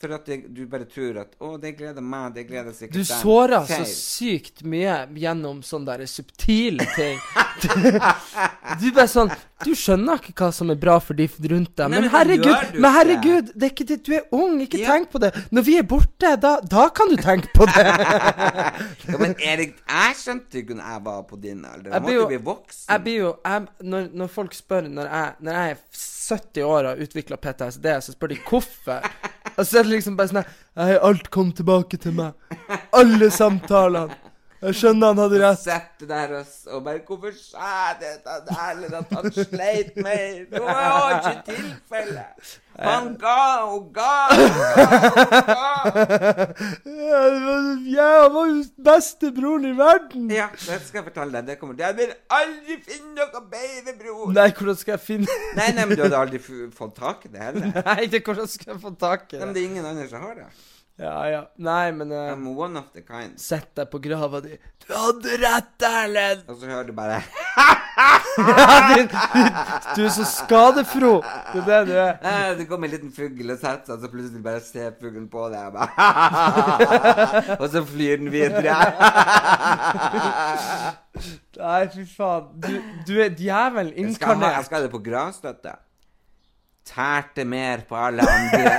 For 0.01 0.15
at 0.17 0.25
det, 0.25 0.39
du 0.57 0.63
bare 0.71 0.87
tror 0.89 1.19
at 1.21 1.35
'Å, 1.37 1.59
det 1.61 1.75
gleder 1.77 2.01
meg, 2.01 2.33
det 2.33 2.47
gleder 2.49 2.73
sikkert 2.73 2.97
deg'. 2.97 3.05
Du 3.05 3.21
sårer 3.21 3.67
så 3.69 3.85
sykt 3.85 4.63
mye 4.65 4.95
gjennom 5.21 5.59
sånne 5.67 5.99
der 5.99 6.09
subtile 6.09 6.87
ting. 6.97 7.19
Du, 7.61 7.69
du 8.81 8.87
bare 8.97 9.11
sånn 9.13 9.29
Du 9.61 9.75
skjønner 9.77 10.17
ikke 10.25 10.33
hva 10.41 10.49
som 10.57 10.71
er 10.73 10.79
bra 10.81 10.95
for 11.05 11.13
de 11.19 11.27
rundt 11.29 11.75
deg. 11.77 11.91
Nei, 11.91 11.99
Men 11.99 12.07
men 12.07 12.11
herregud, 12.15 12.79
men 12.81 12.95
herregud 12.95 13.51
det 13.53 13.67
er 13.67 13.75
ikke 13.75 13.87
det, 13.91 13.99
du 14.07 14.15
er 14.17 14.25
ung. 14.33 14.55
Ikke 14.65 14.81
Ja. 14.81 14.95
tenk 14.95 15.11
på 15.13 15.21
det. 15.21 15.35
Når 15.53 15.67
vi 15.67 15.75
er 15.77 15.85
borte, 15.85 16.31
da, 16.41 16.55
da 16.65 16.87
kan 16.89 17.13
du 17.13 17.17
tenke 17.21 17.53
på 17.53 17.67
det. 17.69 17.85
Ja, 19.11 19.19
men 19.19 19.35
Erik, 19.43 19.75
jeg 19.85 20.17
skjønte 20.17 20.63
ikke 20.63 20.77
når 20.79 20.89
jeg 20.95 21.05
var 21.05 21.23
på 21.29 21.37
din 21.43 21.65
alder. 21.65 21.91
Jeg 21.93 22.03
måtte 22.03 22.15
jo 22.15 22.27
bli 22.31 22.41
voksen. 22.47 22.87
Jeg 22.89 23.03
blir 23.05 23.19
jo 23.19 23.31
jeg, 23.45 23.67
når, 23.93 24.09
når 24.15 24.33
folk 24.33 24.55
spør 24.57 24.89
Når 24.89 25.11
jeg, 25.13 25.35
når 25.41 25.59
jeg 25.61 25.71
er 25.71 25.85
70 26.31 26.65
år 26.65 26.79
og 26.79 26.89
har 26.95 27.05
utvikla 27.05 27.37
PTSD, 27.37 27.87
så 28.01 28.15
spør 28.15 28.33
de 28.33 28.39
hvorfor. 28.49 29.11
Og 29.57 29.67
så 29.67 29.79
er 29.81 29.87
det 29.87 29.95
liksom 29.97 30.17
bare 30.19 30.31
sånn 30.31 30.41
her, 30.43 30.51
«Nei, 30.81 30.91
Alt 31.11 31.31
kom 31.35 31.53
tilbake 31.57 31.99
til 32.01 32.15
meg. 32.17 32.33
Alle 32.97 33.31
samtalene. 33.35 34.17
Jeg 34.61 34.77
skjønner 34.77 35.15
han 35.15 35.21
hadde 35.23 35.39
rett. 35.41 35.61
Sette 35.63 36.07
der 36.09 36.33
og, 36.37 36.49
og 36.69 36.83
bare 36.85 36.99
'Hvorfor 37.07 37.33
sa 37.33 37.69
jeg 37.89 37.95
det 38.01 38.11
til 38.25 38.97
at 38.99 39.13
han 39.15 39.31
sleit 39.33 39.95
mer?' 39.97 40.45
Det 40.51 40.61
var 40.61 41.15
ikke 41.17 41.45
tilfellet. 41.47 42.51
Han 42.81 43.17
ga 43.21 43.65
og 43.65 43.89
ga 43.97 44.13
og 44.29 44.51
ga 45.49 45.65
Jeg 47.89 48.21
var- 48.35 48.47
jo 48.53 48.65
bestebroren 48.85 49.65
i 49.65 49.73
verden. 49.79 50.31
Ja, 50.31 50.49
det 50.53 50.81
skal 50.85 50.99
jeg 51.01 51.05
fortelle 51.09 51.33
deg. 51.33 51.47
Det 51.47 51.59
kommer 51.61 51.75
Jeg 51.79 51.97
vil 51.97 52.13
aldri 52.31 52.77
finne 52.85 53.15
noe 53.17 53.43
bedre 53.57 53.97
bror. 53.99 54.33
Nei, 54.33 54.51
hvordan 54.53 54.77
skal 54.77 54.93
jeg 54.93 55.01
finne 55.01 55.27
Nei, 55.57 55.73
nei, 55.73 55.85
men 55.85 55.97
du 55.97 56.03
hadde 56.03 56.21
aldri 56.21 56.39
fått 56.77 56.95
tak 57.01 57.25
i 57.25 57.29
det 57.33 57.41
heller. 57.41 57.73
Nei, 57.85 58.07
det 58.07 58.25
hvordan 58.25 58.49
skal 58.49 58.75
jeg 58.75 58.83
få 58.83 58.93
tak 59.01 59.33
i 59.33 59.37
Nei, 59.37 59.47
men 59.47 59.55
det? 59.55 59.55
det 59.55 59.65
er 59.65 59.71
ingen 59.73 59.87
andre 59.87 60.09
som 60.09 60.21
har 60.21 60.35
det. 60.35 60.47
Ja, 61.01 61.17
ja. 61.33 61.39
Nei, 61.57 61.93
men 61.97 62.11
uh, 62.13 62.27
I'm 62.35 62.43
one 62.53 62.77
of 62.77 62.91
the 62.93 63.01
kind. 63.01 63.39
Sett 63.41 63.71
deg 63.79 63.89
på 63.89 63.99
grava 64.05 64.41
di. 64.45 64.59
Du 64.85 64.91
hadde 64.93 65.37
rett, 65.41 65.85
Erlend! 65.89 66.43
Og 66.51 66.59
så 66.61 66.69
hører 66.69 66.91
du 66.91 66.93
bare 66.97 67.23
Ja, 68.41 68.95
din- 68.95 69.09
Du 69.97 70.03
er 70.05 70.13
så 70.13 70.25
skadefro. 70.29 71.15
Det 71.55 71.63
er 71.63 71.67
det 71.71 71.81
du 71.89 71.95
er. 71.97 72.13
Eh, 72.31 72.53
Det 72.59 72.67
kommer 72.69 72.89
en 72.91 72.95
liten 72.99 73.13
fugl 73.17 73.55
og 73.55 73.59
setter 73.63 73.95
seg, 73.95 74.05
så 74.05 74.11
plutselig 74.13 74.43
bare 74.45 74.61
ser 74.65 74.93
fuglen 75.01 75.27
på 75.33 75.47
deg 75.53 75.71
og 75.71 75.79
bare 75.79 77.57
Og 77.63 77.67
så 77.73 77.83
flyr 77.95 78.21
den 78.21 78.31
videre. 78.35 78.77
Nei, 81.61 81.81
fy 81.93 82.05
faen. 82.09 82.51
Du, 82.65 82.73
du 83.09 83.15
er 83.25 83.33
djevelen 83.37 83.93
ha, 83.93 83.97
jeg 83.97 84.11
inkarnert. 84.11 84.65
skal 84.69 84.81
ha 84.81 84.87
det 84.87 84.93
på 84.95 85.03
gravstøtte. 85.05 85.75
Tærte 86.87 87.45
mer 87.45 87.85
på 87.89 87.95
alle 87.97 88.25
andre. 88.25 88.73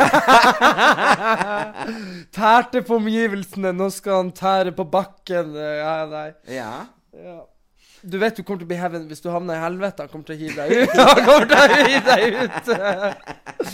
Tærte 2.36 2.82
på 2.88 2.98
omgivelsene. 3.00 3.72
Nå 3.78 3.90
skal 3.94 4.18
han 4.24 4.32
tære 4.36 4.74
på 4.76 4.84
bakken. 4.92 5.54
Ja, 5.56 5.96
nei. 6.12 6.28
Ja. 6.52 6.72
Ja. 7.16 7.38
Du 8.02 8.18
vet 8.18 8.34
du 8.36 8.42
kommer 8.42 8.64
til 8.64 8.66
å 8.66 8.70
bli 8.72 8.78
heaven 8.82 9.04
hvis 9.10 9.22
du 9.22 9.28
havner 9.30 9.60
i 9.60 9.62
helvete. 9.62 10.02
Han 10.02 10.10
kommer 10.10 10.26
til 10.26 10.36
å 10.36 10.40
hive 10.42 10.56
deg 10.58 10.70
ut. 10.82 10.94
Han 11.10 11.20
kommer 11.26 11.46
til 11.52 11.58
å 11.62 11.66
hive 11.86 12.02
deg 12.10 12.24
ut. 12.42 12.66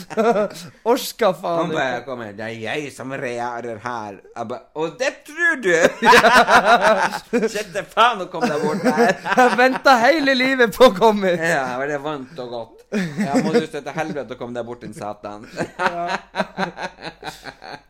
Orska 0.91 1.29
faen 1.37 1.59
Han 1.61 1.71
bare 1.71 2.01
kommer 2.03 2.33
'Det 2.35 2.43
er 2.43 2.55
jeg 2.59 2.91
som 2.91 3.13
regjerer 3.15 3.77
her'. 3.83 4.17
Jeg 4.35 4.47
bare 4.49 4.63
'Og 4.75 4.97
det 4.99 5.11
tror 5.29 5.53
du?' 5.63 5.87
Shit, 7.53 7.77
faen 7.93 8.25
å 8.25 8.27
komme 8.31 8.49
deg 8.51 8.59
bort 8.65 8.83
her. 8.83 9.15
Jeg 9.37 9.57
venta 9.61 9.95
hele 10.03 10.35
livet 10.35 10.75
på 10.75 10.89
å 10.89 10.95
komme 10.97 11.31
hit. 11.35 11.45
Ja, 11.47 11.79
jeg 11.79 11.87
var 11.87 12.03
vant 12.09 12.39
og 12.43 12.49
godt. 12.49 12.83
Jeg 12.91 13.43
må 13.45 13.53
se 13.53 13.67
til 13.79 13.95
helvete 13.95 14.35
og 14.35 14.39
komme 14.41 14.59
deg 14.59 14.65
bort, 14.67 14.81
din 14.83 14.93
satan. 14.97 15.47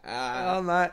Ja, 0.06 0.60
nei. 0.62 0.86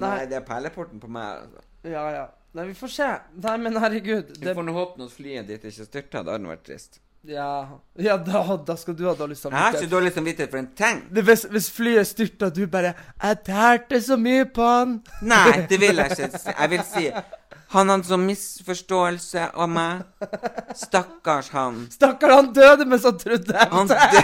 Nei, 0.00 0.26
det 0.26 0.40
er 0.40 0.46
perleporten 0.46 1.00
på 1.00 1.08
meg. 1.12 1.44
altså. 1.44 1.60
Ja, 1.84 2.08
ja. 2.14 2.24
Nei, 2.54 2.68
vi 2.70 2.74
får 2.78 2.92
se. 2.94 3.08
Nei, 3.42 3.56
men 3.58 3.76
herregud. 3.82 4.28
Vi 4.38 4.46
Det, 4.46 4.54
får 4.54 4.62
nå 4.68 4.72
håpe 4.76 5.02
at 5.02 5.10
flyet 5.16 5.48
ditt 5.50 5.64
ikke 5.66 5.88
styrter. 5.88 6.22
Det 6.22 6.36
hadde 6.36 6.52
vært 6.52 6.64
trist. 6.68 7.00
ja, 7.24 7.66
ja 7.96 8.16
da, 8.20 8.42
da 8.68 8.76
skal 8.76 8.94
du 8.94 9.06
ha 9.08 9.14
dårlig 9.16 9.36
samvittighet. 9.40 9.72
Jeg 9.72 9.78
har 9.78 9.82
ikke 9.82 9.94
dårlig 9.96 10.12
samvittighet 10.14 10.50
for 10.52 10.60
en 10.60 10.68
ting. 10.76 11.00
Hvis, 11.10 11.46
hvis 11.50 11.70
flyet 11.72 12.06
styrter, 12.06 12.50
du 12.54 12.66
bare 12.66 12.94
'Jeg 13.22 13.38
tærte 13.44 14.00
så 14.02 14.16
mye 14.16 14.44
på 14.44 14.62
han'. 14.62 15.00
Nei, 15.22 15.52
det 15.70 15.80
vil 15.80 15.96
jeg 15.96 16.10
ikke 16.10 16.38
si. 16.38 16.50
Jeg 16.58 16.70
vil 16.70 16.84
si 16.94 17.10
han 17.74 17.88
hadde 17.90 18.06
sånn 18.06 18.22
misforståelse 18.28 19.48
av 19.50 19.68
meg. 19.68 20.04
Stakkars 20.78 21.48
han. 21.50 21.80
Stakkar, 21.90 22.30
han 22.36 22.52
døde 22.54 22.86
mens 22.86 23.02
han 23.08 23.18
trodde 23.18 23.66
Han, 23.72 23.88
det. 23.90 23.98
dø 24.12 24.20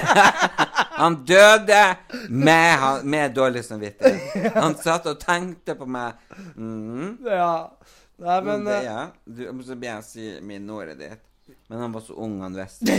han 1.02 1.16
døde 1.26 1.80
med, 2.28 3.04
med 3.04 3.34
dårlig 3.34 3.64
samvittighet. 3.66 4.54
Han 4.54 4.76
satt 4.78 5.08
og 5.10 5.18
tenkte 5.18 5.74
på 5.74 5.88
meg. 5.88 6.14
Mm. 6.54 7.18
Ja. 7.26 7.70
Nei, 8.20 8.38
Men 8.44 8.64
men 8.64 8.74
eh, 8.74 8.84
ja. 8.84 9.10
du, 9.24 9.46
Så 9.64 9.76
blir 9.76 9.94
jeg 9.94 10.06
si 10.06 10.30
minneordet 10.44 10.98
ditt. 11.00 11.26
Men 11.66 11.80
han 11.80 11.92
var 11.92 12.00
så 12.00 12.14
ung, 12.14 12.40
han 12.42 12.54
visste. 12.54 12.94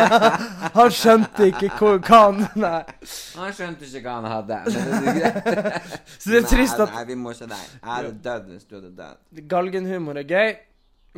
han 0.78 0.92
skjønte 0.92 1.48
ikke 1.50 1.68
hvor, 1.76 1.98
hva 2.04 2.20
han 2.22 2.38
Nei. 2.56 2.78
Han 3.36 3.56
skjønte 3.56 3.88
ikke 3.88 4.04
hva 4.06 4.14
han 4.20 4.28
hadde. 4.30 4.60
Men 4.68 4.92
det 5.04 5.10
er 5.10 5.18
greit. 5.18 5.96
Så 6.20 6.32
det 6.32 6.38
er 6.38 6.46
trist 6.48 6.80
at 6.84 6.94
Nei, 6.94 7.02
vi 7.10 7.16
må 7.20 7.34
ikke 7.34 7.50
der. 7.50 7.66
Jeg 7.74 7.90
hadde 7.90 8.14
dødd 8.28 8.52
hvis 8.52 8.68
du 8.70 8.76
hadde 8.78 8.92
dødd. 9.00 9.42
galgenhumor 9.52 10.20
er 10.22 10.28
gøy, 10.30 10.54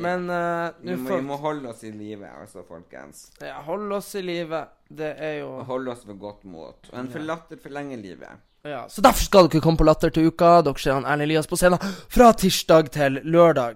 men 0.03 0.27
uh, 0.29 0.73
Vi 0.81 0.95
må, 0.95 1.09
folk... 1.09 1.21
vi 1.21 1.27
må 1.29 1.39
holde 1.41 1.71
oss 1.71 1.85
i 1.87 1.91
live, 1.91 2.27
altså, 2.41 2.65
folkens. 2.67 3.27
ja, 3.41 3.61
holde 3.67 4.01
oss 4.01 4.11
i 4.19 4.25
live. 4.25 4.65
Det 4.87 5.13
er 5.29 5.39
jo 5.41 5.53
holde 5.67 5.93
oss 5.93 6.03
ved 6.07 6.19
godt 6.21 6.43
mot. 6.47 6.91
Og 6.91 6.99
en 6.99 7.11
for 7.11 7.23
latter 7.23 7.63
forlenger 7.63 8.03
livet. 8.03 8.46
Ja. 8.69 8.87
Så 8.89 9.01
derfor 9.01 9.23
skal 9.27 9.47
dere 9.49 9.61
komme 9.61 9.77
på 9.77 9.85
Latter 9.87 10.09
til 10.13 10.27
uka. 10.31 10.61
Dere 10.65 10.77
ser 10.79 10.93
han 10.97 11.05
Erlend 11.05 11.21
Elias 11.27 11.47
på 11.47 11.55
scenen 11.59 11.79
fra 12.09 12.31
tirsdag 12.33 12.89
til 12.91 13.11
lørdag. 13.23 13.75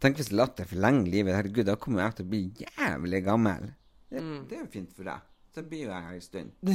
Tenk 0.00 0.16
hvis 0.16 0.30
latter 0.32 0.64
forlenger 0.64 1.10
livet. 1.12 1.34
Herregud, 1.36 1.66
da 1.68 1.74
kommer 1.76 2.02
jeg 2.06 2.14
til 2.16 2.24
å 2.24 2.28
bli 2.30 2.42
jævlig 2.64 3.24
gammel. 3.26 3.62
Det, 4.10 4.20
Mm. 4.22 4.46
det 4.48 4.56
er 4.56 4.60
jo 4.62 4.66
fint 4.72 4.92
for 4.96 5.04
deg. 5.04 5.20
Så 5.54 5.62
blir 5.68 5.80
jo 5.84 5.90
jeg 5.90 6.02
her 6.02 6.14
en 6.14 6.20
stund. 6.20 6.50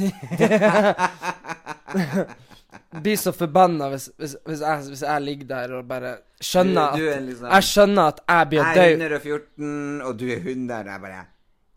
Blir 3.02 3.16
så 3.16 3.32
forbanna 3.32 3.88
hvis, 3.92 4.08
hvis, 4.20 4.34
hvis, 4.46 4.60
jeg, 4.60 4.78
hvis 4.92 5.02
jeg 5.06 5.22
ligger 5.24 5.46
der 5.50 5.72
og 5.78 5.84
bare 5.88 6.12
skjønner 6.40 6.92
Du- 6.96 7.00
du 7.04 7.08
at 7.10 7.22
liksom- 7.22 7.50
Jeg 7.52 7.62
skjønner 7.62 8.02
at 8.08 8.20
jeg 8.28 8.48
blir 8.48 8.62
død. 8.62 8.76
Jeg 8.76 8.92
er 8.92 8.96
114, 8.96 10.02
og 10.02 10.18
du 10.18 10.26
er 10.30 10.36
100. 10.40 10.84
Jeg 10.92 11.00
bare 11.00 11.24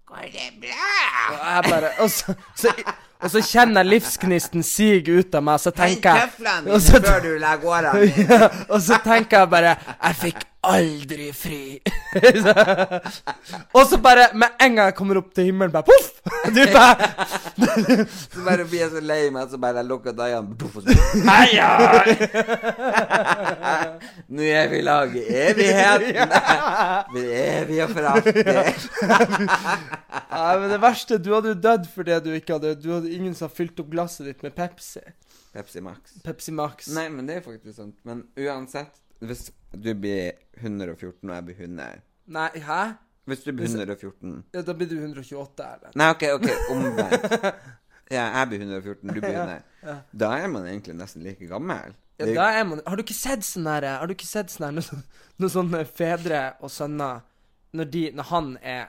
Går 0.05 0.21
det 0.33 0.53
bra? 0.61 0.89
Og 1.29 1.35
jeg 1.53 1.63
bare 1.71 1.89
Og 2.03 2.09
så, 2.09 2.33
så, 2.55 2.67
og 3.23 3.29
så 3.33 3.41
kjenner 3.43 3.81
jeg 3.83 3.89
livsgnisten 3.93 4.63
sige 4.63 5.17
ut 5.19 5.35
av 5.35 5.43
meg, 5.43 5.53
og 5.53 5.59
så 5.59 5.71
tenker 5.75 6.15
jeg 6.15 6.29
tøflene 6.29 6.71
og 6.73 6.81
så- 6.81 7.01
før 7.03 7.19
du 7.25 7.31
legger 7.41 7.67
årene 7.67 8.05
dine. 8.05 8.27
ja, 8.39 8.47
Og 8.69 8.81
så 8.81 8.99
tenker 9.03 9.39
jeg 9.39 9.49
bare 9.49 9.75
Jeg 10.03 10.15
fikk 10.15 10.45
aldri 10.63 11.29
fri. 11.33 11.79
og 13.75 13.83
så 13.87 13.97
bare, 14.03 14.25
med 14.33 14.47
en 14.59 14.75
gang 14.75 14.89
jeg 14.89 14.95
kommer 14.97 15.19
opp 15.21 15.29
til 15.35 15.45
himmelen, 15.49 15.71
bare 15.71 15.87
poff! 15.87 16.09
Du 16.55 16.59
bare 16.73 17.07
Så 18.09 18.43
bare 18.45 18.65
blir 18.69 18.79
jeg 18.83 18.91
så 18.93 19.01
lei 19.03 19.29
meg, 19.33 19.49
så 19.51 19.57
bare 19.61 19.81
jeg 19.81 19.87
lukker 19.89 20.13
øynene 20.15 20.57
poff, 20.59 20.75
og 20.79 20.83
så- 20.83 20.95
Heia! 21.29 21.69
Nå 24.29 24.43
er 24.45 24.67
vi 24.71 24.79
i 24.79 24.85
lag 24.85 25.15
i 25.15 25.23
evigheten. 25.45 26.35
Vi 27.15 27.23
er 27.25 27.63
evige 27.63 27.87
for 27.93 28.09
alltid. 28.11 28.45
Men 30.29 30.69
det 30.73 30.81
verste, 30.83 31.17
du 31.23 31.31
hadde 31.35 31.53
jo 31.55 31.59
dødd 31.63 31.87
fordi 31.93 32.19
du 32.25 32.31
ikke 32.37 32.57
hadde 32.57 32.75
Du 32.81 32.89
hadde 32.93 33.11
ingen 33.15 33.33
som 33.35 33.47
hadde 33.47 33.57
fylt 33.57 33.79
opp 33.83 33.89
glasset 33.93 34.27
ditt 34.29 34.43
med 34.45 34.55
Pepsi. 34.57 35.01
Pepsi 35.53 35.81
Max. 35.81 36.17
Pepsi 36.23 36.51
Max. 36.53 36.87
Nei, 36.93 37.07
men 37.09 37.25
det 37.29 37.39
er 37.39 37.45
faktisk 37.45 37.75
sant. 37.79 37.95
Men 38.05 38.23
uansett, 38.37 38.93
hvis 39.19 39.49
du 39.73 39.91
blir 39.95 40.31
114 40.61 41.29
og 41.29 41.35
jeg 41.35 41.45
blir 41.49 41.59
100 41.65 42.01
Nei, 42.29 42.49
hæ? 42.65 42.81
Hvis 43.29 43.43
du 43.45 43.51
blir 43.53 43.67
114 43.69 44.43
Ja, 44.53 44.61
da 44.65 44.73
blir 44.73 44.89
du 44.89 44.95
128, 44.97 45.65
eller? 45.75 45.91
Nei, 45.95 46.09
OK, 46.15 46.23
ok, 46.37 46.49
omvendt. 46.75 47.45
Ja, 48.09 48.23
jeg 48.39 48.47
blir 48.49 48.61
114, 48.65 49.11
du 49.13 49.19
blir 49.21 49.35
100. 49.37 49.97
Da 50.17 50.29
er 50.41 50.47
man 50.49 50.63
egentlig 50.65 50.95
nesten 50.97 51.21
like 51.21 51.45
gammel. 51.45 51.91
Ja, 52.17 52.25
Det- 52.25 52.35
da 52.35 52.47
er 52.59 52.63
man 52.65 52.81
Har 52.87 52.95
du 52.97 53.03
ikke 53.03 53.13
sett 53.13 53.45
sånn 53.45 53.63
der 53.69 53.85
Har 53.99 54.07
du 54.09 54.13
ikke 54.15 54.25
sett 54.27 54.49
sånn 54.49 54.73
noe 54.73 54.81
noen, 54.81 55.03
noe 55.39 55.49
sånne 55.53 55.83
fedre 55.85 56.39
og 56.59 56.69
sønner 56.73 57.21
Når 57.73 57.91
de 57.93 58.01
Når 58.17 58.23
han 58.31 58.49
er 58.63 58.87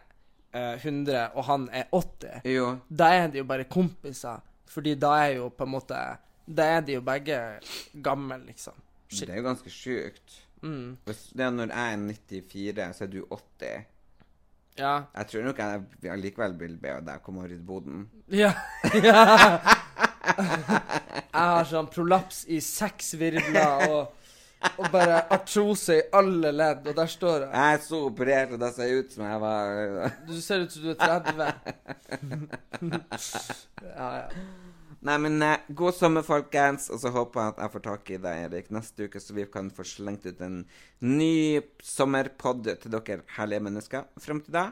eh, 0.54 0.78
100 0.82 1.30
og 1.36 1.44
han 1.44 1.68
er 1.72 1.84
80 1.92 2.40
Jo. 2.50 2.80
Da 2.90 3.12
er 3.20 3.28
de 3.28 3.38
jo 3.38 3.44
bare 3.44 3.64
kompiser 3.70 4.40
Fordi 4.66 4.94
da 4.98 5.12
er 5.28 5.36
jo 5.36 5.50
på 5.50 5.62
en 5.68 5.70
måte 5.76 6.00
Da 6.48 6.62
er 6.78 6.80
de 6.80 6.96
jo 6.96 7.00
begge 7.06 7.38
gamle 8.02 8.40
liksom 8.48 8.74
Det 9.10 9.28
er 9.28 9.40
jo 9.40 9.46
ganske 9.48 9.72
sjukt. 9.74 10.36
Mm. 10.62 10.96
Hvis 11.08 11.22
det 11.34 11.46
er 11.46 11.50
når 11.50 11.72
jeg 11.72 11.92
er 11.92 11.96
94, 12.52 12.96
så 12.96 13.04
er 13.04 13.12
du 13.12 13.22
80. 13.24 13.88
Ja 14.78 14.92
Jeg 15.16 15.26
tror 15.28 15.42
nok 15.48 15.58
jeg 15.58 16.12
allikevel 16.12 16.54
vil 16.60 16.76
be 16.80 16.92
deg 17.04 17.22
komme 17.24 17.42
og 17.42 17.50
rydde 17.50 17.66
boden. 17.66 18.04
Ja, 18.30 18.52
ja. 19.02 19.24
Jeg 21.30 21.46
har 21.54 21.68
sånn 21.68 21.88
prolaps 21.90 22.42
i 22.50 22.58
seks 22.64 23.14
virvler 23.20 23.84
og, 23.90 24.30
og 24.70 24.88
bare 24.92 25.22
artrose 25.32 25.96
i 25.96 26.02
alle 26.16 26.50
ledd, 26.54 26.88
og 26.90 26.96
der 26.98 27.10
står 27.10 27.44
jeg. 27.46 27.50
Jeg 27.54 27.76
er 27.76 27.84
så 27.86 28.00
operert, 28.08 28.54
og 28.56 28.62
det 28.62 28.70
ser 28.76 28.96
ut 28.98 29.14
som 29.14 29.26
jeg 29.28 29.42
var 29.44 30.16
Du 30.28 30.34
ser 30.42 30.64
ut 30.64 30.74
som 30.74 30.82
du 30.84 30.90
er 30.92 30.98
30. 31.00 31.50
Ja, 33.90 34.08
ja. 34.16 34.26
Nei, 35.06 35.16
men 35.24 35.40
eh, 35.42 35.62
god 35.76 35.96
sommer, 35.96 36.24
folkens. 36.26 36.90
Og 36.92 37.00
så 37.00 37.12
håper 37.14 37.40
jeg 37.40 37.54
at 37.54 37.62
jeg 37.64 37.72
får 37.74 37.84
tak 37.86 38.10
i 38.12 38.18
deg, 38.20 38.42
Erik, 38.48 38.68
neste 38.74 39.08
uke, 39.08 39.22
så 39.22 39.36
vi 39.36 39.46
kan 39.48 39.70
få 39.72 39.86
slengt 39.88 40.26
ut 40.28 40.42
en 40.44 40.60
ny 41.06 41.32
sommerpod 41.84 42.68
til 42.82 42.92
dere 42.92 43.22
herlige 43.38 43.64
mennesker. 43.64 44.06
Fram 44.20 44.42
til 44.44 44.56
da, 44.58 44.66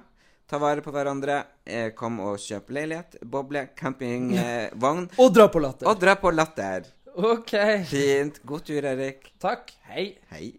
ta 0.48 0.60
vare 0.60 0.84
på 0.84 0.92
hverandre. 0.92 1.40
Eh, 1.64 1.90
kom 1.96 2.20
og 2.24 2.36
kjøp 2.44 2.70
leilighet, 2.76 3.18
boble, 3.24 3.68
campingvogn. 3.78 5.08
Og 5.16 5.34
dra 5.34 5.48
på 5.52 5.64
latter. 5.64 5.88
og 5.88 6.00
dra 6.04 6.18
på 6.20 6.34
latter. 6.36 6.92
OK. 7.18 7.56
Fint. 7.88 8.42
God 8.46 8.68
tur, 8.68 8.84
Erik. 8.84 9.32
Takk. 9.42 9.72
Hei. 9.88 10.10
Hei. 10.30 10.58